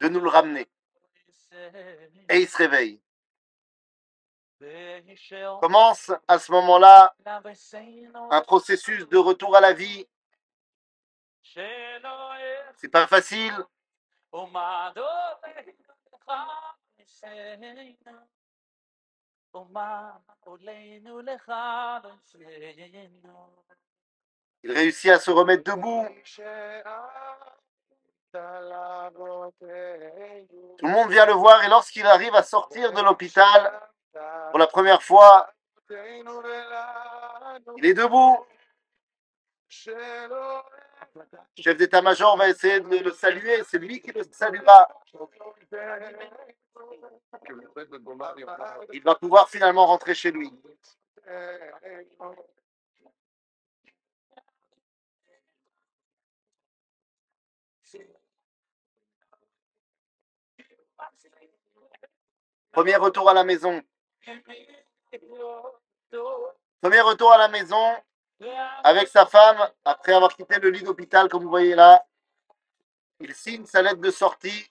de 0.00 0.08
nous 0.08 0.20
le 0.20 0.28
ramener. 0.28 0.68
Et 2.28 2.40
il 2.40 2.48
se 2.48 2.56
réveille. 2.56 3.00
Commence 5.60 6.12
à 6.26 6.38
ce 6.38 6.50
moment-là 6.52 7.14
un 8.30 8.40
processus 8.40 9.06
de 9.08 9.18
retour 9.18 9.54
à 9.54 9.60
la 9.60 9.72
vie. 9.72 10.06
C'est 12.76 12.88
pas 12.90 13.06
facile. 13.06 13.54
Il 24.62 24.72
réussit 24.72 25.10
à 25.10 25.18
se 25.18 25.30
remettre 25.30 25.64
debout. 25.64 26.08
Tout 30.78 30.86
le 30.86 30.92
monde 30.92 31.10
vient 31.10 31.26
le 31.26 31.32
voir 31.32 31.64
et 31.64 31.68
lorsqu'il 31.68 32.06
arrive 32.06 32.34
à 32.34 32.42
sortir 32.42 32.92
de 32.92 33.00
l'hôpital 33.00 33.72
pour 34.50 34.58
la 34.58 34.66
première 34.66 35.02
fois, 35.02 35.50
il 37.76 37.86
est 37.86 37.94
debout. 37.94 38.44
Le 39.86 41.62
chef 41.62 41.76
d'état-major 41.76 42.36
va 42.36 42.48
essayer 42.48 42.80
de 42.80 42.98
le 42.98 43.12
saluer, 43.12 43.62
c'est 43.64 43.78
lui 43.78 44.00
qui 44.00 44.12
le 44.12 44.24
saluera. 44.32 44.88
Il 48.92 49.02
va 49.02 49.14
pouvoir 49.14 49.48
finalement 49.48 49.86
rentrer 49.86 50.14
chez 50.14 50.30
lui. 50.30 50.52
Premier 62.76 62.96
retour 62.96 63.30
à 63.30 63.32
la 63.32 63.42
maison. 63.42 63.82
Premier 66.82 67.00
retour 67.00 67.32
à 67.32 67.38
la 67.38 67.48
maison 67.48 67.96
avec 68.84 69.08
sa 69.08 69.24
femme 69.24 69.66
après 69.82 70.12
avoir 70.12 70.36
quitté 70.36 70.58
le 70.58 70.68
lit 70.68 70.82
d'hôpital, 70.82 71.30
comme 71.30 71.42
vous 71.42 71.48
voyez 71.48 71.74
là. 71.74 72.06
Il 73.18 73.34
signe 73.34 73.64
sa 73.64 73.80
lettre 73.80 74.02
de 74.02 74.10
sortie. 74.10 74.70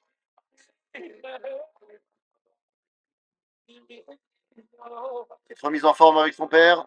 Il 0.93 1.19
est 5.49 5.61
remis 5.63 5.83
en 5.83 5.95
forme 5.95 6.19
avec 6.19 6.35
son 6.35 6.47
père. 6.47 6.85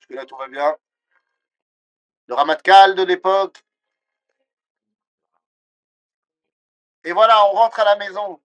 Jusque 0.00 0.14
là, 0.14 0.26
tout 0.26 0.36
va 0.36 0.48
bien. 0.48 0.76
Le 2.26 2.34
Ramatkal 2.34 2.96
de 2.96 3.04
l'époque. 3.04 3.62
Et 7.04 7.12
voilà, 7.12 7.46
on 7.46 7.52
rentre 7.52 7.78
à 7.78 7.84
la 7.84 7.94
maison. 7.94 8.40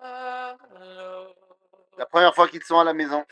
La 0.00 0.56
première 2.06 2.34
fois 2.34 2.48
qu'ils 2.48 2.62
sont 2.62 2.78
à 2.78 2.84
la 2.84 2.92
maison. 2.92 3.24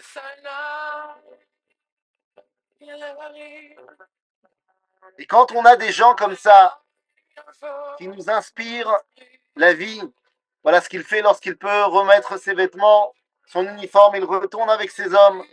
Et 5.19 5.27
quand 5.27 5.53
on 5.53 5.65
a 5.65 5.77
des 5.77 5.93
gens 5.93 6.15
comme 6.15 6.37
ça 6.37 6.83
qui 7.99 8.09
nous 8.09 8.29
inspirent 8.29 8.97
la 9.55 9.73
vie, 9.73 10.03
voilà 10.63 10.81
ce 10.81 10.89
qu'il 10.89 11.05
fait 11.05 11.23
lorsqu'il 11.23 11.57
peut 11.57 11.85
remettre 11.85 12.39
ses 12.39 12.55
vêtements, 12.55 13.15
son 13.47 13.67
uniforme, 13.67 14.17
il 14.17 14.25
retourne 14.25 14.69
avec 14.69 14.91
ses 14.91 15.15
hommes. 15.15 15.45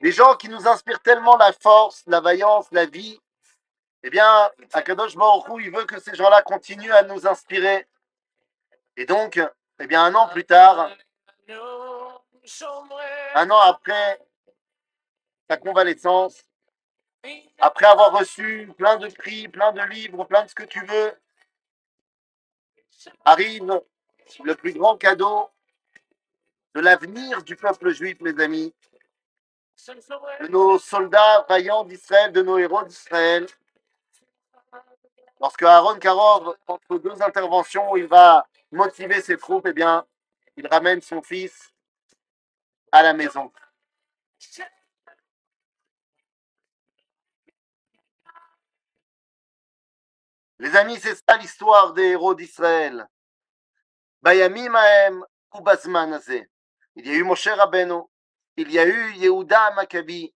Les 0.00 0.12
gens 0.12 0.34
qui 0.36 0.48
nous 0.48 0.66
inspirent 0.66 1.00
tellement 1.00 1.36
la 1.36 1.52
force, 1.52 2.02
la 2.06 2.20
vaillance, 2.20 2.66
la 2.72 2.86
vie, 2.86 3.20
eh 4.06 4.10
bien, 4.10 4.50
Akadosh 4.74 5.16
Baruch 5.16 5.46
il 5.60 5.70
veut 5.70 5.86
que 5.86 5.98
ces 5.98 6.14
gens-là 6.14 6.42
continuent 6.42 6.92
à 6.92 7.04
nous 7.04 7.26
inspirer. 7.26 7.88
Et 8.98 9.06
donc, 9.06 9.40
eh 9.80 9.86
bien, 9.86 10.04
un 10.04 10.14
an 10.14 10.28
plus 10.28 10.44
tard, 10.44 10.90
un 13.34 13.50
an 13.50 13.60
après 13.60 14.20
sa 15.48 15.56
convalescence, 15.56 16.44
après 17.58 17.86
avoir 17.86 18.12
reçu 18.12 18.70
plein 18.76 18.98
de 18.98 19.08
prix, 19.08 19.48
plein 19.48 19.72
de 19.72 19.80
livres, 19.80 20.24
plein 20.24 20.44
de 20.44 20.50
ce 20.50 20.54
que 20.54 20.64
tu 20.64 20.84
veux, 20.84 21.12
arrive 23.24 23.80
le 24.44 24.54
plus 24.54 24.74
grand 24.74 24.98
cadeau 24.98 25.48
de 26.74 26.80
l'avenir 26.80 27.42
du 27.42 27.56
peuple 27.56 27.90
juif, 27.90 28.20
mes 28.20 28.38
amis, 28.42 28.74
de 29.86 30.48
nos 30.48 30.78
soldats 30.78 31.46
vaillants 31.48 31.84
d'Israël, 31.84 32.32
de 32.32 32.42
nos 32.42 32.58
héros 32.58 32.82
d'Israël. 32.84 33.46
Lorsque 35.44 35.62
Aaron 35.62 35.98
Karov, 35.98 36.56
entre 36.66 36.96
deux 36.96 37.20
interventions, 37.20 37.94
il 37.96 38.06
va 38.06 38.48
motiver 38.72 39.20
ses 39.20 39.36
troupes, 39.36 39.66
eh 39.66 39.74
bien, 39.74 40.06
il 40.56 40.66
ramène 40.66 41.02
son 41.02 41.20
fils 41.20 41.70
à 42.90 43.02
la 43.02 43.12
maison. 43.12 43.52
Les 50.60 50.74
amis, 50.76 50.98
c'est 50.98 51.14
ça 51.14 51.36
l'histoire 51.36 51.92
des 51.92 52.12
héros 52.12 52.34
d'Israël. 52.34 53.06
Il 54.24 54.36
y 54.36 54.40
a 54.40 54.48
eu 57.12 57.22
Moshe 57.22 57.48
Rabbeinu, 57.48 58.00
il 58.56 58.72
y 58.72 58.78
a 58.78 58.86
eu 58.86 59.12
Yehuda 59.16 59.72
Maccabi, 59.72 60.34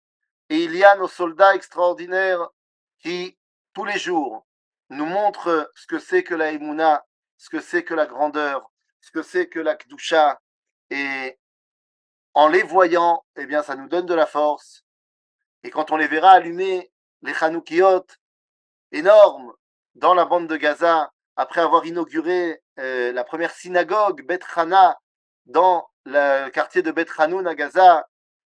et 0.49 0.63
il 0.65 0.75
y 0.75 0.83
a 0.83 0.95
nos 0.97 1.07
soldats 1.07 1.55
extraordinaires 1.55 2.47
qui, 2.99 3.35
tous 3.73 3.85
les 3.85 3.97
jours, 3.97 4.45
nous 4.89 5.05
montrent 5.05 5.71
ce 5.75 5.87
que 5.87 5.99
c'est 5.99 6.23
que 6.23 6.35
la 6.35 6.51
Emouna, 6.51 7.05
ce 7.37 7.49
que 7.49 7.59
c'est 7.59 7.83
que 7.83 7.93
la 7.93 8.05
grandeur, 8.05 8.71
ce 9.01 9.11
que 9.11 9.21
c'est 9.21 9.47
que 9.47 9.59
la 9.59 9.75
Kdusha, 9.75 10.39
et 10.89 11.39
en 12.33 12.47
les 12.47 12.63
voyant, 12.63 13.25
eh 13.35 13.45
bien, 13.45 13.63
ça 13.63 13.75
nous 13.75 13.87
donne 13.87 14.05
de 14.05 14.13
la 14.13 14.25
force. 14.25 14.83
Et 15.63 15.69
quand 15.69 15.91
on 15.91 15.97
les 15.97 16.07
verra 16.07 16.31
allumer 16.31 16.91
les 17.21 17.33
Hanoukiot 17.41 18.05
énormes 18.91 19.53
dans 19.95 20.13
la 20.13 20.25
bande 20.25 20.47
de 20.47 20.57
Gaza, 20.57 21.11
après 21.35 21.61
avoir 21.61 21.85
inauguré 21.85 22.61
euh, 22.79 23.11
la 23.11 23.23
première 23.23 23.51
synagogue, 23.51 24.25
Bet 24.25 24.39
Hana, 24.55 24.99
dans 25.45 25.89
le 26.05 26.49
quartier 26.49 26.81
de 26.81 26.91
Bet 26.91 27.07
Hanoun 27.17 27.47
à 27.47 27.55
Gaza, 27.55 28.07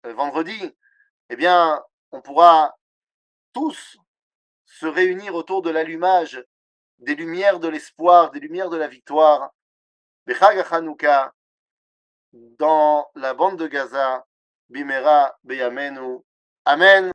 euh, 0.06 0.14
vendredi, 0.14 0.76
eh 1.30 1.36
bien, 1.36 1.84
on 2.12 2.22
pourra 2.22 2.76
tous 3.54 3.98
se 4.80 4.86
réunir 4.86 5.36
autour 5.36 5.62
de 5.62 5.70
l'allumage 5.70 6.44
des 7.00 7.16
lumières 7.16 7.60
de 7.60 7.70
l'espoir, 7.70 8.32
des 8.32 8.42
lumières 8.42 8.70
de 8.70 8.76
la 8.76 8.90
victoire. 8.90 9.52
Bechag 10.28 10.66
Hanouka, 10.70 11.34
dans 12.34 13.08
la 13.16 13.34
bande 13.34 13.58
de 13.58 13.68
Gaza, 13.68 14.26
Bimera 14.70 15.38
Beyamenu. 15.44 16.20
Amen. 16.66 17.14